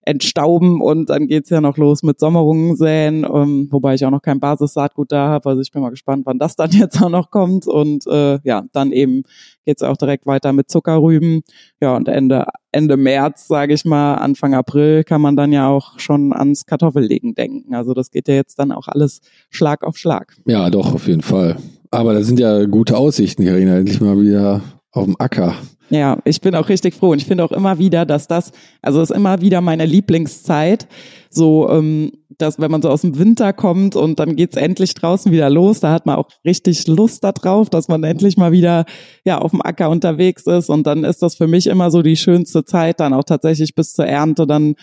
entstauben 0.04 0.80
und 0.80 1.10
dann 1.10 1.28
geht's 1.28 1.50
ja 1.50 1.60
noch 1.60 1.76
los 1.76 2.02
mit 2.02 2.18
Sommerungen 2.18 2.76
säen, 2.76 3.24
ähm, 3.24 3.68
wobei 3.70 3.94
ich 3.94 4.04
auch 4.04 4.10
noch 4.10 4.22
kein 4.22 4.40
Basissaatgut 4.40 5.12
da 5.12 5.28
habe. 5.28 5.50
Also 5.50 5.62
ich 5.62 5.70
bin 5.70 5.82
mal 5.82 5.90
gespannt, 5.90 6.26
wann 6.26 6.38
das 6.38 6.56
dann 6.56 6.70
jetzt 6.72 7.00
auch 7.00 7.08
noch 7.08 7.30
kommt. 7.30 7.66
Und 7.66 8.06
äh, 8.06 8.40
ja, 8.42 8.64
dann 8.72 8.92
eben 8.92 9.22
geht's 9.64 9.82
auch 9.82 9.96
direkt 9.96 10.26
weiter 10.26 10.52
mit 10.52 10.70
Zuckerrüben. 10.70 11.42
Ja, 11.80 11.96
und 11.96 12.08
Ende, 12.08 12.46
Ende 12.72 12.96
März, 12.96 13.46
sage 13.46 13.74
ich 13.74 13.84
mal, 13.84 14.16
Anfang 14.16 14.54
April 14.54 15.04
kann 15.04 15.20
man 15.20 15.36
dann 15.36 15.52
ja 15.52 15.68
auch 15.68 15.98
schon 15.98 16.32
ans 16.32 16.66
Kartoffellegen 16.66 17.34
denken. 17.34 17.74
Also 17.74 17.94
das 17.94 18.10
geht 18.10 18.26
ja 18.26 18.34
jetzt 18.34 18.58
dann 18.58 18.72
auch 18.72 18.88
alles 18.88 19.20
Schlag 19.50 19.84
auf 19.84 19.96
Schlag. 19.96 20.36
Ja, 20.46 20.68
doch, 20.70 20.94
auf 20.94 21.06
jeden 21.06 21.22
Fall. 21.22 21.56
Aber 21.90 22.14
da 22.14 22.22
sind 22.22 22.40
ja 22.40 22.64
gute 22.64 22.96
Aussichten, 22.96 23.44
Karina, 23.44 23.76
endlich 23.76 24.00
mal 24.00 24.20
wieder 24.20 24.62
auf 24.92 25.04
dem 25.04 25.16
Acker. 25.18 25.56
Ja, 25.90 26.18
ich 26.24 26.40
bin 26.40 26.54
auch 26.54 26.70
richtig 26.70 26.94
froh 26.94 27.10
und 27.10 27.20
ich 27.20 27.26
finde 27.26 27.44
auch 27.44 27.52
immer 27.52 27.78
wieder, 27.78 28.06
dass 28.06 28.26
das, 28.26 28.52
also 28.80 29.02
ist 29.02 29.10
immer 29.10 29.42
wieder 29.42 29.60
meine 29.60 29.84
Lieblingszeit, 29.84 30.86
so, 31.28 31.68
ähm, 31.68 32.12
dass 32.38 32.58
wenn 32.58 32.70
man 32.70 32.80
so 32.80 32.88
aus 32.88 33.02
dem 33.02 33.18
Winter 33.18 33.52
kommt 33.52 33.94
und 33.94 34.18
dann 34.18 34.36
geht's 34.36 34.56
endlich 34.56 34.94
draußen 34.94 35.30
wieder 35.32 35.50
los, 35.50 35.80
da 35.80 35.92
hat 35.92 36.06
man 36.06 36.16
auch 36.16 36.28
richtig 36.46 36.86
Lust 36.86 37.24
darauf, 37.24 37.68
dass 37.68 37.88
man 37.88 38.04
endlich 38.04 38.38
mal 38.38 38.52
wieder 38.52 38.86
ja 39.24 39.38
auf 39.38 39.50
dem 39.50 39.60
Acker 39.60 39.90
unterwegs 39.90 40.46
ist 40.46 40.70
und 40.70 40.86
dann 40.86 41.04
ist 41.04 41.20
das 41.20 41.34
für 41.34 41.46
mich 41.46 41.66
immer 41.66 41.90
so 41.90 42.00
die 42.00 42.16
schönste 42.16 42.64
Zeit, 42.64 43.00
dann 43.00 43.12
auch 43.12 43.24
tatsächlich 43.24 43.74
bis 43.74 43.92
zur 43.92 44.06
Ernte 44.06 44.46
dann 44.46 44.76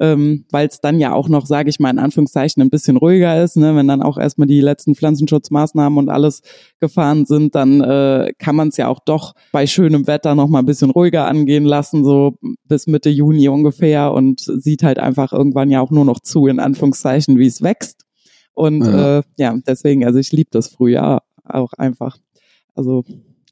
ähm, 0.00 0.46
weil 0.50 0.66
es 0.66 0.80
dann 0.80 0.98
ja 0.98 1.12
auch 1.12 1.28
noch, 1.28 1.44
sage 1.44 1.68
ich 1.68 1.78
mal 1.78 1.90
in 1.90 1.98
Anführungszeichen, 1.98 2.62
ein 2.62 2.70
bisschen 2.70 2.96
ruhiger 2.96 3.44
ist. 3.44 3.56
Ne? 3.56 3.76
Wenn 3.76 3.86
dann 3.86 4.02
auch 4.02 4.16
erstmal 4.16 4.48
die 4.48 4.62
letzten 4.62 4.94
Pflanzenschutzmaßnahmen 4.94 5.98
und 5.98 6.08
alles 6.08 6.40
gefahren 6.80 7.26
sind, 7.26 7.54
dann 7.54 7.82
äh, 7.82 8.32
kann 8.38 8.56
man 8.56 8.68
es 8.68 8.78
ja 8.78 8.88
auch 8.88 9.00
doch 9.00 9.34
bei 9.52 9.66
schönem 9.66 10.06
Wetter 10.06 10.34
noch 10.34 10.48
mal 10.48 10.60
ein 10.60 10.66
bisschen 10.66 10.90
ruhiger 10.90 11.26
angehen 11.26 11.64
lassen, 11.64 12.02
so 12.02 12.38
bis 12.64 12.86
Mitte 12.86 13.10
Juni 13.10 13.48
ungefähr 13.48 14.12
und 14.12 14.40
sieht 14.40 14.82
halt 14.82 14.98
einfach 14.98 15.34
irgendwann 15.34 15.70
ja 15.70 15.82
auch 15.82 15.90
nur 15.90 16.06
noch 16.06 16.20
zu, 16.20 16.46
in 16.46 16.60
Anführungszeichen, 16.60 17.38
wie 17.38 17.46
es 17.46 17.60
wächst. 17.60 18.06
Und 18.54 18.82
ja, 18.82 19.18
äh, 19.18 19.22
ja 19.38 19.58
deswegen, 19.66 20.06
also 20.06 20.18
ich 20.18 20.32
liebe 20.32 20.50
das 20.50 20.68
Frühjahr 20.68 21.22
auch 21.44 21.74
einfach. 21.74 22.16
Also 22.74 23.04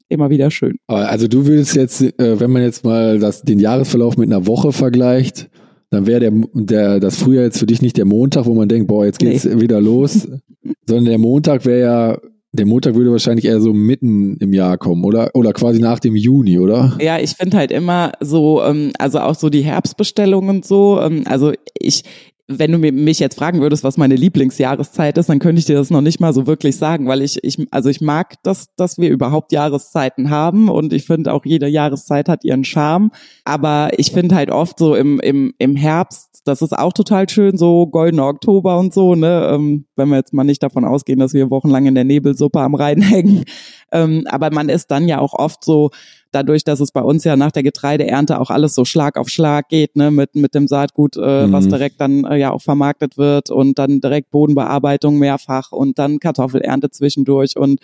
immer 0.07 0.31
wieder 0.31 0.49
schön. 0.49 0.77
Also 0.87 1.27
du 1.27 1.45
würdest 1.45 1.75
jetzt, 1.75 2.01
äh, 2.01 2.39
wenn 2.39 2.49
man 2.49 2.63
jetzt 2.63 2.83
mal 2.83 3.19
das, 3.19 3.43
den 3.43 3.59
Jahresverlauf 3.59 4.17
mit 4.17 4.29
einer 4.29 4.47
Woche 4.47 4.71
vergleicht, 4.71 5.49
dann 5.89 6.05
wäre 6.05 6.19
der, 6.19 6.31
der, 6.53 6.99
das 6.99 7.17
Frühjahr 7.17 7.45
jetzt 7.45 7.59
für 7.59 7.65
dich 7.65 7.81
nicht 7.81 7.97
der 7.97 8.05
Montag, 8.05 8.45
wo 8.45 8.53
man 8.53 8.69
denkt, 8.69 8.87
boah, 8.87 9.05
jetzt 9.05 9.19
geht's 9.19 9.45
nee. 9.45 9.59
wieder 9.59 9.81
los, 9.81 10.27
sondern 10.85 11.05
der 11.05 11.17
Montag 11.17 11.65
wäre 11.65 11.81
ja, 11.81 12.17
der 12.51 12.65
Montag 12.65 12.95
würde 12.95 13.11
wahrscheinlich 13.11 13.45
eher 13.45 13.61
so 13.61 13.73
mitten 13.73 14.37
im 14.37 14.53
Jahr 14.53 14.77
kommen, 14.77 15.03
oder? 15.03 15.31
Oder 15.33 15.53
quasi 15.53 15.79
nach 15.79 15.99
dem 15.99 16.15
Juni, 16.15 16.59
oder? 16.59 16.97
Ja, 16.99 17.19
ich 17.19 17.31
finde 17.31 17.57
halt 17.57 17.71
immer 17.71 18.11
so, 18.19 18.63
ähm, 18.63 18.91
also 18.97 19.19
auch 19.19 19.35
so 19.35 19.49
die 19.49 19.61
Herbstbestellungen 19.61 20.57
und 20.57 20.65
so, 20.65 20.99
ähm, 21.01 21.23
also 21.25 21.53
ich, 21.79 22.03
wenn 22.51 22.71
du 22.71 22.79
mich 22.79 23.19
jetzt 23.19 23.37
fragen 23.37 23.61
würdest, 23.61 23.83
was 23.83 23.97
meine 23.97 24.15
Lieblingsjahreszeit 24.15 25.19
ist, 25.19 25.29
dann 25.29 25.37
könnte 25.37 25.59
ich 25.59 25.65
dir 25.65 25.75
das 25.75 25.91
noch 25.91 26.01
nicht 26.01 26.19
mal 26.19 26.33
so 26.33 26.47
wirklich 26.47 26.77
sagen, 26.77 27.07
weil 27.07 27.21
ich, 27.21 27.43
ich 27.43 27.59
also 27.69 27.89
ich 27.89 28.01
mag 28.01 28.41
das, 28.41 28.73
dass 28.75 28.97
wir 28.97 29.11
überhaupt 29.11 29.51
Jahreszeiten 29.51 30.31
haben 30.31 30.67
und 30.67 30.91
ich 30.91 31.05
finde 31.05 31.31
auch 31.31 31.45
jede 31.45 31.67
Jahreszeit 31.67 32.27
hat 32.27 32.43
ihren 32.43 32.63
Charme. 32.63 33.11
Aber 33.45 33.91
ich 33.97 34.11
finde 34.11 34.33
halt 34.33 34.49
oft 34.49 34.79
so 34.79 34.95
im, 34.95 35.19
im, 35.19 35.53
im 35.59 35.75
Herbst, 35.75 36.41
das 36.43 36.63
ist 36.63 36.75
auch 36.75 36.93
total 36.93 37.29
schön, 37.29 37.55
so 37.55 37.85
goldener 37.85 38.25
Oktober 38.25 38.79
und 38.79 38.95
so, 38.95 39.13
ne, 39.13 39.51
ähm, 39.53 39.85
wenn 39.95 40.09
wir 40.09 40.17
jetzt 40.17 40.33
mal 40.33 40.43
nicht 40.43 40.63
davon 40.63 40.85
ausgehen, 40.85 41.19
dass 41.19 41.33
wir 41.35 41.51
wochenlang 41.51 41.85
in 41.85 41.93
der 41.93 42.03
Nebelsuppe 42.03 42.61
am 42.61 42.73
Rhein 42.73 43.01
hängen. 43.03 43.45
Ähm, 43.91 44.25
aber 44.27 44.51
man 44.51 44.69
ist 44.69 44.89
dann 44.89 45.07
ja 45.07 45.19
auch 45.19 45.33
oft 45.33 45.63
so, 45.63 45.91
dadurch, 46.31 46.63
dass 46.63 46.79
es 46.79 46.91
bei 46.91 47.01
uns 47.01 47.23
ja 47.23 47.35
nach 47.35 47.51
der 47.51 47.63
Getreideernte 47.63 48.39
auch 48.39 48.49
alles 48.49 48.75
so 48.75 48.85
Schlag 48.85 49.17
auf 49.17 49.29
Schlag 49.29 49.69
geht, 49.69 49.95
ne, 49.95 50.11
mit, 50.11 50.35
mit 50.35 50.53
dem 50.53 50.67
Saatgut, 50.67 51.17
äh, 51.17 51.47
mhm. 51.47 51.51
was 51.51 51.67
direkt 51.67 51.99
dann 51.99 52.23
äh, 52.25 52.37
ja 52.37 52.51
auch 52.51 52.61
vermarktet 52.61 53.17
wird 53.17 53.49
und 53.49 53.79
dann 53.79 53.99
direkt 53.99 54.29
Bodenbearbeitung 54.31 55.17
mehrfach 55.17 55.71
und 55.71 55.97
dann 55.97 56.19
Kartoffelernte 56.19 56.91
zwischendurch 56.91 57.57
und 57.57 57.79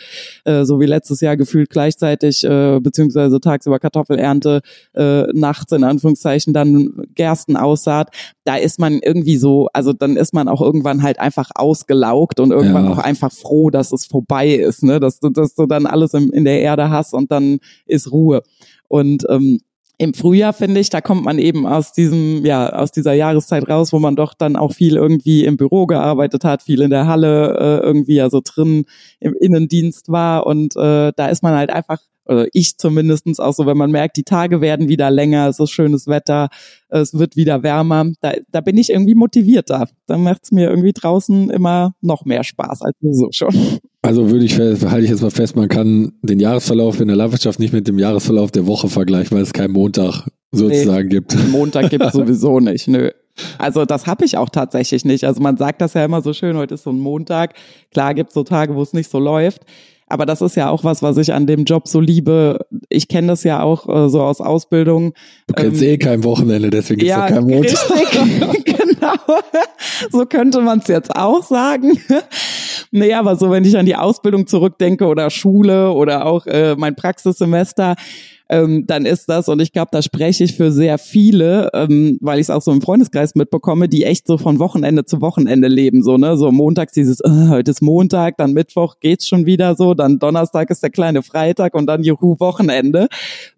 äh, 0.45 0.65
so 0.65 0.79
wie 0.79 0.85
letztes 0.85 1.21
Jahr 1.21 1.37
gefühlt 1.37 1.69
gleichzeitig, 1.69 2.43
äh, 2.43 2.79
beziehungsweise 2.79 3.39
tagsüber 3.39 3.79
Kartoffelernte, 3.79 4.61
äh, 4.93 5.23
nachts 5.33 5.71
in 5.71 5.83
Anführungszeichen 5.83 6.53
dann 6.53 7.05
Gerstenaussaat, 7.15 8.09
da 8.43 8.55
ist 8.57 8.79
man 8.79 8.99
irgendwie 8.99 9.37
so, 9.37 9.69
also 9.73 9.91
dann 9.91 10.17
ist 10.17 10.33
man 10.33 10.47
auch 10.47 10.61
irgendwann 10.61 11.01
halt 11.01 11.19
einfach 11.19 11.49
ausgelaugt 11.55 12.39
und 12.39 12.51
irgendwann 12.51 12.85
ja. 12.85 12.91
auch 12.91 12.99
einfach 12.99 13.31
froh, 13.31 13.71
dass 13.71 13.91
es 13.91 14.05
vorbei 14.05 14.49
ist, 14.49 14.83
ne, 14.83 14.99
dass 14.99 15.19
du, 15.19 15.29
dass 15.29 15.55
du 15.55 15.65
dann 15.65 15.87
alles 15.87 16.13
in, 16.13 16.29
in 16.31 16.45
der 16.45 16.61
Erde 16.61 16.91
hast 16.91 17.13
und 17.13 17.31
dann 17.31 17.57
ist 17.87 18.11
Ruhe 18.11 18.34
Ruhe. 18.35 18.43
Und 18.87 19.25
ähm, 19.29 19.59
im 19.97 20.13
Frühjahr 20.13 20.51
finde 20.51 20.81
ich, 20.81 20.89
da 20.89 20.99
kommt 20.99 21.23
man 21.23 21.39
eben 21.39 21.65
aus 21.65 21.93
diesem, 21.93 22.45
ja, 22.45 22.69
aus 22.73 22.91
dieser 22.91 23.13
Jahreszeit 23.13 23.67
raus, 23.69 23.93
wo 23.93 23.99
man 23.99 24.17
doch 24.17 24.33
dann 24.33 24.57
auch 24.57 24.73
viel 24.73 24.97
irgendwie 24.97 25.45
im 25.45 25.55
Büro 25.55 25.85
gearbeitet 25.85 26.43
hat, 26.43 26.63
viel 26.63 26.81
in 26.81 26.89
der 26.89 27.07
Halle 27.07 27.57
äh, 27.57 27.85
irgendwie 27.85 28.19
also 28.19 28.41
drin 28.43 28.85
im 29.21 29.33
Innendienst 29.39 30.09
war 30.09 30.45
und 30.45 30.75
äh, 30.75 31.13
da 31.15 31.27
ist 31.27 31.43
man 31.43 31.55
halt 31.55 31.69
einfach 31.69 31.99
oder 32.27 32.47
ich 32.53 32.77
zumindestens 32.77 33.39
auch 33.39 33.53
so, 33.53 33.65
wenn 33.65 33.77
man 33.77 33.91
merkt, 33.91 34.17
die 34.17 34.23
Tage 34.23 34.61
werden 34.61 34.89
wieder 34.89 35.11
länger, 35.11 35.47
es 35.47 35.59
ist 35.59 35.71
schönes 35.71 36.07
Wetter, 36.07 36.49
es 36.89 37.13
wird 37.13 37.35
wieder 37.35 37.63
wärmer, 37.63 38.11
da, 38.21 38.33
da 38.51 38.61
bin 38.61 38.77
ich 38.77 38.89
irgendwie 38.89 39.15
motivierter. 39.15 39.87
Da 40.07 40.17
macht's 40.17 40.51
mir 40.51 40.69
irgendwie 40.69 40.93
draußen 40.93 41.49
immer 41.49 41.93
noch 42.01 42.25
mehr 42.25 42.43
Spaß 42.43 42.81
als 42.81 42.95
so 43.01 43.29
schon. 43.31 43.79
Also 44.01 44.29
würde 44.29 44.45
ich 44.45 44.59
halte 44.59 45.01
ich 45.01 45.09
jetzt 45.09 45.21
mal 45.21 45.31
fest, 45.31 45.55
man 45.55 45.67
kann 45.67 46.13
den 46.21 46.39
Jahresverlauf 46.39 46.99
in 46.99 47.07
der 47.07 47.17
Landwirtschaft 47.17 47.59
nicht 47.59 47.73
mit 47.73 47.87
dem 47.87 47.99
Jahresverlauf 47.99 48.51
der 48.51 48.67
Woche 48.67 48.87
vergleichen, 48.87 49.35
weil 49.35 49.43
es 49.43 49.53
keinen 49.53 49.71
Montag 49.71 50.27
sozusagen 50.51 51.07
nee, 51.07 51.15
gibt. 51.15 51.35
Montag 51.49 51.89
gibt 51.89 52.11
sowieso 52.13 52.59
nicht, 52.59 52.87
nö. 52.87 53.11
Also 53.57 53.85
das 53.85 54.07
habe 54.07 54.23
ich 54.25 54.37
auch 54.37 54.49
tatsächlich 54.49 55.03
nicht. 55.05 55.25
Also 55.25 55.41
man 55.41 55.57
sagt 55.57 55.81
das 55.81 55.93
ja 55.93 56.05
immer 56.05 56.21
so 56.21 56.33
schön, 56.33 56.55
heute 56.55 56.75
ist 56.75 56.83
so 56.83 56.91
ein 56.91 56.99
Montag. 56.99 57.55
Klar 57.91 58.13
gibt 58.13 58.29
es 58.29 58.33
so 58.33 58.43
Tage, 58.43 58.75
wo 58.75 58.81
es 58.81 58.93
nicht 58.93 59.09
so 59.09 59.19
läuft. 59.19 59.63
Aber 60.07 60.25
das 60.27 60.41
ist 60.41 60.55
ja 60.55 60.69
auch 60.69 60.83
was, 60.83 61.01
was 61.01 61.17
ich 61.17 61.33
an 61.33 61.47
dem 61.47 61.65
Job 61.65 61.87
so 61.87 61.99
liebe. 61.99 62.59
Ich 62.89 63.07
kenne 63.07 63.27
das 63.27 63.43
ja 63.43 63.61
auch 63.61 63.89
äh, 63.89 64.07
so 64.09 64.21
aus 64.21 64.39
Ausbildung. 64.39 65.13
Du 65.47 65.55
kennst 65.55 65.81
ähm, 65.81 65.89
eh 65.89 65.97
kein 65.97 66.23
Wochenende, 66.23 66.69
deswegen 66.69 66.99
gibt 66.99 67.11
es 67.11 67.17
ja, 67.17 67.27
kein 67.27 67.43
Montag. 67.43 67.89
Richtig, 67.89 68.65
genau. 68.65 69.13
So 70.11 70.25
könnte 70.25 70.61
man 70.61 70.79
es 70.79 70.87
jetzt 70.87 71.15
auch 71.15 71.43
sagen. 71.43 71.99
nee, 72.91 73.13
aber 73.13 73.35
so, 73.35 73.49
wenn 73.49 73.65
ich 73.65 73.77
an 73.77 73.87
die 73.87 73.95
Ausbildung 73.95 74.45
zurückdenke 74.45 75.05
oder 75.07 75.31
Schule 75.31 75.91
oder 75.91 76.27
auch 76.27 76.45
äh, 76.45 76.75
mein 76.75 76.95
Praxissemester, 76.95 77.95
ähm, 78.49 78.85
dann 78.85 79.05
ist 79.05 79.27
das, 79.27 79.49
und 79.49 79.61
ich 79.61 79.71
glaube, 79.71 79.89
da 79.91 80.01
spreche 80.01 80.43
ich 80.43 80.55
für 80.55 80.71
sehr 80.71 80.97
viele, 80.97 81.69
ähm, 81.73 82.17
weil 82.21 82.39
ich 82.39 82.45
es 82.45 82.49
auch 82.49 82.61
so 82.61 82.71
im 82.71 82.81
Freundeskreis 82.81 83.35
mitbekomme, 83.35 83.89
die 83.89 84.03
echt 84.03 84.27
so 84.27 84.37
von 84.37 84.59
Wochenende 84.59 85.05
zu 85.05 85.21
Wochenende 85.21 85.67
leben, 85.67 86.03
so, 86.03 86.17
ne, 86.17 86.37
so 86.37 86.51
montags 86.51 86.93
dieses, 86.93 87.21
äh, 87.21 87.47
heute 87.49 87.71
ist 87.71 87.81
Montag, 87.81 88.37
dann 88.37 88.53
Mittwoch 88.53 88.99
geht's 88.99 89.27
schon 89.27 89.45
wieder 89.45 89.75
so, 89.75 89.93
dann 89.93 90.19
Donnerstag 90.19 90.69
ist 90.69 90.83
der 90.83 90.91
kleine 90.91 91.23
Freitag 91.23 91.73
und 91.73 91.87
dann 91.87 92.03
Juhu 92.03 92.39
Wochenende. 92.39 93.07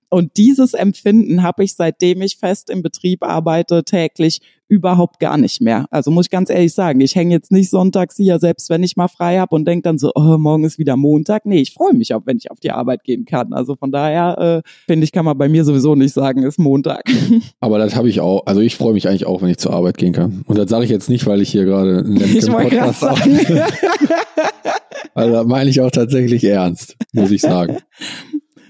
Und 0.09 0.37
dieses 0.37 0.73
Empfinden 0.73 1.43
habe 1.43 1.63
ich, 1.63 1.75
seitdem 1.75 2.21
ich 2.21 2.37
fest 2.37 2.69
im 2.69 2.81
Betrieb 2.81 3.23
arbeite, 3.23 3.83
täglich 3.83 4.41
überhaupt 4.69 5.19
gar 5.19 5.37
nicht 5.37 5.61
mehr. 5.61 5.85
Also 5.91 6.11
muss 6.11 6.25
ich 6.25 6.29
ganz 6.29 6.49
ehrlich 6.49 6.73
sagen, 6.73 6.99
ich 6.99 7.15
hänge 7.15 7.33
jetzt 7.33 7.51
nicht 7.51 7.69
sonntags 7.69 8.17
hier, 8.17 8.39
selbst 8.39 8.69
wenn 8.69 8.83
ich 8.83 8.97
mal 8.97 9.07
frei 9.07 9.39
habe 9.39 9.55
und 9.55 9.65
denke 9.65 9.83
dann 9.83 9.97
so, 9.97 10.11
oh, 10.13 10.37
morgen 10.37 10.65
ist 10.65 10.77
wieder 10.77 10.97
Montag. 10.97 11.45
Nee, 11.45 11.61
ich 11.61 11.73
freue 11.73 11.93
mich 11.93 12.13
auch, 12.13 12.21
wenn 12.25 12.37
ich 12.37 12.51
auf 12.51 12.59
die 12.59 12.71
Arbeit 12.71 13.03
gehen 13.03 13.25
kann. 13.25 13.53
Also 13.53 13.75
von 13.75 13.91
daher 13.91 14.63
äh, 14.65 14.69
finde 14.85 15.05
ich, 15.05 15.11
kann 15.11 15.25
man 15.25 15.37
bei 15.37 15.47
mir 15.47 15.63
sowieso 15.63 15.95
nicht 15.95 16.13
sagen, 16.13 16.43
ist 16.43 16.59
Montag. 16.59 17.03
Aber 17.59 17.77
das 17.77 17.95
habe 17.95 18.09
ich 18.09 18.19
auch. 18.19 18.45
Also 18.45 18.61
ich 18.61 18.75
freue 18.75 18.93
mich 18.93 19.07
eigentlich 19.07 19.25
auch, 19.25 19.41
wenn 19.41 19.49
ich 19.49 19.57
zur 19.57 19.73
Arbeit 19.73 19.97
gehen 19.97 20.13
kann. 20.13 20.43
Und 20.47 20.57
das 20.57 20.69
sage 20.69 20.83
ich 20.83 20.91
jetzt 20.91 21.09
nicht, 21.09 21.25
weil 21.25 21.41
ich 21.41 21.49
hier 21.49 21.65
gerade 21.65 21.99
einen 21.99 22.21
ich 22.21 22.45
Podcast 22.47 23.01
habe. 23.03 23.21
also 25.13 25.43
meine 25.45 25.69
ich 25.69 25.79
auch 25.79 25.91
tatsächlich 25.91 26.43
ernst, 26.43 26.97
muss 27.13 27.31
ich 27.31 27.41
sagen. 27.41 27.77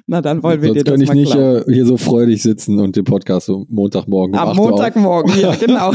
Na, 0.09 0.21
dann 0.21 0.41
wollen 0.41 0.61
wir 0.61 0.69
Sonst 0.69 0.79
dir 0.79 0.83
das 0.85 0.93
kann 0.93 1.01
ich 1.01 1.07
mal 1.09 1.15
nicht 1.15 1.35
äh, 1.35 1.73
hier 1.73 1.85
so 1.85 1.97
freudig 1.97 2.41
sitzen 2.41 2.79
und 2.79 2.95
den 2.95 3.03
Podcast 3.03 3.47
so 3.47 3.65
Montagmorgen 3.69 4.33
um 4.33 4.39
Am 4.39 4.55
Montagmorgen, 4.55 5.37
ja, 5.37 5.53
genau. 5.55 5.91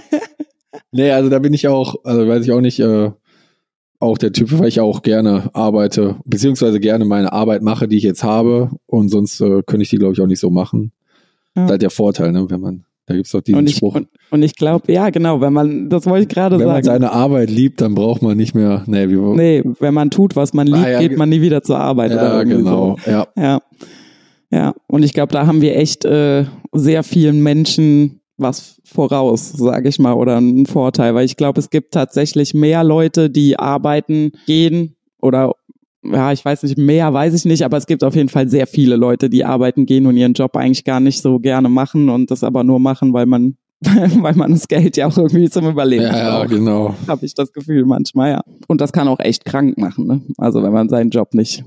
nee, 0.92 1.10
also 1.10 1.30
da 1.30 1.38
bin 1.38 1.54
ich 1.54 1.66
auch, 1.66 1.96
also 2.04 2.28
weiß 2.28 2.44
ich 2.44 2.52
auch 2.52 2.60
nicht, 2.60 2.78
äh, 2.78 3.10
auch 4.02 4.18
der 4.18 4.32
Typ, 4.32 4.58
weil 4.58 4.68
ich 4.68 4.80
auch 4.80 5.02
gerne 5.02 5.48
arbeite, 5.54 6.16
beziehungsweise 6.24 6.78
gerne 6.78 7.04
meine 7.04 7.32
Arbeit 7.32 7.62
mache, 7.62 7.88
die 7.88 7.96
ich 7.96 8.02
jetzt 8.02 8.24
habe. 8.24 8.70
Und 8.86 9.08
sonst 9.08 9.40
äh, 9.40 9.62
könnte 9.64 9.82
ich 9.82 9.90
die, 9.90 9.96
glaube 9.96 10.12
ich, 10.12 10.20
auch 10.20 10.26
nicht 10.26 10.40
so 10.40 10.50
machen. 10.50 10.92
Ja. 11.54 11.62
Das 11.62 11.64
ist 11.64 11.70
halt 11.70 11.82
der 11.82 11.90
Vorteil, 11.90 12.32
ne, 12.32 12.50
wenn 12.50 12.60
man, 12.60 12.84
da 13.06 13.14
gibt's 13.14 13.32
doch 13.32 13.40
diesen 13.40 13.58
und 13.58 13.68
ich, 13.68 13.76
Spruch. 13.76 13.96
Und, 13.96 14.08
und 14.30 14.42
ich 14.42 14.54
glaube, 14.54 14.92
ja, 14.92 15.10
genau, 15.10 15.40
wenn 15.40 15.52
man, 15.52 15.88
das 15.88 16.06
wollte 16.06 16.22
ich 16.22 16.28
gerade 16.28 16.56
sagen. 16.56 16.68
Wenn 16.68 16.74
man 16.74 16.84
seine 16.84 17.12
Arbeit 17.12 17.50
liebt, 17.50 17.80
dann 17.80 17.94
braucht 17.94 18.22
man 18.22 18.36
nicht 18.36 18.54
mehr, 18.54 18.84
nee, 18.86 19.08
wie, 19.08 19.16
nee 19.16 19.62
wenn 19.80 19.94
man 19.94 20.10
tut, 20.10 20.36
was 20.36 20.52
man 20.52 20.66
liebt, 20.66 20.84
ah, 20.84 20.90
ja, 20.90 21.00
geht 21.00 21.16
man 21.16 21.28
nie 21.28 21.40
wieder 21.40 21.62
zur 21.62 21.78
Arbeit. 21.78 22.12
Ja, 22.12 22.42
genau, 22.44 22.96
so. 23.04 23.10
ja. 23.10 23.26
Ja. 23.36 23.60
Ja, 24.52 24.74
und 24.86 25.02
ich 25.02 25.14
glaube, 25.14 25.32
da 25.32 25.46
haben 25.46 25.62
wir 25.62 25.76
echt 25.76 26.04
äh, 26.04 26.44
sehr 26.72 27.02
vielen 27.02 27.42
Menschen 27.42 28.20
was 28.36 28.80
voraus, 28.84 29.50
sage 29.50 29.88
ich 29.88 29.98
mal, 29.98 30.12
oder 30.12 30.36
einen 30.36 30.66
Vorteil, 30.66 31.14
weil 31.14 31.24
ich 31.24 31.36
glaube, 31.36 31.60
es 31.60 31.70
gibt 31.70 31.94
tatsächlich 31.94 32.52
mehr 32.52 32.84
Leute, 32.84 33.30
die 33.30 33.58
arbeiten 33.58 34.32
gehen 34.46 34.96
oder 35.20 35.54
ja, 36.04 36.32
ich 36.32 36.44
weiß 36.44 36.64
nicht, 36.64 36.78
mehr 36.78 37.12
weiß 37.12 37.34
ich 37.34 37.44
nicht, 37.44 37.64
aber 37.64 37.76
es 37.76 37.86
gibt 37.86 38.02
auf 38.02 38.14
jeden 38.14 38.28
Fall 38.28 38.48
sehr 38.48 38.66
viele 38.66 38.96
Leute, 38.96 39.30
die 39.30 39.44
arbeiten 39.44 39.86
gehen 39.86 40.06
und 40.06 40.16
ihren 40.16 40.32
Job 40.34 40.56
eigentlich 40.56 40.84
gar 40.84 41.00
nicht 41.00 41.22
so 41.22 41.38
gerne 41.38 41.68
machen 41.68 42.08
und 42.08 42.30
das 42.30 42.42
aber 42.42 42.64
nur 42.64 42.80
machen, 42.80 43.12
weil 43.12 43.26
man 43.26 43.56
weil 44.20 44.34
man 44.34 44.52
das 44.52 44.68
Geld 44.68 44.96
ja 44.96 45.08
auch 45.08 45.18
irgendwie 45.18 45.50
zum 45.50 45.68
Überleben 45.68 46.04
ja, 46.04 46.10
braucht. 46.10 46.50
Ja, 46.50 46.56
genau. 46.56 46.94
Habe 47.08 47.26
ich 47.26 47.34
das 47.34 47.52
Gefühl 47.52 47.84
manchmal, 47.84 48.30
ja. 48.30 48.42
Und 48.68 48.80
das 48.80 48.92
kann 48.92 49.08
auch 49.08 49.18
echt 49.18 49.44
krank 49.44 49.76
machen, 49.76 50.06
ne? 50.06 50.22
Also 50.38 50.62
wenn 50.62 50.72
man 50.72 50.88
seinen 50.88 51.10
Job 51.10 51.34
nicht 51.34 51.64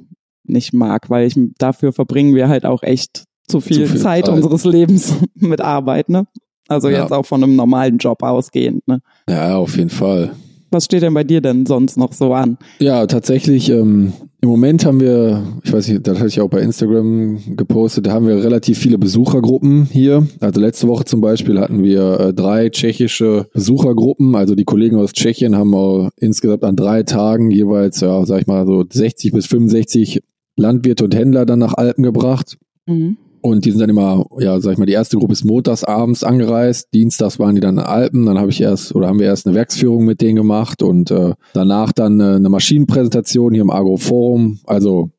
nicht 0.48 0.74
mag, 0.74 1.10
weil 1.10 1.28
ich 1.28 1.38
dafür 1.58 1.92
verbringen 1.92 2.36
wir 2.36 2.48
halt 2.48 2.66
auch 2.66 2.84
echt 2.84 3.26
zu 3.48 3.60
viel, 3.60 3.78
zu 3.78 3.88
viel 3.88 4.02
Zeit, 4.02 4.26
Zeit, 4.26 4.34
unseres 4.34 4.64
Lebens 4.64 5.16
mit 5.36 5.60
Arbeit, 5.60 6.10
ne? 6.10 6.26
Also 6.68 6.90
ja. 6.90 7.02
jetzt 7.02 7.12
auch 7.12 7.26
von 7.26 7.44
einem 7.44 7.56
normalen 7.56 7.98
Job 7.98 8.24
ausgehend, 8.24 8.88
ne? 8.88 9.02
Ja, 9.30 9.58
auf 9.58 9.76
jeden 9.78 9.90
Fall. 9.90 10.32
Was 10.76 10.84
steht 10.84 11.04
denn 11.04 11.14
bei 11.14 11.24
dir 11.24 11.40
denn 11.40 11.66
sonst 11.66 11.96
noch 11.96 12.12
so 12.12 12.34
an? 12.34 12.58
Ja, 12.80 13.08
tatsächlich, 13.08 13.70
ähm, 13.70 14.12
im 14.42 14.50
Moment 14.50 14.86
haben 14.86 15.00
wir, 15.00 15.42
ich 15.64 15.72
weiß 15.72 15.88
nicht, 15.88 16.06
das 16.06 16.18
hatte 16.18 16.28
ich 16.28 16.42
auch 16.42 16.50
bei 16.50 16.60
Instagram 16.60 17.56
gepostet, 17.56 18.08
da 18.08 18.12
haben 18.12 18.28
wir 18.28 18.44
relativ 18.44 18.78
viele 18.78 18.98
Besuchergruppen 18.98 19.86
hier. 19.86 20.28
Also 20.42 20.60
letzte 20.60 20.90
Woche 20.90 21.06
zum 21.06 21.22
Beispiel 21.22 21.62
hatten 21.62 21.82
wir 21.82 22.20
äh, 22.20 22.34
drei 22.34 22.68
tschechische 22.68 23.48
Besuchergruppen. 23.54 24.36
Also 24.36 24.54
die 24.54 24.66
Kollegen 24.66 24.98
aus 24.98 25.14
Tschechien 25.14 25.56
haben 25.56 25.74
auch 25.74 26.10
insgesamt 26.18 26.66
an 26.66 26.76
drei 26.76 27.04
Tagen 27.04 27.52
jeweils, 27.52 28.02
ja, 28.02 28.26
sag 28.26 28.42
ich 28.42 28.48
mal, 28.48 28.66
so 28.66 28.84
60 28.92 29.32
bis 29.32 29.46
65 29.46 30.24
Landwirte 30.58 31.06
und 31.06 31.16
Händler 31.16 31.46
dann 31.46 31.60
nach 31.60 31.76
Alpen 31.76 32.04
gebracht. 32.04 32.58
Mhm. 32.86 33.16
Und 33.46 33.64
die 33.64 33.70
sind 33.70 33.80
dann 33.80 33.92
immer, 33.92 34.26
ja, 34.40 34.60
sag 34.60 34.72
ich 34.72 34.80
mal, 34.80 34.88
die 34.88 34.94
erste 34.94 35.18
Gruppe 35.18 35.34
ist 35.34 35.46
montags 35.46 35.84
abends 35.84 36.24
angereist, 36.24 36.92
dienstags 36.96 37.38
waren 37.38 37.54
die 37.54 37.62
dann 37.62 37.78
in 37.78 37.84
Alpen, 37.84 38.26
dann 38.26 38.40
habe 38.40 38.50
ich 38.50 38.60
erst 38.60 38.96
oder 38.96 39.08
haben 39.08 39.20
wir 39.20 39.28
erst 39.28 39.46
eine 39.46 39.56
Werksführung 39.56 40.04
mit 40.04 40.20
denen 40.20 40.36
gemacht 40.36 40.82
und 40.82 41.12
äh, 41.12 41.36
danach 41.54 41.92
dann 41.92 42.20
äh, 42.20 42.24
eine 42.24 42.50
Maschinenpräsentation 42.50 43.54
hier 43.54 43.62
im 43.62 43.70
Agroforum. 43.70 44.62
Also 44.66 45.12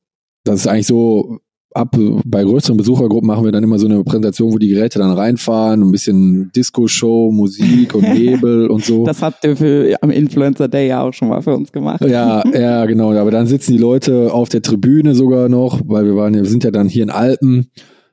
das 0.42 0.56
ist 0.56 0.66
eigentlich 0.66 0.88
so, 0.88 1.38
ab 1.72 1.96
bei 2.24 2.42
größeren 2.42 2.76
Besuchergruppen 2.76 3.28
machen 3.28 3.44
wir 3.44 3.52
dann 3.52 3.62
immer 3.62 3.78
so 3.78 3.86
eine 3.86 4.02
Präsentation, 4.02 4.52
wo 4.52 4.58
die 4.58 4.70
Geräte 4.70 4.98
dann 4.98 5.12
reinfahren, 5.12 5.82
ein 5.82 5.92
bisschen 5.92 6.50
Disco-Show, 6.50 7.30
Musik 7.30 7.94
und 7.94 8.02
Nebel 8.12 8.68
und 8.68 8.84
so. 8.84 9.04
Das 9.04 9.22
habt 9.22 9.44
ihr 9.44 9.56
für 9.56 9.96
am 10.00 10.10
Influencer 10.10 10.66
Day 10.66 10.88
ja 10.88 11.02
auch 11.02 11.12
schon 11.12 11.28
mal 11.28 11.42
für 11.42 11.54
uns 11.54 11.70
gemacht. 11.70 12.00
Ja, 12.04 12.42
ja, 12.52 12.86
genau. 12.86 13.12
Aber 13.12 13.30
dann 13.30 13.46
sitzen 13.46 13.70
die 13.70 13.78
Leute 13.78 14.32
auf 14.32 14.48
der 14.48 14.62
Tribüne 14.62 15.14
sogar 15.14 15.48
noch, 15.48 15.80
weil 15.84 16.06
wir 16.06 16.16
waren, 16.16 16.34
wir 16.34 16.44
sind 16.44 16.64
ja 16.64 16.72
dann 16.72 16.88
hier 16.88 17.04
in 17.04 17.10
Alpen 17.10 17.68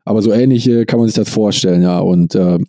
aber 0.05 0.21
so 0.21 0.31
ähnlich 0.31 0.69
kann 0.87 0.99
man 0.99 1.07
sich 1.07 1.15
das 1.15 1.29
vorstellen, 1.29 1.81
ja. 1.81 1.99
Und 1.99 2.35
äh, 2.35 2.59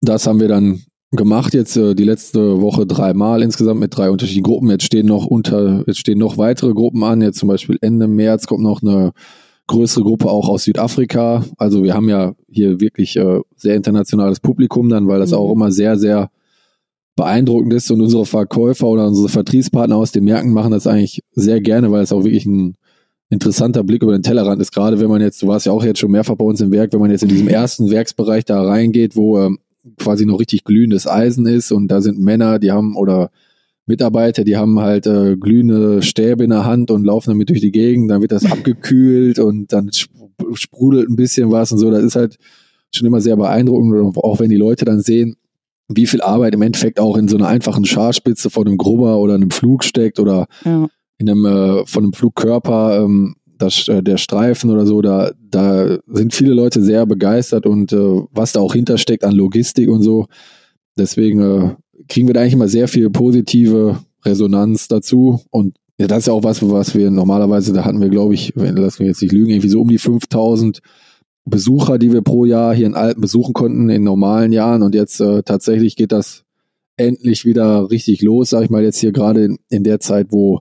das 0.00 0.26
haben 0.26 0.40
wir 0.40 0.48
dann 0.48 0.82
gemacht 1.12 1.54
jetzt 1.54 1.76
äh, 1.76 1.94
die 1.94 2.04
letzte 2.04 2.60
Woche 2.60 2.86
dreimal 2.86 3.42
insgesamt 3.42 3.80
mit 3.80 3.96
drei 3.96 4.10
unterschiedlichen 4.10 4.44
Gruppen. 4.44 4.70
Jetzt 4.70 4.84
stehen 4.84 5.06
noch 5.06 5.26
unter, 5.26 5.84
jetzt 5.86 5.98
stehen 5.98 6.18
noch 6.18 6.38
weitere 6.38 6.72
Gruppen 6.72 7.02
an. 7.04 7.22
Jetzt 7.22 7.38
zum 7.38 7.48
Beispiel 7.48 7.78
Ende 7.80 8.08
März 8.08 8.46
kommt 8.46 8.62
noch 8.62 8.82
eine 8.82 9.12
größere 9.68 10.04
Gruppe 10.04 10.30
auch 10.30 10.48
aus 10.48 10.64
Südafrika. 10.64 11.44
Also 11.58 11.82
wir 11.82 11.94
haben 11.94 12.08
ja 12.08 12.34
hier 12.48 12.80
wirklich 12.80 13.16
äh, 13.16 13.40
sehr 13.56 13.74
internationales 13.74 14.40
Publikum 14.40 14.88
dann, 14.88 15.08
weil 15.08 15.18
das 15.18 15.30
mhm. 15.30 15.38
auch 15.38 15.52
immer 15.52 15.72
sehr, 15.72 15.98
sehr 15.98 16.30
beeindruckend 17.16 17.72
ist 17.72 17.90
und 17.90 18.02
unsere 18.02 18.26
Verkäufer 18.26 18.86
oder 18.86 19.06
unsere 19.06 19.28
Vertriebspartner 19.28 19.96
aus 19.96 20.12
den 20.12 20.24
Märkten 20.24 20.52
machen 20.52 20.70
das 20.70 20.86
eigentlich 20.86 21.22
sehr 21.32 21.60
gerne, 21.60 21.90
weil 21.90 22.02
es 22.02 22.12
auch 22.12 22.24
wirklich 22.24 22.44
ein 22.44 22.76
interessanter 23.28 23.82
Blick 23.82 24.02
über 24.02 24.12
den 24.12 24.22
Tellerrand 24.22 24.60
ist, 24.60 24.72
gerade 24.72 25.00
wenn 25.00 25.08
man 25.08 25.20
jetzt, 25.20 25.42
du 25.42 25.48
warst 25.48 25.66
ja 25.66 25.72
auch 25.72 25.84
jetzt 25.84 25.98
schon 25.98 26.10
mehrfach 26.10 26.36
bei 26.36 26.44
uns 26.44 26.60
im 26.60 26.70
Werk, 26.70 26.92
wenn 26.92 27.00
man 27.00 27.10
jetzt 27.10 27.22
in 27.22 27.28
diesem 27.28 27.48
ersten 27.48 27.90
Werksbereich 27.90 28.44
da 28.44 28.62
reingeht, 28.62 29.16
wo 29.16 29.38
ähm, 29.38 29.58
quasi 29.98 30.26
noch 30.26 30.38
richtig 30.38 30.64
glühendes 30.64 31.08
Eisen 31.08 31.46
ist 31.46 31.72
und 31.72 31.88
da 31.88 32.00
sind 32.00 32.18
Männer, 32.18 32.58
die 32.58 32.70
haben 32.70 32.96
oder 32.96 33.30
Mitarbeiter, 33.86 34.44
die 34.44 34.56
haben 34.56 34.80
halt 34.80 35.06
äh, 35.06 35.36
glühende 35.36 36.02
Stäbe 36.02 36.44
in 36.44 36.50
der 36.50 36.64
Hand 36.64 36.90
und 36.90 37.04
laufen 37.04 37.30
damit 37.30 37.48
durch 37.48 37.60
die 37.60 37.72
Gegend, 37.72 38.10
dann 38.10 38.20
wird 38.20 38.32
das 38.32 38.44
abgekühlt 38.50 39.38
und 39.38 39.72
dann 39.72 39.90
sprudelt 40.54 41.08
ein 41.08 41.16
bisschen 41.16 41.50
was 41.50 41.72
und 41.72 41.78
so. 41.78 41.90
Das 41.90 42.02
ist 42.02 42.16
halt 42.16 42.36
schon 42.94 43.06
immer 43.06 43.20
sehr 43.20 43.36
beeindruckend, 43.36 44.16
auch 44.18 44.40
wenn 44.40 44.50
die 44.50 44.56
Leute 44.56 44.84
dann 44.84 45.00
sehen, 45.00 45.36
wie 45.88 46.06
viel 46.06 46.20
Arbeit 46.20 46.54
im 46.54 46.62
Endeffekt 46.62 46.98
auch 46.98 47.16
in 47.16 47.28
so 47.28 47.36
einer 47.36 47.46
einfachen 47.46 47.84
Scharspitze 47.84 48.50
von 48.50 48.66
einem 48.66 48.76
Grubber 48.76 49.18
oder 49.18 49.34
einem 49.34 49.50
Flug 49.50 49.84
steckt 49.84 50.18
oder 50.18 50.46
ja 50.64 50.88
in 51.18 51.30
einem 51.30 51.44
äh, 51.46 51.86
von 51.86 52.04
einem 52.04 52.12
Flugkörper 52.12 53.02
ähm, 53.02 53.36
das, 53.58 53.88
äh, 53.88 54.02
der 54.02 54.16
Streifen 54.18 54.70
oder 54.70 54.86
so, 54.86 55.00
da, 55.00 55.30
da 55.50 55.98
sind 56.06 56.34
viele 56.34 56.52
Leute 56.52 56.82
sehr 56.82 57.06
begeistert 57.06 57.66
und 57.66 57.92
äh, 57.92 58.22
was 58.30 58.52
da 58.52 58.60
auch 58.60 58.74
hintersteckt 58.74 59.24
an 59.24 59.32
Logistik 59.32 59.88
und 59.88 60.02
so. 60.02 60.26
Deswegen 60.98 61.40
äh, 61.40 61.74
kriegen 62.08 62.26
wir 62.26 62.34
da 62.34 62.40
eigentlich 62.40 62.54
immer 62.54 62.68
sehr 62.68 62.88
viel 62.88 63.10
positive 63.10 63.98
Resonanz 64.24 64.88
dazu. 64.88 65.40
Und 65.50 65.76
ja, 65.98 66.06
das 66.06 66.20
ist 66.20 66.26
ja 66.26 66.32
auch 66.32 66.44
was, 66.44 66.68
was 66.68 66.94
wir 66.94 67.10
normalerweise, 67.10 67.72
da 67.72 67.84
hatten 67.84 68.00
wir, 68.00 68.08
glaube 68.08 68.34
ich, 68.34 68.52
wenn 68.54 68.76
lass 68.76 68.98
mich 68.98 69.08
jetzt 69.08 69.22
nicht 69.22 69.32
lügen, 69.32 69.50
irgendwie 69.50 69.68
so 69.68 69.80
um 69.80 69.88
die 69.88 69.98
5000 69.98 70.80
Besucher, 71.48 71.98
die 71.98 72.12
wir 72.12 72.22
pro 72.22 72.44
Jahr 72.44 72.74
hier 72.74 72.86
in 72.86 72.94
Alpen 72.94 73.20
besuchen 73.20 73.54
konnten 73.54 73.88
in 73.88 74.02
normalen 74.02 74.52
Jahren. 74.52 74.82
Und 74.82 74.94
jetzt 74.94 75.20
äh, 75.20 75.42
tatsächlich 75.42 75.96
geht 75.96 76.12
das 76.12 76.42
endlich 76.96 77.44
wieder 77.44 77.90
richtig 77.90 78.22
los, 78.22 78.50
sag 78.50 78.64
ich 78.64 78.70
mal, 78.70 78.82
jetzt 78.82 78.98
hier 78.98 79.12
gerade 79.12 79.44
in, 79.44 79.58
in 79.70 79.84
der 79.84 80.00
Zeit, 80.00 80.28
wo 80.30 80.60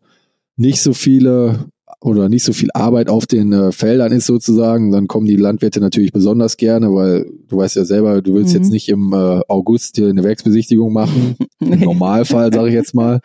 nicht 0.57 0.81
so 0.81 0.93
viele 0.93 1.65
oder 2.01 2.29
nicht 2.29 2.43
so 2.43 2.53
viel 2.53 2.69
Arbeit 2.73 3.09
auf 3.09 3.25
den 3.25 3.51
äh, 3.51 3.71
Feldern 3.71 4.11
ist 4.11 4.27
sozusagen, 4.27 4.91
dann 4.91 5.07
kommen 5.07 5.25
die 5.25 5.35
Landwirte 5.35 5.79
natürlich 5.79 6.13
besonders 6.13 6.57
gerne, 6.57 6.93
weil 6.93 7.25
du 7.47 7.57
weißt 7.57 7.75
ja 7.77 7.85
selber, 7.85 8.21
du 8.21 8.33
willst 8.35 8.53
mhm. 8.53 8.61
jetzt 8.61 8.71
nicht 8.71 8.89
im 8.89 9.11
äh, 9.13 9.41
August 9.47 9.95
hier 9.95 10.09
eine 10.09 10.23
Werksbesichtigung 10.23 10.93
machen. 10.93 11.35
Im 11.59 11.79
Normalfall, 11.79 12.53
sage 12.53 12.67
ich 12.67 12.75
jetzt 12.75 12.93
mal. 12.93 13.21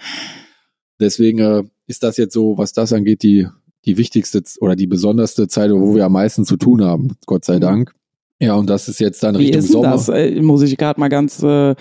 Deswegen 0.98 1.38
äh, 1.40 1.62
ist 1.86 2.02
das 2.02 2.16
jetzt 2.16 2.32
so, 2.32 2.56
was 2.56 2.72
das 2.72 2.92
angeht, 2.92 3.22
die, 3.22 3.46
die 3.84 3.98
wichtigste 3.98 4.42
oder 4.60 4.76
die 4.76 4.86
besonderste 4.86 5.48
Zeit, 5.48 5.70
wo 5.72 5.94
wir 5.94 6.06
am 6.06 6.12
meisten 6.12 6.44
zu 6.44 6.56
tun 6.56 6.82
haben, 6.82 7.16
Gott 7.26 7.44
sei 7.44 7.58
Dank. 7.58 7.92
Ja, 8.38 8.54
und 8.54 8.70
das 8.70 8.88
ist 8.88 9.00
jetzt 9.00 9.22
dann 9.22 9.34
Wie 9.34 9.46
Richtung 9.46 9.58
ist 9.58 9.72
Sommer. 9.72 9.90
Das? 9.90 10.08
Äh, 10.08 10.40
muss 10.40 10.62
ich 10.62 10.76
gerade 10.78 10.98
mal 10.98 11.08
ganz 11.08 11.42
äh, 11.42 11.74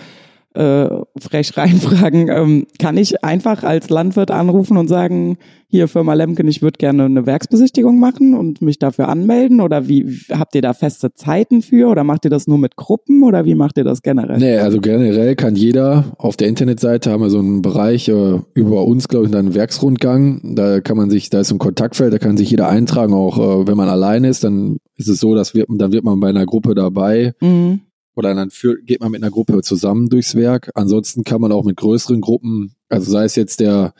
äh, 0.54 0.88
frech 1.18 1.56
reinfragen, 1.56 2.28
ähm, 2.28 2.66
kann 2.78 2.96
ich 2.96 3.22
einfach 3.24 3.62
als 3.62 3.88
Landwirt 3.88 4.30
anrufen 4.30 4.76
und 4.76 4.88
sagen, 4.88 5.38
hier 5.68 5.86
Firma 5.86 6.14
Lemken, 6.14 6.48
ich 6.48 6.62
würde 6.62 6.78
gerne 6.78 7.04
eine 7.04 7.26
Werksbesichtigung 7.26 8.00
machen 8.00 8.34
und 8.34 8.60
mich 8.60 8.80
dafür 8.80 9.08
anmelden? 9.08 9.60
Oder 9.60 9.86
wie 9.86 10.18
habt 10.30 10.56
ihr 10.56 10.62
da 10.62 10.72
feste 10.72 11.14
Zeiten 11.14 11.62
für? 11.62 11.88
Oder 11.88 12.02
macht 12.02 12.24
ihr 12.24 12.30
das 12.30 12.48
nur 12.48 12.58
mit 12.58 12.74
Gruppen 12.74 13.22
oder 13.22 13.44
wie 13.44 13.54
macht 13.54 13.78
ihr 13.78 13.84
das 13.84 14.02
generell? 14.02 14.38
Nee, 14.38 14.56
also 14.56 14.80
generell 14.80 15.36
kann 15.36 15.54
jeder 15.54 16.16
auf 16.18 16.36
der 16.36 16.48
Internetseite 16.48 17.12
haben 17.12 17.22
wir 17.22 17.30
so 17.30 17.38
einen 17.38 17.62
Bereich 17.62 18.08
äh, 18.08 18.40
über 18.54 18.84
uns, 18.84 19.06
glaube 19.06 19.26
ich, 19.26 19.36
einen 19.36 19.54
Werksrundgang. 19.54 20.56
Da 20.56 20.80
kann 20.80 20.96
man 20.96 21.10
sich, 21.10 21.30
da 21.30 21.38
ist 21.38 21.52
ein 21.52 21.58
Kontaktfeld, 21.58 22.12
da 22.12 22.18
kann 22.18 22.36
sich 22.36 22.50
jeder 22.50 22.68
eintragen, 22.68 23.14
auch 23.14 23.38
äh, 23.38 23.68
wenn 23.68 23.76
man 23.76 23.88
alleine 23.88 24.28
ist, 24.28 24.42
dann 24.42 24.78
ist 24.96 25.08
es 25.08 25.20
so, 25.20 25.36
dass 25.36 25.54
wir, 25.54 25.66
dann 25.68 25.92
wird 25.92 26.02
man 26.02 26.18
bei 26.18 26.28
einer 26.28 26.46
Gruppe 26.46 26.74
dabei. 26.74 27.34
Mhm 27.40 27.82
oder 28.14 28.34
dann 28.34 28.50
führt, 28.50 28.86
geht 28.86 29.00
man 29.00 29.10
mit 29.10 29.22
einer 29.22 29.30
Gruppe 29.30 29.60
zusammen 29.62 30.08
durchs 30.08 30.34
Werk. 30.34 30.70
Ansonsten 30.74 31.24
kann 31.24 31.40
man 31.40 31.52
auch 31.52 31.64
mit 31.64 31.76
größeren 31.76 32.20
Gruppen, 32.20 32.74
also 32.88 33.10
sei 33.10 33.24
es 33.24 33.36
jetzt 33.36 33.60
der 33.60 33.94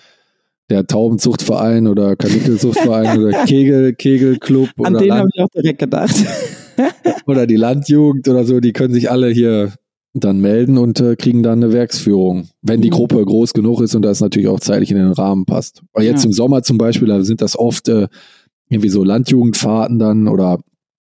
der 0.71 0.87
Taubenzuchtverein 0.87 1.89
oder 1.89 2.17
Kanickelzuchtverein 2.17 3.19
oder 3.25 3.45
Kegel, 3.45 3.93
Kegelclub. 3.93 4.69
An 4.83 4.95
den 4.95 5.13
habe 5.13 5.29
ich 5.35 5.43
auch 5.43 5.49
direkt 5.49 5.81
gedacht. 5.81 6.15
oder 7.27 7.47
die 7.47 7.57
Landjugend 7.57 8.29
oder 8.29 8.45
so, 8.45 8.61
die 8.61 8.73
können 8.73 8.95
sich 8.95 9.11
alle 9.11 9.29
hier 9.29 9.73
dann 10.15 10.41
melden 10.41 10.79
und 10.79 11.01
äh, 11.01 11.17
kriegen 11.17 11.43
dann 11.43 11.63
eine 11.63 11.73
Werksführung, 11.73 12.49
wenn 12.63 12.81
die 12.81 12.91
mhm. 12.91 12.95
Gruppe 12.95 13.25
groß 13.25 13.53
genug 13.53 13.81
ist 13.81 13.95
und 13.95 14.03
das 14.03 14.21
natürlich 14.21 14.49
auch 14.49 14.61
zeitlich 14.61 14.91
in 14.91 14.97
den 14.97 15.13
Rahmen 15.13 15.45
passt. 15.45 15.83
Aber 15.93 16.03
jetzt 16.05 16.25
ja. 16.25 16.29
im 16.29 16.33
Sommer 16.33 16.63
zum 16.63 16.79
Beispiel, 16.79 17.09
da 17.09 17.23
sind 17.23 17.43
das 17.43 17.59
oft 17.59 17.89
äh, 17.89 18.09
irgendwie 18.69 18.89
so 18.89 19.05
Landjugendfahrten 19.05 19.99
dann 19.99 20.29
oder 20.29 20.61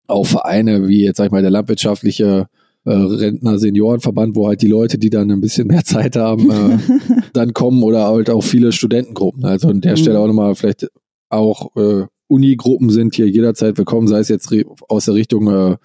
auch 0.08 0.26
Vereine 0.26 0.86
wie 0.88 1.04
jetzt 1.04 1.16
sag 1.16 1.26
ich 1.26 1.32
mal 1.32 1.42
der 1.42 1.50
landwirtschaftliche 1.50 2.46
äh, 2.86 2.92
Rentner 2.92 3.58
Seniorenverband, 3.58 4.36
wo 4.36 4.46
halt 4.46 4.62
die 4.62 4.68
Leute, 4.68 4.96
die 4.96 5.10
dann 5.10 5.30
ein 5.30 5.40
bisschen 5.40 5.66
mehr 5.66 5.84
Zeit 5.84 6.16
haben, 6.16 6.50
äh, 6.50 6.78
dann 7.32 7.52
kommen 7.52 7.82
oder 7.82 8.06
halt 8.06 8.30
auch 8.30 8.42
viele 8.42 8.72
Studentengruppen. 8.72 9.44
Also 9.44 9.68
an 9.68 9.80
der 9.80 9.92
mhm. 9.92 9.96
Stelle 9.96 10.20
auch 10.20 10.26
nochmal 10.26 10.54
vielleicht 10.54 10.88
auch 11.28 11.74
äh, 11.76 12.06
Unigruppen 12.28 12.90
sind 12.90 13.14
hier 13.14 13.28
jederzeit 13.28 13.78
willkommen, 13.78 14.08
sei 14.08 14.20
es 14.20 14.28
jetzt 14.28 14.52
aus 14.88 15.04
der 15.04 15.14
Richtung 15.14 15.48
äh, 15.48 15.76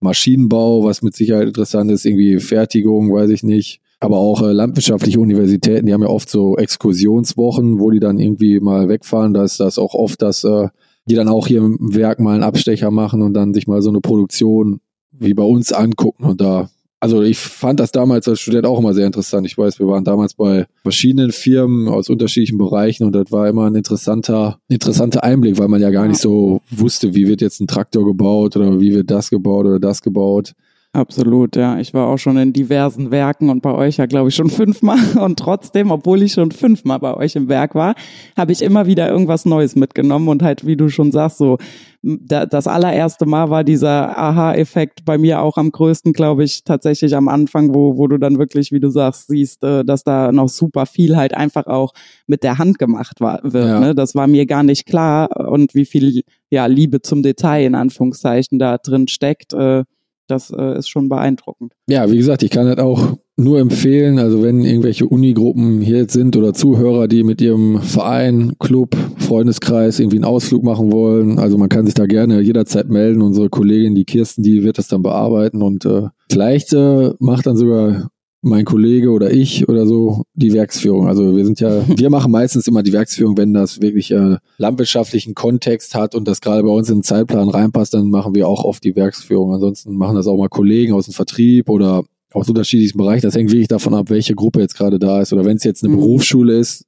Maschinenbau, 0.00 0.84
was 0.84 1.02
mit 1.02 1.16
Sicherheit 1.16 1.48
interessant 1.48 1.90
ist, 1.90 2.04
irgendwie 2.04 2.38
Fertigung, 2.38 3.12
weiß 3.12 3.30
ich 3.30 3.42
nicht, 3.42 3.80
aber 4.00 4.18
auch 4.18 4.42
äh, 4.42 4.52
landwirtschaftliche 4.52 5.18
Universitäten, 5.18 5.86
die 5.86 5.92
haben 5.92 6.02
ja 6.02 6.08
oft 6.08 6.30
so 6.30 6.56
Exkursionswochen, 6.56 7.80
wo 7.80 7.90
die 7.90 7.98
dann 7.98 8.18
irgendwie 8.18 8.60
mal 8.60 8.88
wegfahren. 8.88 9.34
Da 9.34 9.42
ist 9.42 9.58
das 9.58 9.78
auch 9.78 9.94
oft, 9.94 10.22
dass 10.22 10.44
äh, 10.44 10.68
die 11.06 11.16
dann 11.16 11.28
auch 11.28 11.48
hier 11.48 11.58
im 11.58 11.94
Werk 11.94 12.20
mal 12.20 12.34
einen 12.34 12.44
Abstecher 12.44 12.90
machen 12.90 13.22
und 13.22 13.34
dann 13.34 13.54
sich 13.54 13.66
mal 13.66 13.82
so 13.82 13.90
eine 13.90 14.00
Produktion 14.00 14.80
wie 15.18 15.34
bei 15.34 15.42
uns 15.42 15.72
angucken 15.72 16.24
und 16.24 16.40
da 16.40 16.68
also 17.00 17.22
ich 17.22 17.38
fand 17.38 17.78
das 17.78 17.92
damals 17.92 18.26
als 18.26 18.40
Student 18.40 18.66
auch 18.66 18.78
immer 18.78 18.92
sehr 18.92 19.06
interessant. 19.06 19.46
Ich 19.46 19.56
weiß, 19.56 19.78
wir 19.78 19.86
waren 19.86 20.02
damals 20.02 20.34
bei 20.34 20.66
verschiedenen 20.82 21.30
Firmen 21.30 21.88
aus 21.88 22.08
unterschiedlichen 22.08 22.58
Bereichen 22.58 23.04
und 23.04 23.12
das 23.12 23.30
war 23.30 23.48
immer 23.48 23.66
ein 23.66 23.76
interessanter, 23.76 24.58
interessanter 24.68 25.22
Einblick, 25.22 25.58
weil 25.58 25.68
man 25.68 25.80
ja 25.80 25.90
gar 25.90 26.08
nicht 26.08 26.20
so 26.20 26.60
wusste, 26.70 27.14
wie 27.14 27.28
wird 27.28 27.40
jetzt 27.40 27.60
ein 27.60 27.68
Traktor 27.68 28.04
gebaut 28.04 28.56
oder 28.56 28.80
wie 28.80 28.92
wird 28.92 29.10
das 29.10 29.30
gebaut 29.30 29.66
oder 29.66 29.78
das 29.78 30.02
gebaut. 30.02 30.54
Absolut, 30.94 31.54
ja. 31.54 31.78
Ich 31.78 31.92
war 31.92 32.08
auch 32.08 32.16
schon 32.16 32.38
in 32.38 32.54
diversen 32.54 33.10
Werken 33.10 33.50
und 33.50 33.60
bei 33.62 33.72
euch 33.72 33.98
ja, 33.98 34.06
glaube 34.06 34.30
ich, 34.30 34.34
schon 34.34 34.48
fünfmal. 34.48 34.98
Und 35.22 35.38
trotzdem, 35.38 35.90
obwohl 35.90 36.22
ich 36.22 36.32
schon 36.32 36.50
fünfmal 36.50 36.98
bei 36.98 37.14
euch 37.14 37.36
im 37.36 37.48
Werk 37.48 37.74
war, 37.74 37.94
habe 38.36 38.52
ich 38.52 38.62
immer 38.62 38.86
wieder 38.86 39.08
irgendwas 39.08 39.44
Neues 39.44 39.76
mitgenommen 39.76 40.28
und 40.28 40.42
halt, 40.42 40.66
wie 40.66 40.76
du 40.76 40.88
schon 40.88 41.12
sagst, 41.12 41.38
so 41.38 41.58
das 42.02 42.66
allererste 42.66 43.26
Mal 43.26 43.50
war 43.50 43.64
dieser 43.64 44.16
Aha-Effekt 44.16 45.04
bei 45.04 45.18
mir 45.18 45.42
auch 45.42 45.56
am 45.56 45.72
größten, 45.72 46.12
glaube 46.12 46.44
ich, 46.44 46.64
tatsächlich 46.64 47.14
am 47.16 47.28
Anfang, 47.28 47.74
wo, 47.74 47.98
wo 47.98 48.06
du 48.06 48.18
dann 48.18 48.38
wirklich, 48.38 48.72
wie 48.72 48.80
du 48.80 48.88
sagst, 48.88 49.26
siehst, 49.28 49.64
äh, 49.64 49.84
dass 49.84 50.04
da 50.04 50.32
noch 50.32 50.48
super 50.48 50.86
viel 50.86 51.16
halt 51.16 51.34
einfach 51.34 51.66
auch 51.66 51.92
mit 52.26 52.42
der 52.42 52.58
Hand 52.58 52.78
gemacht 52.78 53.20
war, 53.20 53.40
wird. 53.42 53.66
Ja. 53.66 53.80
Ne? 53.80 53.94
Das 53.94 54.14
war 54.14 54.26
mir 54.26 54.46
gar 54.46 54.62
nicht 54.62 54.86
klar 54.86 55.28
und 55.50 55.74
wie 55.74 55.84
viel 55.84 56.22
ja 56.50 56.66
Liebe 56.66 57.02
zum 57.02 57.22
Detail 57.22 57.66
in 57.66 57.74
Anführungszeichen 57.74 58.58
da 58.58 58.78
drin 58.78 59.08
steckt. 59.08 59.52
Äh, 59.52 59.84
das 60.28 60.50
äh, 60.50 60.78
ist 60.78 60.88
schon 60.88 61.08
beeindruckend. 61.08 61.72
Ja, 61.88 62.10
wie 62.10 62.16
gesagt, 62.16 62.42
ich 62.42 62.50
kann 62.50 62.66
das 62.66 62.78
auch 62.78 63.16
nur 63.36 63.60
empfehlen, 63.60 64.18
also 64.18 64.42
wenn 64.42 64.64
irgendwelche 64.64 65.06
Unigruppen 65.06 65.80
hier 65.80 65.98
jetzt 65.98 66.12
sind 66.12 66.36
oder 66.36 66.54
Zuhörer, 66.54 67.06
die 67.06 67.22
mit 67.22 67.40
ihrem 67.40 67.80
Verein, 67.80 68.54
Club, 68.58 68.96
Freundeskreis 69.16 70.00
irgendwie 70.00 70.16
einen 70.16 70.24
Ausflug 70.24 70.64
machen 70.64 70.92
wollen, 70.92 71.38
also 71.38 71.56
man 71.56 71.68
kann 71.68 71.86
sich 71.86 71.94
da 71.94 72.06
gerne 72.06 72.40
jederzeit 72.40 72.88
melden. 72.88 73.22
Unsere 73.22 73.48
Kollegin, 73.48 73.94
die 73.94 74.04
Kirsten, 74.04 74.42
die 74.42 74.64
wird 74.64 74.78
das 74.78 74.88
dann 74.88 75.02
bearbeiten 75.02 75.62
und 75.62 75.84
äh, 75.84 76.08
vielleicht 76.30 76.72
äh, 76.72 77.12
macht 77.20 77.46
dann 77.46 77.56
sogar 77.56 78.10
mein 78.40 78.64
Kollege 78.64 79.10
oder 79.10 79.32
ich 79.32 79.68
oder 79.68 79.86
so 79.86 80.22
die 80.34 80.52
Werksführung. 80.52 81.08
Also 81.08 81.36
wir 81.36 81.44
sind 81.44 81.60
ja, 81.60 81.82
wir 81.98 82.10
machen 82.10 82.30
meistens 82.30 82.66
immer 82.68 82.82
die 82.82 82.92
Werksführung, 82.92 83.36
wenn 83.36 83.52
das 83.52 83.80
wirklich 83.80 84.10
äh, 84.10 84.36
landwirtschaftlichen 84.58 85.34
Kontext 85.34 85.94
hat 85.94 86.14
und 86.14 86.28
das 86.28 86.40
gerade 86.40 86.62
bei 86.62 86.70
uns 86.70 86.88
in 86.88 86.98
den 86.98 87.02
Zeitplan 87.02 87.48
reinpasst, 87.48 87.94
dann 87.94 88.10
machen 88.10 88.34
wir 88.34 88.48
auch 88.48 88.64
oft 88.64 88.84
die 88.84 88.96
Werksführung. 88.96 89.52
Ansonsten 89.52 89.96
machen 89.96 90.16
das 90.16 90.26
auch 90.26 90.36
mal 90.36 90.48
Kollegen 90.48 90.92
aus 90.92 91.06
dem 91.06 91.14
Vertrieb 91.14 91.68
oder 91.68 92.04
aus 92.32 92.48
unterschiedlichen 92.48 92.98
Bereichen. 92.98 93.22
Das 93.22 93.34
hängt 93.34 93.50
wirklich 93.50 93.68
davon 93.68 93.94
ab, 93.94 94.10
welche 94.10 94.34
Gruppe 94.34 94.60
jetzt 94.60 94.76
gerade 94.76 94.98
da 94.98 95.20
ist. 95.20 95.32
Oder 95.32 95.44
wenn 95.44 95.56
es 95.56 95.64
jetzt 95.64 95.82
eine 95.82 95.94
mhm. 95.94 96.00
Berufsschule 96.00 96.58
ist, 96.58 96.86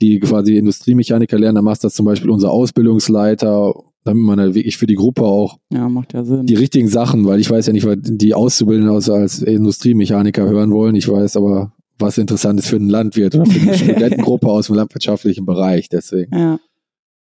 die 0.00 0.18
quasi 0.18 0.56
Industriemechaniker 0.56 1.38
lernen, 1.38 1.56
dann 1.56 1.64
macht 1.64 1.84
das 1.84 1.94
zum 1.94 2.04
Beispiel 2.04 2.30
unser 2.30 2.50
Ausbildungsleiter 2.50 3.72
damit 4.04 4.24
man 4.24 4.40
halt 4.40 4.54
wirklich 4.54 4.76
für 4.76 4.86
die 4.86 4.94
Gruppe 4.94 5.22
auch 5.22 5.58
ja, 5.70 5.88
ja 5.88 6.42
die 6.42 6.54
richtigen 6.54 6.88
Sachen, 6.88 7.24
weil 7.26 7.40
ich 7.40 7.50
weiß 7.50 7.66
ja 7.66 7.72
nicht, 7.72 7.86
was 7.86 7.98
die 8.00 8.34
Auszubildenden 8.34 8.94
als, 8.94 9.08
als 9.08 9.42
Industriemechaniker 9.42 10.48
hören 10.48 10.72
wollen. 10.72 10.94
Ich 10.96 11.08
weiß 11.08 11.36
aber, 11.36 11.72
was 11.98 12.18
interessant 12.18 12.58
ist 12.58 12.68
für 12.68 12.76
einen 12.76 12.88
Landwirt 12.88 13.34
oder 13.34 13.46
für 13.46 13.60
eine 13.60 13.74
Studentengruppe 13.78 14.48
aus 14.48 14.66
dem 14.66 14.76
landwirtschaftlichen 14.76 15.46
Bereich. 15.46 15.88
Deswegen. 15.88 16.36
Ja. 16.36 16.58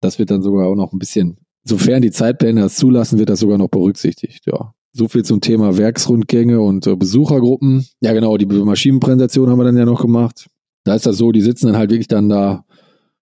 Das 0.01 0.19
wird 0.19 0.31
dann 0.31 0.43
sogar 0.43 0.69
auch 0.69 0.75
noch 0.75 0.93
ein 0.93 0.99
bisschen, 0.99 1.39
sofern 1.65 2.03
die 2.03 2.11
Zeitpläne 2.11 2.61
das 2.61 2.77
zulassen, 2.77 3.19
wird 3.19 3.31
das 3.31 3.41
sogar 3.41 3.59
noch 3.59 3.69
berücksichtigt, 3.69 4.47
ja. 4.47 4.75
So 4.93 5.09
viel 5.09 5.25
zum 5.25 5.43
Thema 5.43 5.77
Werksrundgänge 5.77 6.61
und 6.61 6.87
äh, 6.87 6.97
Besuchergruppen. 6.97 7.87
Ja, 8.01 8.15
genau, 8.15 8.39
die 8.39 8.47
Maschinenpräsentation 8.47 9.51
haben 9.51 9.59
wir 9.59 9.65
dann 9.65 9.77
ja 9.77 9.85
noch 9.85 10.01
gemacht. 10.01 10.47
Da 10.85 10.95
ist 10.95 11.05
das 11.05 11.19
so, 11.19 11.33
die 11.33 11.43
sitzen 11.43 11.67
dann 11.67 11.77
halt 11.77 11.91
wirklich 11.91 12.09
dann 12.09 12.31
da 12.31 12.65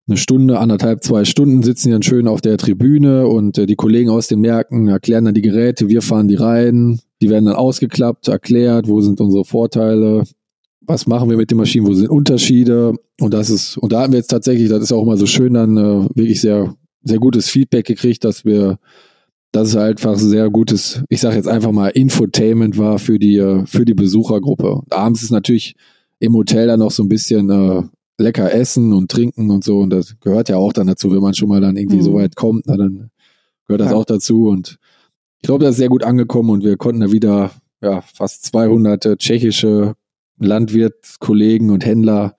eine 0.08 0.18
Stunde, 0.18 0.60
anderthalb, 0.60 1.04
zwei 1.04 1.24
Stunden 1.24 1.64
sitzen 1.64 1.88
die 1.88 1.94
dann 1.94 2.04
schön 2.04 2.28
auf 2.28 2.42
der 2.42 2.58
Tribüne 2.58 3.28
und 3.28 3.58
äh, 3.58 3.66
die 3.66 3.76
Kollegen 3.76 4.10
aus 4.10 4.28
den 4.28 4.42
Märkten 4.42 4.88
erklären 4.88 5.26
dann 5.26 5.34
die 5.34 5.42
Geräte, 5.42 5.88
wir 5.88 6.02
fahren 6.02 6.28
die 6.28 6.36
rein, 6.36 7.00
die 7.22 7.30
werden 7.30 7.46
dann 7.46 7.56
ausgeklappt, 7.56 8.28
erklärt, 8.28 8.88
wo 8.88 9.00
sind 9.00 9.22
unsere 9.22 9.46
Vorteile, 9.46 10.24
was 10.82 11.08
machen 11.08 11.30
wir 11.30 11.38
mit 11.38 11.52
den 11.52 11.58
Maschinen, 11.58 11.88
wo 11.88 11.94
sind 11.94 12.10
Unterschiede 12.10 12.94
und 13.22 13.34
das 13.34 13.50
ist, 13.50 13.78
und 13.78 13.94
da 13.94 14.02
haben 14.02 14.12
wir 14.12 14.20
jetzt 14.20 14.28
tatsächlich, 14.28 14.70
das 14.70 14.84
ist 14.84 14.92
auch 14.92 15.04
immer 15.04 15.16
so 15.16 15.26
schön, 15.26 15.54
dann 15.54 15.78
äh, 15.78 16.10
wirklich 16.16 16.42
sehr, 16.42 16.76
sehr 17.04 17.20
gutes 17.20 17.50
Feedback 17.50 17.86
gekriegt, 17.86 18.26
dass 18.26 18.44
wir, 18.44 18.80
dass 19.54 19.70
es 19.70 19.76
halt 19.76 20.06
einfach 20.06 20.20
sehr 20.20 20.50
gutes, 20.50 21.02
ich 21.08 21.22
sage 21.22 21.38
jetzt 21.38 21.48
einfach 21.48 21.72
mal 21.72 21.90
Infotainment 21.90 22.78
war 22.78 23.00
für 23.00 23.20
die, 23.20 23.38
äh, 23.38 23.66
für 23.66 23.86
die 23.86 23.94
Besuchergruppe. 23.94 24.82
Abends 24.90 25.24
ist 25.24 25.32
natürlich 25.32 25.76
im 26.20 26.34
Hotel 26.34 26.68
dann 26.68 26.80
noch 26.80 26.92
so 26.92 27.04
ein 27.04 27.10
bisschen 27.10 27.50
äh, 27.50 27.84
lecker 28.18 28.54
essen 28.54 28.94
und 28.94 29.10
trinken 29.10 29.50
und 29.50 29.64
so. 29.64 29.80
Und 29.80 29.90
das 29.90 30.20
gehört 30.20 30.50
ja 30.50 30.58
auch 30.58 30.74
dann 30.74 30.88
dazu, 30.88 31.12
wenn 31.12 31.22
man 31.22 31.34
schon 31.34 31.50
mal 31.50 31.62
dann 31.62 31.78
irgendwie 31.78 31.98
mhm. 31.98 32.04
so 32.04 32.14
weit 32.14 32.36
kommt, 32.36 32.66
na, 32.68 32.78
dann 32.78 33.10
gehört 33.68 33.82
das 33.82 33.92
ja. 33.92 33.96
auch 33.96 34.06
dazu. 34.06 34.48
Und 34.48 34.78
ich 35.40 35.48
glaube, 35.48 35.66
das 35.66 35.72
ist 35.72 35.78
sehr 35.78 35.90
gut 35.90 36.04
angekommen 36.04 36.50
und 36.50 36.64
wir 36.64 36.78
konnten 36.78 37.02
da 37.02 37.12
wieder 37.12 37.52
ja, 37.82 38.02
fast 38.02 38.46
200 38.46 39.18
tschechische 39.18 39.96
Landwirtskollegen 40.38 41.70
und 41.70 41.86
Händler 41.86 42.36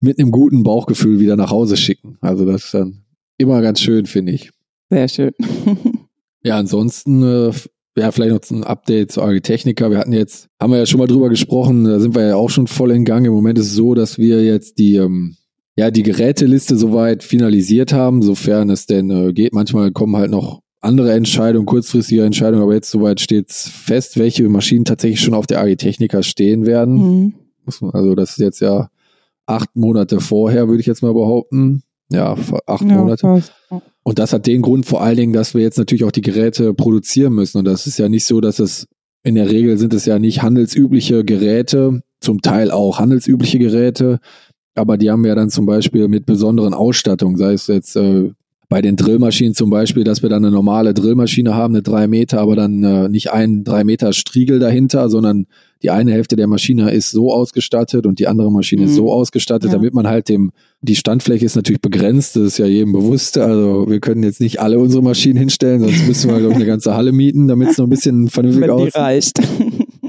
mit 0.00 0.18
einem 0.18 0.30
guten 0.30 0.62
Bauchgefühl 0.62 1.18
wieder 1.18 1.36
nach 1.36 1.50
Hause 1.50 1.76
schicken. 1.76 2.18
Also 2.20 2.44
das 2.44 2.66
ist 2.66 2.74
dann 2.74 3.04
immer 3.36 3.60
ganz 3.62 3.80
schön, 3.80 4.06
finde 4.06 4.32
ich. 4.32 4.50
Sehr 4.90 5.08
schön. 5.08 5.32
ja, 6.42 6.58
ansonsten 6.58 7.22
äh, 7.22 7.52
ja, 7.98 8.10
vielleicht 8.10 8.32
noch 8.32 8.56
ein 8.56 8.64
Update 8.64 9.12
zu 9.12 9.22
Agritechnica. 9.22 9.90
Wir 9.90 9.98
hatten 9.98 10.12
jetzt, 10.12 10.48
haben 10.60 10.72
wir 10.72 10.78
ja 10.78 10.86
schon 10.86 10.98
mal 11.00 11.06
drüber 11.06 11.28
gesprochen, 11.28 11.84
da 11.84 12.00
sind 12.00 12.14
wir 12.14 12.26
ja 12.26 12.36
auch 12.36 12.50
schon 12.50 12.66
voll 12.66 12.90
in 12.92 13.04
Gang. 13.04 13.26
Im 13.26 13.32
Moment 13.32 13.58
ist 13.58 13.66
es 13.66 13.74
so, 13.74 13.94
dass 13.94 14.18
wir 14.18 14.44
jetzt 14.44 14.78
die, 14.78 14.96
ähm, 14.96 15.36
ja, 15.76 15.90
die 15.90 16.02
Geräteliste 16.02 16.76
soweit 16.76 17.22
finalisiert 17.22 17.92
haben, 17.92 18.22
sofern 18.22 18.70
es 18.70 18.86
denn 18.86 19.10
äh, 19.10 19.32
geht. 19.32 19.52
Manchmal 19.52 19.92
kommen 19.92 20.16
halt 20.16 20.30
noch 20.30 20.60
andere 20.80 21.12
Entscheidungen, 21.12 21.66
kurzfristige 21.66 22.24
Entscheidungen, 22.24 22.62
aber 22.62 22.74
jetzt 22.74 22.90
soweit 22.90 23.20
steht 23.20 23.50
fest, 23.50 24.18
welche 24.18 24.48
Maschinen 24.48 24.84
tatsächlich 24.84 25.20
schon 25.20 25.34
auf 25.34 25.46
der 25.46 25.60
Agritechnica 25.60 26.22
stehen 26.22 26.66
werden. 26.66 26.94
Mhm. 26.94 27.34
Also 27.92 28.14
das 28.14 28.30
ist 28.30 28.38
jetzt 28.38 28.60
ja 28.60 28.88
acht 29.46 29.74
Monate 29.74 30.20
vorher, 30.20 30.68
würde 30.68 30.80
ich 30.80 30.86
jetzt 30.86 31.02
mal 31.02 31.12
behaupten. 31.12 31.82
Ja, 32.10 32.36
acht 32.66 32.84
ja, 32.84 32.94
Monate. 32.94 33.20
Fast. 33.26 33.52
Und 34.08 34.18
das 34.18 34.32
hat 34.32 34.46
den 34.46 34.62
Grund 34.62 34.86
vor 34.86 35.02
allen 35.02 35.18
Dingen, 35.18 35.32
dass 35.34 35.52
wir 35.52 35.60
jetzt 35.60 35.76
natürlich 35.76 36.04
auch 36.04 36.10
die 36.10 36.22
Geräte 36.22 36.72
produzieren 36.72 37.34
müssen. 37.34 37.58
Und 37.58 37.66
das 37.66 37.86
ist 37.86 37.98
ja 37.98 38.08
nicht 38.08 38.24
so, 38.24 38.40
dass 38.40 38.58
es 38.58 38.86
in 39.22 39.34
der 39.34 39.50
Regel 39.50 39.76
sind 39.76 39.92
es 39.92 40.06
ja 40.06 40.18
nicht 40.18 40.40
handelsübliche 40.40 41.26
Geräte, 41.26 42.00
zum 42.18 42.40
Teil 42.40 42.70
auch 42.70 43.00
handelsübliche 43.00 43.58
Geräte, 43.58 44.18
aber 44.74 44.96
die 44.96 45.10
haben 45.10 45.24
wir 45.24 45.34
dann 45.34 45.50
zum 45.50 45.66
Beispiel 45.66 46.08
mit 46.08 46.24
besonderen 46.24 46.72
Ausstattungen, 46.72 47.36
sei 47.36 47.52
es 47.52 47.66
jetzt 47.66 47.96
äh, 47.96 48.32
bei 48.68 48.82
den 48.82 48.96
Drillmaschinen 48.96 49.54
zum 49.54 49.70
Beispiel, 49.70 50.04
dass 50.04 50.22
wir 50.22 50.28
dann 50.28 50.44
eine 50.44 50.54
normale 50.54 50.92
Drillmaschine 50.92 51.54
haben, 51.54 51.74
eine 51.74 51.82
drei 51.82 52.06
Meter, 52.06 52.40
aber 52.40 52.54
dann 52.54 52.84
äh, 52.84 53.08
nicht 53.08 53.32
einen 53.32 53.64
drei 53.64 53.82
Meter 53.82 54.12
Striegel 54.12 54.58
dahinter, 54.58 55.08
sondern 55.08 55.46
die 55.82 55.90
eine 55.90 56.12
Hälfte 56.12 56.36
der 56.36 56.48
Maschine 56.48 56.90
ist 56.90 57.10
so 57.10 57.32
ausgestattet 57.32 58.04
und 58.04 58.18
die 58.18 58.26
andere 58.26 58.52
Maschine 58.52 58.82
mhm. 58.82 58.88
ist 58.88 58.94
so 58.96 59.04
mhm. 59.04 59.10
ausgestattet, 59.10 59.70
ja. 59.70 59.76
damit 59.76 59.94
man 59.94 60.06
halt 60.06 60.28
dem, 60.28 60.50
die 60.82 60.96
Standfläche 60.96 61.46
ist 61.46 61.56
natürlich 61.56 61.80
begrenzt, 61.80 62.36
das 62.36 62.42
ist 62.42 62.58
ja 62.58 62.66
jedem 62.66 62.92
bewusst. 62.92 63.38
Also 63.38 63.88
wir 63.88 64.00
können 64.00 64.22
jetzt 64.22 64.40
nicht 64.40 64.60
alle 64.60 64.78
unsere 64.78 65.02
Maschinen 65.02 65.38
hinstellen, 65.38 65.80
sonst 65.80 66.06
müssen 66.06 66.30
wir, 66.30 66.38
glaube 66.38 66.52
ich, 66.52 66.56
eine 66.56 66.66
ganze 66.66 66.94
Halle 66.94 67.12
mieten, 67.12 67.48
damit 67.48 67.70
es 67.70 67.78
noch 67.78 67.86
ein 67.86 67.90
bisschen 67.90 68.28
vernünftig 68.28 68.70
aussieht. 68.70 68.96
reicht. 68.96 69.40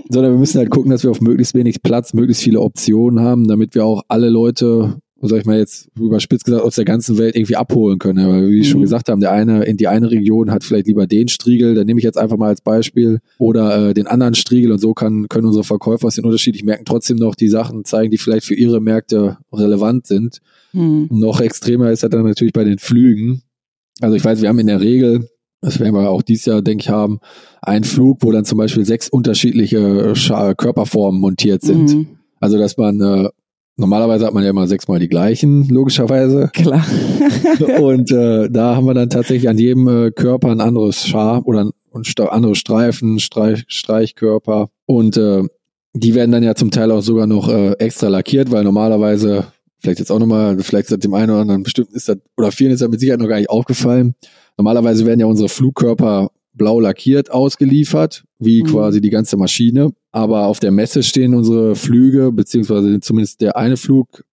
Sondern 0.10 0.34
wir 0.34 0.40
müssen 0.40 0.58
halt 0.58 0.72
gucken, 0.72 0.92
dass 0.92 1.04
wir 1.04 1.12
auf 1.12 1.22
möglichst 1.22 1.54
wenig 1.54 1.82
Platz, 1.82 2.14
möglichst 2.14 2.44
viele 2.44 2.60
Optionen 2.60 3.24
haben, 3.24 3.48
damit 3.48 3.76
wir 3.76 3.86
auch 3.86 4.02
alle 4.08 4.30
Leute 4.30 4.98
sag 5.22 5.40
ich 5.40 5.46
mal 5.46 5.58
jetzt 5.58 5.90
überspitzt 5.98 6.46
gesagt, 6.46 6.64
aus 6.64 6.76
der 6.76 6.86
ganzen 6.86 7.18
Welt 7.18 7.36
irgendwie 7.36 7.56
abholen 7.56 8.00
können. 8.00 8.28
Weil 8.28 8.50
wie 8.50 8.60
mhm. 8.60 8.64
schon 8.64 8.82
gesagt 8.82 9.10
haben, 9.10 9.20
der 9.20 9.32
eine 9.32 9.64
in 9.66 9.78
die 9.78 9.88
eine 9.88 10.10
Region 10.10 10.52
hat 10.52 10.64
vielleicht 10.64 10.88
lieber 10.88 11.08
den 11.08 11.28
Striegel, 11.28 11.76
da 11.76 11.84
nehme 11.84 12.00
ich 12.00 12.04
jetzt 12.04 12.18
einfach 12.18 12.38
mal 12.38 12.48
als 12.48 12.62
Beispiel, 12.62 13.20
oder 13.38 13.90
äh, 13.90 13.94
den 13.94 14.08
anderen 14.08 14.36
Striegel 14.36 14.72
und 14.72 14.80
so 14.80 14.94
kann, 14.94 15.28
können 15.28 15.48
unsere 15.48 15.64
Verkäufer 15.64 16.08
aus 16.08 16.16
den 16.16 16.26
unterschiedlichen 16.26 16.66
Märkten 16.66 16.86
trotzdem 16.86 17.18
noch 17.18 17.36
die 17.36 17.50
Sachen 17.50 17.86
zeigen, 17.86 18.12
die 18.12 18.18
vielleicht 18.18 18.46
für 18.46 18.56
ihre 18.56 18.80
Märkte 18.80 19.38
relevant 19.52 20.08
sind. 20.08 20.40
Mhm. 20.74 21.08
Noch 21.12 21.42
extremer 21.42 21.92
ist 21.92 22.04
das 22.04 22.10
dann 22.10 22.24
natürlich 22.24 22.54
bei 22.54 22.64
den 22.64 22.78
Flügen. 22.78 23.42
Also 24.02 24.16
ich 24.16 24.24
weiß, 24.24 24.42
wir 24.42 24.50
haben 24.50 24.60
in 24.60 24.68
der 24.68 24.82
Regel, 24.82 25.28
das 25.62 25.80
werden 25.80 25.94
wir 25.94 26.10
auch 26.10 26.22
dieses 26.22 26.46
Jahr, 26.46 26.62
denke 26.62 26.84
ich, 26.84 26.90
haben, 26.90 27.20
einen 27.62 27.84
Flug, 27.84 28.20
wo 28.22 28.32
dann 28.32 28.46
zum 28.46 28.58
Beispiel 28.58 28.86
sechs 28.86 29.10
unterschiedliche 29.10 30.14
Körperformen 30.56 31.20
montiert 31.20 31.62
sind. 31.62 31.94
Mhm. 31.94 32.08
Also 32.40 32.58
dass 32.58 32.78
man 32.78 33.02
äh, 33.02 33.30
Normalerweise 33.80 34.26
hat 34.26 34.34
man 34.34 34.44
ja 34.44 34.50
immer 34.50 34.68
sechsmal 34.68 35.00
die 35.00 35.08
gleichen, 35.08 35.70
logischerweise. 35.70 36.50
Klar. 36.54 36.86
und 37.82 38.12
äh, 38.12 38.50
da 38.50 38.76
haben 38.76 38.86
wir 38.86 38.94
dann 38.94 39.10
tatsächlich 39.10 39.48
an 39.48 39.58
jedem 39.58 39.88
äh, 39.88 40.12
Körper 40.12 40.50
ein 40.50 40.60
anderes 40.60 41.08
Schar 41.08 41.48
oder 41.48 41.62
ein, 41.62 41.72
ein 41.94 42.04
andere 42.30 42.56
Streifen, 42.56 43.20
Streich, 43.20 43.64
Streichkörper. 43.68 44.70
Und 44.86 45.16
äh, 45.16 45.44
die 45.94 46.14
werden 46.14 46.32
dann 46.34 46.44
ja 46.44 46.56
zum 46.56 46.72
Teil 46.72 46.92
auch 46.92 47.00
sogar 47.00 47.26
noch 47.26 47.48
äh, 47.48 47.72
extra 47.80 48.10
lackiert, 48.10 48.52
weil 48.52 48.66
normalerweise, 48.66 49.46
vielleicht 49.80 50.00
jetzt 50.00 50.12
auch 50.12 50.20
nochmal, 50.20 50.60
vielleicht 50.60 50.92
ist 50.92 51.04
dem 51.06 51.14
einen 51.14 51.32
oder 51.32 51.42
anderen 51.42 51.64
bestimmt 51.64 51.94
ist 51.94 52.10
das, 52.10 52.18
oder 52.36 52.52
vielen 52.52 52.72
ist 52.72 52.82
das 52.82 52.90
mit 52.90 53.00
Sicherheit 53.00 53.22
noch 53.22 53.30
gar 53.30 53.38
nicht 53.38 53.50
aufgefallen. 53.50 54.14
Normalerweise 54.58 55.06
werden 55.06 55.22
ja 55.22 55.26
unsere 55.26 55.48
Flugkörper 55.48 56.32
blau 56.54 56.80
lackiert 56.80 57.32
ausgeliefert, 57.32 58.24
wie 58.40 58.64
Mhm. 58.64 58.68
quasi 58.68 59.02
die 59.02 59.10
ganze 59.10 59.38
Maschine. 59.38 59.92
Aber 60.12 60.48
auf 60.48 60.60
der 60.60 60.72
Messe 60.72 61.04
stehen 61.04 61.34
unsere 61.36 61.76
Flüge, 61.76 62.32
beziehungsweise 62.32 63.00
zumindest 63.00 63.42
der 63.42 63.56
eine 63.58 63.78
Flug, 63.78 64.24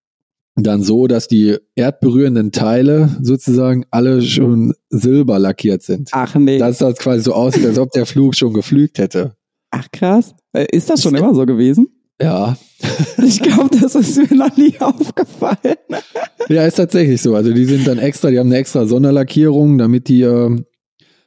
dann 0.58 0.82
so, 0.82 1.06
dass 1.06 1.28
die 1.28 1.56
erdberührenden 1.74 2.50
Teile 2.50 3.10
sozusagen 3.20 3.84
alle 3.90 4.22
schon 4.22 4.72
silber 4.88 5.38
lackiert 5.38 5.82
sind. 5.82 6.08
Ach 6.12 6.34
nee. 6.34 6.58
Dass 6.58 6.78
das 6.78 6.96
quasi 6.96 7.22
so 7.24 7.34
aussieht, 7.34 7.66
als 7.66 7.78
ob 7.78 7.90
der 7.92 8.06
Flug 8.06 8.34
schon 8.34 8.54
geflügt 8.54 8.98
hätte. 8.98 9.36
Ach 9.70 9.86
krass. 9.92 10.34
Äh, 10.54 10.66
Ist 10.74 10.88
das 10.88 11.02
schon 11.02 11.14
immer 11.14 11.34
so 11.34 11.44
gewesen? 11.44 11.88
Ja. 12.20 12.56
Ich 13.22 13.40
glaube, 13.42 13.70
das 13.80 13.94
ist 13.94 14.16
mir 14.16 14.36
noch 14.36 14.56
nie 14.56 14.74
aufgefallen. 14.80 15.76
Ja, 16.48 16.64
ist 16.66 16.74
tatsächlich 16.76 17.20
so. 17.20 17.34
Also 17.34 17.52
die 17.52 17.64
sind 17.64 17.86
dann 17.86 17.98
extra, 17.98 18.30
die 18.30 18.38
haben 18.38 18.46
eine 18.48 18.58
extra 18.58 18.86
Sonderlackierung, 18.86 19.78
damit 19.78 20.08
die, 20.08 20.22
ähm, 20.22 20.64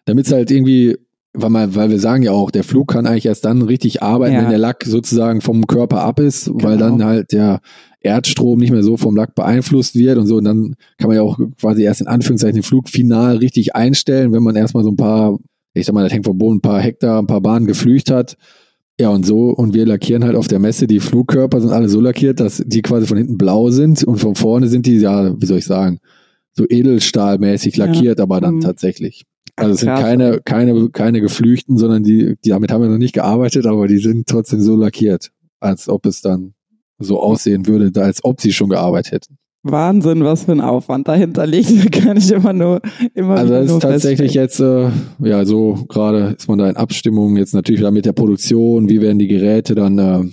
damit 0.10 0.26
es 0.28 0.32
halt 0.34 0.52
irgendwie, 0.52 0.98
weil, 1.34 1.50
man, 1.50 1.76
weil 1.76 1.90
wir 1.90 2.00
sagen 2.00 2.24
ja 2.24 2.32
auch, 2.32 2.52
der 2.52 2.64
Flug 2.64 2.88
kann 2.92 3.06
eigentlich 3.06 3.26
erst 3.28 3.46
dann 3.46 3.62
richtig 3.62 4.02
arbeiten, 4.04 4.36
Ja. 4.36 4.42
wenn 4.42 4.50
der 4.50 4.58
Lack 4.58 4.84
sozusagen 4.86 5.42
vom 5.42 5.68
Körper 5.68 6.02
ab 6.02 6.20
ist, 6.20 6.50
weil 6.54 6.78
Genau. 6.78 6.90
dann 6.98 7.04
halt 7.06 7.32
der 7.32 7.60
Erdstrom 8.02 8.60
nicht 8.60 8.72
mehr 8.72 8.84
so 8.84 8.98
vom 8.98 9.16
Lack 9.16 9.36
beeinflusst 9.36 9.96
wird 9.96 10.18
und 10.18 10.26
so. 10.28 10.38
Und 10.38 10.46
dann 10.46 10.76
kann 10.98 11.08
man 11.08 11.16
ja 11.16 11.22
auch 11.22 11.38
quasi 11.60 11.84
erst 11.84 12.02
in 12.02 12.08
Anführungszeichen 12.08 12.56
den 12.56 12.64
Flug 12.64 12.90
final 12.90 13.38
richtig 13.38 13.76
einstellen, 13.76 14.32
wenn 14.32 14.42
man 14.44 14.56
erstmal 14.56 14.84
so 14.84 14.90
ein 14.90 14.96
paar, 14.96 15.38
ich 15.74 15.86
sag 15.86 15.94
mal, 15.94 16.04
das 16.04 16.14
hängt 16.14 16.26
vom 16.26 16.38
Boden, 16.38 16.58
ein 16.58 16.62
paar 16.62 16.80
Hektar, 16.82 17.20
ein 17.22 17.28
paar 17.28 17.42
Bahnen 17.42 17.68
geflücht 17.68 18.10
hat. 18.10 18.36
Ja, 19.00 19.10
und 19.10 19.26
so, 19.26 19.50
und 19.52 19.74
wir 19.74 19.86
lackieren 19.86 20.26
halt 20.26 20.36
auf 20.36 20.48
der 20.50 20.60
Messe, 20.60 20.86
die 20.88 21.00
Flugkörper 21.00 21.62
sind 21.62 21.72
alle 21.72 21.88
so 21.88 22.02
lackiert, 22.02 22.40
dass 22.42 22.62
die 22.66 22.82
quasi 22.82 23.06
von 23.08 23.18
hinten 23.18 23.38
blau 23.38 23.70
sind 23.70 24.04
und 24.04 24.18
von 24.18 24.36
vorne 24.36 24.68
sind 24.68 24.86
die, 24.86 24.98
ja, 24.98 25.40
wie 25.40 25.46
soll 25.46 25.60
ich 25.60 25.66
sagen, 25.66 26.00
so 26.54 26.66
edelstahlmäßig 26.68 27.78
Ja. 27.78 27.86
lackiert, 27.86 28.20
aber 28.20 28.42
dann 28.42 28.56
Mhm. 28.56 28.60
tatsächlich. 28.62 29.24
Also 29.60 29.74
es 29.74 29.80
sind 29.82 29.90
Krass. 29.90 30.02
keine, 30.02 30.40
keine, 30.44 30.90
keine 30.90 31.22
geflüchten, 31.22 31.78
sondern 31.78 32.04
die, 32.04 32.36
die, 32.44 32.50
damit 32.50 32.72
haben 32.72 32.82
wir 32.82 32.90
noch 32.90 32.98
nicht 32.98 33.14
gearbeitet, 33.14 33.66
aber 33.66 33.88
die 33.88 33.98
sind 33.98 34.28
trotzdem 34.28 34.62
so 34.62 34.76
lackiert, 34.76 35.32
als 35.60 35.90
ob 35.90 36.06
es 36.06 36.22
dann 36.22 36.54
so 37.00 37.20
aussehen 37.20 37.68
würde, 37.68 37.92
als 38.02 38.24
ob 38.24 38.42
sie 38.42 38.52
schon 38.52 38.70
gearbeitet 38.70 39.14
hätten. 39.14 39.38
Wahnsinn, 39.64 40.24
was 40.24 40.46
für 40.46 40.54
ein 40.54 40.62
Aufwand 40.62 41.08
dahinter 41.08 41.46
liegt. 41.46 41.92
Kann 41.92 42.18
ich 42.18 42.32
immer 42.32 42.54
nur, 42.54 42.82
immer 43.14 43.36
Also 43.36 43.54
das 43.54 43.72
ist 43.72 43.82
tatsächlich 43.82 44.34
jetzt, 44.34 44.60
äh, 44.60 44.90
ja, 45.20 45.46
so 45.46 45.86
gerade 45.90 46.36
ist 46.38 46.48
man 46.48 46.60
da 46.60 46.70
in 46.70 46.78
Abstimmung, 46.78 47.36
jetzt 47.36 47.54
natürlich 47.54 47.82
wieder 47.82 47.92
mit 47.92 48.06
der 48.06 48.14
Produktion, 48.14 48.90
wie 48.90 49.02
werden 49.02 49.20
die 49.20 49.28
Geräte 49.28 49.76
dann 49.76 49.98
äh, 49.98 50.24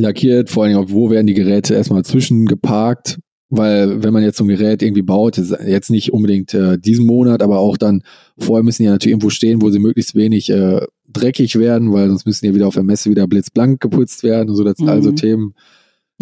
lackiert, 0.00 0.50
vor 0.50 0.64
allem 0.64 0.78
auch, 0.78 0.86
wo 0.88 1.10
werden 1.10 1.26
die 1.26 1.34
Geräte 1.34 1.74
erstmal 1.74 2.04
zwischengeparkt, 2.04 3.18
weil 3.50 4.02
wenn 4.02 4.12
man 4.12 4.22
jetzt 4.22 4.38
so 4.38 4.44
ein 4.44 4.48
Gerät 4.48 4.82
irgendwie 4.82 5.02
baut, 5.02 5.36
jetzt 5.36 5.90
nicht 5.90 6.12
unbedingt 6.12 6.54
äh, 6.54 6.78
diesen 6.78 7.04
Monat, 7.06 7.42
aber 7.42 7.58
auch 7.58 7.76
dann, 7.76 8.02
vorher 8.38 8.62
müssen 8.62 8.82
die 8.82 8.86
ja 8.86 8.92
natürlich 8.92 9.12
irgendwo 9.12 9.30
stehen, 9.30 9.60
wo 9.60 9.70
sie 9.70 9.80
möglichst 9.80 10.14
wenig 10.14 10.48
äh, 10.50 10.80
dreckig 11.12 11.56
werden, 11.58 11.92
weil 11.92 12.08
sonst 12.08 12.26
müssen 12.26 12.46
die 12.46 12.54
wieder 12.54 12.68
auf 12.68 12.74
der 12.74 12.84
Messe 12.84 13.10
wieder 13.10 13.26
blitzblank 13.26 13.80
geputzt 13.80 14.22
werden 14.22 14.48
und 14.50 14.56
so, 14.56 14.62
das 14.64 14.76
sind 14.76 14.86
Mhm. 14.86 14.92
also 14.92 15.12
Themen, 15.12 15.54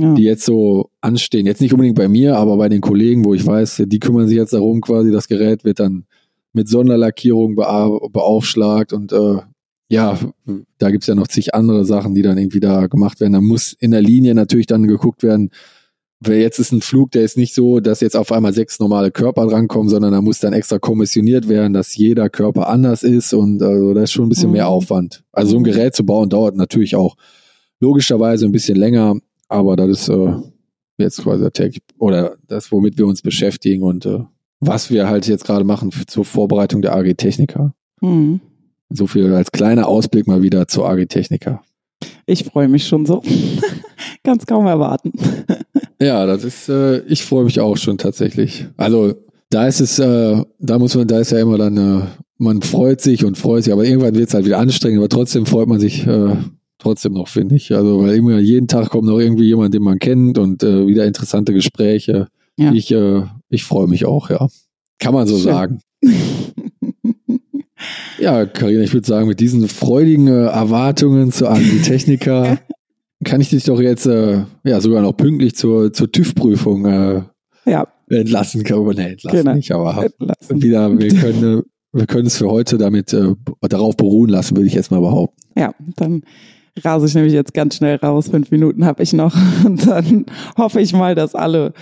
Ja. 0.01 0.15
die 0.15 0.23
jetzt 0.23 0.45
so 0.45 0.91
anstehen. 1.01 1.45
Jetzt 1.45 1.61
nicht 1.61 1.73
unbedingt 1.75 1.97
bei 1.97 2.09
mir, 2.09 2.37
aber 2.37 2.57
bei 2.57 2.69
den 2.69 2.81
Kollegen, 2.81 3.25
wo 3.25 3.35
ich 3.35 3.45
weiß, 3.45 3.83
die 3.87 3.99
kümmern 3.99 4.29
sich 4.29 4.37
jetzt 4.37 4.53
darum, 4.55 4.81
quasi 4.81 5.11
das 5.11 5.29
Gerät 5.29 5.65
wird 5.65 5.81
dann 5.81 6.05
mit 6.55 6.69
Sonderlackierung 6.69 7.57
bea 7.57 7.91
beaufschlagt 8.11 8.93
und 8.95 9.13
äh, 9.13 9.37
ja, 9.91 10.19
da 10.79 10.91
gibt's 10.91 11.07
ja 11.07 11.15
noch 11.15 11.29
zig 11.29 11.55
andere 11.55 11.85
Sachen, 11.85 12.15
die 12.15 12.23
dann 12.23 12.37
irgendwie 12.39 12.61
da 12.61 12.87
gemacht 12.89 13.21
werden. 13.21 13.33
Da 13.33 13.41
muss 13.41 13.73
in 13.79 13.91
der 13.91 14.03
Linie 14.03 14.35
natürlich 14.35 14.67
dann 14.67 14.87
geguckt 14.87 15.23
werden, 15.23 15.51
jetzt 16.27 16.59
ist 16.59 16.73
ein 16.73 16.81
Flug, 16.81 17.13
der 17.13 17.23
ist 17.23 17.37
nicht 17.37 17.55
so, 17.55 17.81
dass 17.81 18.01
jetzt 18.01 18.17
auf 18.17 18.33
einmal 18.33 18.53
sechs 18.53 18.81
normale 18.81 19.11
Körper 19.11 19.47
drankommen, 19.47 19.89
sondern 19.89 20.13
da 20.13 20.21
muss 20.21 20.41
dann 20.41 20.53
extra 20.53 20.79
kommissioniert 20.79 21.49
werden, 21.49 21.73
dass 21.73 21.97
jeder 21.97 22.29
Körper 22.29 22.69
anders 22.69 23.03
ist 23.03 23.33
und 23.33 23.63
also 23.63 23.95
da 23.95 24.03
ist 24.03 24.13
schon 24.13 24.27
ein 24.27 24.29
bisschen 24.29 24.49
Mhm. 24.49 24.53
mehr 24.55 24.69
Aufwand. 24.69 25.23
Also 25.33 25.53
so 25.53 25.57
ein 25.57 25.61
Mhm. 25.63 25.67
Gerät 25.67 25.95
zu 25.95 26.05
bauen 26.05 26.29
dauert 26.29 26.57
natürlich 26.57 26.97
auch 26.97 27.17
logischerweise 27.81 28.47
ein 28.47 28.53
bisschen 28.53 28.77
länger, 28.77 29.17
aber 29.49 29.77
das 29.77 29.89
ist 29.91 30.09
äh, 30.09 30.33
jetzt 30.99 31.23
quasi 31.23 31.43
der 31.43 31.53
täglich 31.53 31.83
oder 31.99 32.37
das, 32.49 32.73
womit 32.73 32.99
wir 32.99 33.07
uns 33.07 33.23
beschäftigen 33.23 33.85
und 33.85 34.05
äh, 34.07 34.19
was 34.61 34.91
wir 34.91 35.09
halt 35.09 35.29
jetzt 35.29 35.45
gerade 35.45 35.65
machen 35.65 35.93
für, 35.93 36.07
zur 36.07 36.25
Vorbereitung 36.25 36.83
der 36.83 36.97
AG 36.97 37.15
Techniker. 37.17 37.75
Hm. 38.01 38.41
So 38.91 39.07
viel 39.07 39.33
als 39.33 39.53
kleiner 39.53 39.87
Ausblick 39.87 40.27
mal 40.27 40.43
wieder 40.43 40.67
zur 40.67 40.89
AG 40.89 41.07
Techniker. 41.07 41.63
Ich 42.27 42.45
freue 42.45 42.69
mich 42.69 42.87
schon 42.87 43.07
so. 43.07 43.23
Kann's 44.25 44.47
kaum 44.47 44.67
erwarten. 44.67 45.13
Ja, 46.01 46.27
das 46.27 46.45
ist, 46.45 46.69
äh, 46.69 47.01
ich 47.07 47.25
freue 47.25 47.43
mich 47.43 47.59
auch 47.59 47.77
schon 47.77 47.99
tatsächlich. 47.99 48.67
Also 48.77 49.15
da 49.51 49.67
ist 49.67 49.81
es, 49.81 49.99
äh, 49.99 50.45
da 50.61 50.79
muss 50.79 50.95
man, 50.95 51.09
da 51.09 51.19
ist 51.19 51.33
ja 51.33 51.41
immer 51.41 51.59
dann, 51.59 51.77
äh, 51.77 52.03
man 52.39 52.63
freut 52.63 53.01
sich 53.01 53.25
und 53.25 53.37
freut 53.37 53.65
sich, 53.65 53.73
aber 53.73 53.85
irgendwann 53.85 54.15
wird 54.15 54.29
es 54.29 54.35
halt 54.35 54.45
wieder 54.45 54.61
anstrengend, 54.61 54.99
aber 54.99 55.09
trotzdem 55.09 55.45
freut 55.45 55.67
man 55.67 55.81
sich 55.81 56.07
äh, 56.07 56.37
trotzdem 56.79 57.15
noch, 57.15 57.27
finde 57.27 57.57
ich. 57.57 57.75
Also 57.75 58.01
weil 58.01 58.15
immer 58.15 58.39
jeden 58.39 58.69
Tag 58.69 58.91
kommt 58.91 59.07
noch 59.07 59.19
irgendwie 59.19 59.47
jemand, 59.47 59.75
den 59.75 59.83
man 59.83 59.99
kennt 59.99 60.39
und 60.39 60.63
äh, 60.63 60.87
wieder 60.87 61.05
interessante 61.05 61.53
Gespräche. 61.53 62.29
Ja. 62.57 62.73
Ich, 62.73 62.93
äh, 62.93 63.23
ich 63.49 63.65
freue 63.65 63.89
mich 63.89 64.07
auch, 64.07 64.31
ja. 64.31 64.47
Kann 65.01 65.15
man 65.15 65.27
so 65.27 65.37
Schön. 65.37 65.45
sagen. 65.45 65.81
Ja, 68.19 68.47
Karina, 68.47 68.83
ich 68.83 68.93
würde 68.93 69.07
sagen, 69.07 69.29
mit 69.29 69.41
diesen 69.41 69.69
freudigen 69.69 70.27
äh, 70.27 70.47
Erwartungen 70.47 71.31
zur 71.31 71.51
Agritechnica 71.51 72.59
kann 73.25 73.41
ich 73.41 73.51
dich 73.51 73.65
doch 73.65 73.81
jetzt 73.81 74.07
äh, 74.07 74.43
ja 74.65 74.81
sogar 74.81 75.03
noch 75.03 75.13
pünktlich 75.13 75.55
zur, 75.55 75.93
zur 75.93 76.11
TÜV-Prüfung 76.11 76.87
äh, 76.87 77.23
ja, 77.67 77.87
entlassen. 78.09 78.65
Man, 78.69 78.97
nee, 78.97 79.11
entlassen 79.13 79.39
Genau. 79.39 79.55
nicht, 79.55 79.73
aber 79.73 80.05
entlassen. 80.05 80.63
wieder, 80.63 80.99
wir 80.99 81.15
können, 81.15 81.59
äh, 81.59 81.63
wir 81.93 82.07
können 82.07 82.27
es 82.27 82.37
für 82.37 82.51
heute 82.51 82.77
damit 82.79 83.13
äh, 83.13 83.35
darauf 83.63 83.97
beruhen 83.97 84.31
lassen, 84.31 84.57
würde 84.57 84.67
ich 84.67 84.75
jetzt 84.75 84.91
mal 84.91 85.01
behaupten. 85.01 85.37
Ja, 85.57 85.73
dann 85.97 86.23
rase 86.85 87.07
ich 87.07 87.15
nämlich 87.15 87.33
jetzt 87.33 87.55
ganz 87.55 87.77
schnell 87.77 87.97
raus. 87.97 88.29
Fünf 88.29 88.51
Minuten 88.51 88.85
habe 88.85 89.03
ich 89.03 89.13
noch. 89.13 89.37
Und 89.65 89.87
dann 89.87 90.27
hoffe 90.57 90.81
ich 90.81 90.93
mal, 90.93 91.15
dass 91.15 91.35
alle 91.35 91.73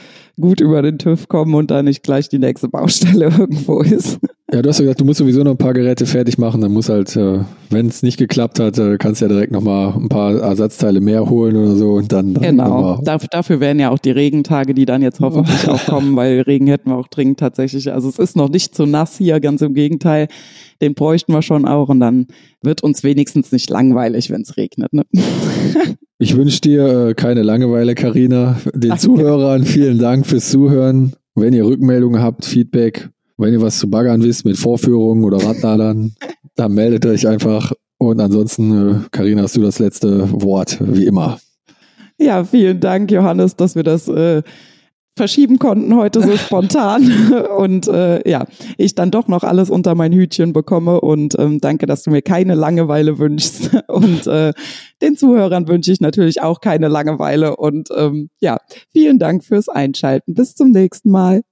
gut 0.40 0.60
über 0.60 0.82
den 0.82 0.98
TÜV 0.98 1.28
kommen 1.28 1.54
und 1.54 1.70
da 1.70 1.82
nicht 1.82 2.02
gleich 2.02 2.28
die 2.28 2.38
nächste 2.38 2.68
Baustelle 2.68 3.26
irgendwo 3.38 3.80
ist. 3.80 4.18
Ja, 4.52 4.62
du 4.62 4.68
hast 4.68 4.78
ja 4.78 4.84
gesagt, 4.84 5.00
du 5.00 5.04
musst 5.04 5.18
sowieso 5.18 5.42
noch 5.42 5.50
ein 5.50 5.56
paar 5.56 5.74
Geräte 5.74 6.06
fertig 6.06 6.38
machen. 6.38 6.60
Dann 6.60 6.72
muss 6.72 6.88
halt, 6.88 7.16
äh, 7.16 7.40
wenn 7.70 7.88
es 7.88 8.04
nicht 8.04 8.16
geklappt 8.16 8.60
hat, 8.60 8.78
äh, 8.78 8.96
kannst 8.96 9.20
du 9.20 9.24
ja 9.24 9.28
direkt 9.28 9.50
nochmal 9.50 9.92
ein 9.96 10.08
paar 10.08 10.36
Ersatzteile 10.36 11.00
mehr 11.00 11.28
holen 11.28 11.56
oder 11.56 11.74
so 11.74 11.94
und 11.94 12.12
dann. 12.12 12.34
dann 12.34 12.42
Genau. 12.44 13.00
Dafür, 13.02 13.28
dafür 13.28 13.58
wären 13.58 13.80
ja 13.80 13.90
auch 13.90 13.98
die 13.98 14.12
Regentage, 14.12 14.72
die 14.72 14.84
dann 14.84 15.02
jetzt 15.02 15.18
hoffentlich 15.18 15.68
auch 15.68 15.84
kommen, 15.86 16.14
weil 16.14 16.42
Regen 16.42 16.68
hätten 16.68 16.90
wir 16.90 16.96
auch 16.96 17.08
dringend 17.08 17.40
tatsächlich. 17.40 17.92
Also 17.92 18.08
es 18.08 18.20
ist 18.20 18.36
noch 18.36 18.48
nicht 18.48 18.76
so 18.76 18.86
nass 18.86 19.18
hier, 19.18 19.40
ganz 19.40 19.62
im 19.62 19.74
Gegenteil. 19.74 20.28
Den 20.80 20.94
bräuchten 20.94 21.32
wir 21.32 21.42
schon 21.42 21.66
auch 21.66 21.88
und 21.88 21.98
dann 21.98 22.28
wird 22.62 22.84
uns 22.84 23.02
wenigstens 23.02 23.50
nicht 23.50 23.68
langweilig, 23.68 24.30
wenn 24.30 24.42
es 24.42 24.56
regnet. 24.56 24.92
Ne? 24.92 25.02
Ich 26.18 26.34
wünsche 26.34 26.62
dir 26.62 27.08
äh, 27.08 27.14
keine 27.14 27.42
Langeweile, 27.42 27.94
Karina. 27.94 28.58
Den 28.72 28.88
Danke. 28.88 29.02
Zuhörern 29.02 29.64
vielen 29.64 29.98
Dank 29.98 30.26
fürs 30.26 30.48
Zuhören. 30.48 31.12
Wenn 31.34 31.52
ihr 31.52 31.66
Rückmeldungen 31.66 32.22
habt, 32.22 32.46
Feedback, 32.46 33.10
wenn 33.36 33.52
ihr 33.52 33.62
was 33.62 33.78
zu 33.78 33.88
baggern 33.90 34.22
wisst 34.22 34.44
mit 34.44 34.56
Vorführungen 34.56 35.24
oder 35.24 35.38
Radladern, 35.38 36.14
dann 36.56 36.72
meldet 36.72 37.06
euch 37.06 37.26
einfach. 37.26 37.72
Und 37.98 38.20
ansonsten, 38.20 38.90
äh, 38.90 38.94
Karina, 39.10 39.42
hast 39.42 39.56
du 39.56 39.62
das 39.62 39.78
letzte 39.78 40.30
Wort, 40.42 40.78
wie 40.80 41.06
immer. 41.06 41.38
Ja, 42.18 42.44
vielen 42.44 42.80
Dank, 42.80 43.10
Johannes, 43.10 43.56
dass 43.56 43.74
wir 43.74 43.82
das 43.82 44.08
äh, 44.08 44.42
verschieben 45.16 45.58
konnten 45.58 45.96
heute 45.96 46.22
so 46.22 46.36
spontan. 46.36 47.10
Und 47.58 47.88
äh, 47.88 48.28
ja, 48.28 48.46
ich 48.76 48.94
dann 48.94 49.10
doch 49.10 49.28
noch 49.28 49.44
alles 49.44 49.70
unter 49.70 49.94
mein 49.94 50.12
Hütchen 50.12 50.52
bekomme. 50.52 51.00
Und 51.00 51.38
ähm, 51.38 51.58
danke, 51.60 51.86
dass 51.86 52.02
du 52.02 52.10
mir 52.10 52.22
keine 52.22 52.54
Langeweile 52.54 53.18
wünschst. 53.18 53.70
Und 53.88 54.26
äh, 54.26 54.52
den 55.02 55.16
Zuhörern 55.16 55.68
wünsche 55.68 55.92
ich 55.92 56.00
natürlich 56.00 56.42
auch 56.42 56.60
keine 56.60 56.88
Langeweile. 56.88 57.56
Und 57.56 57.88
ähm, 57.96 58.30
ja, 58.40 58.58
vielen 58.92 59.18
Dank 59.18 59.44
fürs 59.44 59.68
Einschalten. 59.68 60.34
Bis 60.34 60.54
zum 60.54 60.70
nächsten 60.70 61.10
Mal. 61.10 61.42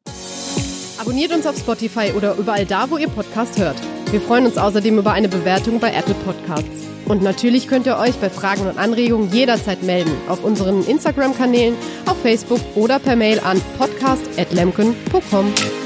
Abonniert 1.05 1.35
uns 1.35 1.47
auf 1.47 1.59
Spotify 1.59 2.13
oder 2.17 2.35
überall 2.37 2.65
da, 2.65 2.89
wo 2.89 2.97
ihr 2.97 3.09
Podcast 3.09 3.59
hört. 3.59 3.77
Wir 4.11 4.23
freuen 4.23 4.47
uns 4.47 4.57
außerdem 4.57 4.97
über 4.97 5.13
eine 5.13 5.29
Bewertung 5.29 5.79
bei 5.79 5.93
Apple 5.93 6.15
Podcasts. 6.25 6.89
Und 7.05 7.21
natürlich 7.21 7.69
könnt 7.69 7.85
ihr 7.85 7.99
euch 7.99 8.15
bei 8.15 8.31
Fragen 8.31 8.67
und 8.67 8.79
Anregungen 8.79 9.31
jederzeit 9.31 9.83
melden 9.83 10.13
auf 10.29 10.43
unseren 10.43 10.83
Instagram-Kanälen, 10.83 11.77
auf 12.07 12.17
Facebook 12.23 12.61
oder 12.75 12.99
per 12.99 13.17
Mail 13.17 13.39
an 13.41 13.61
podcast.lemken.com. 13.77 15.84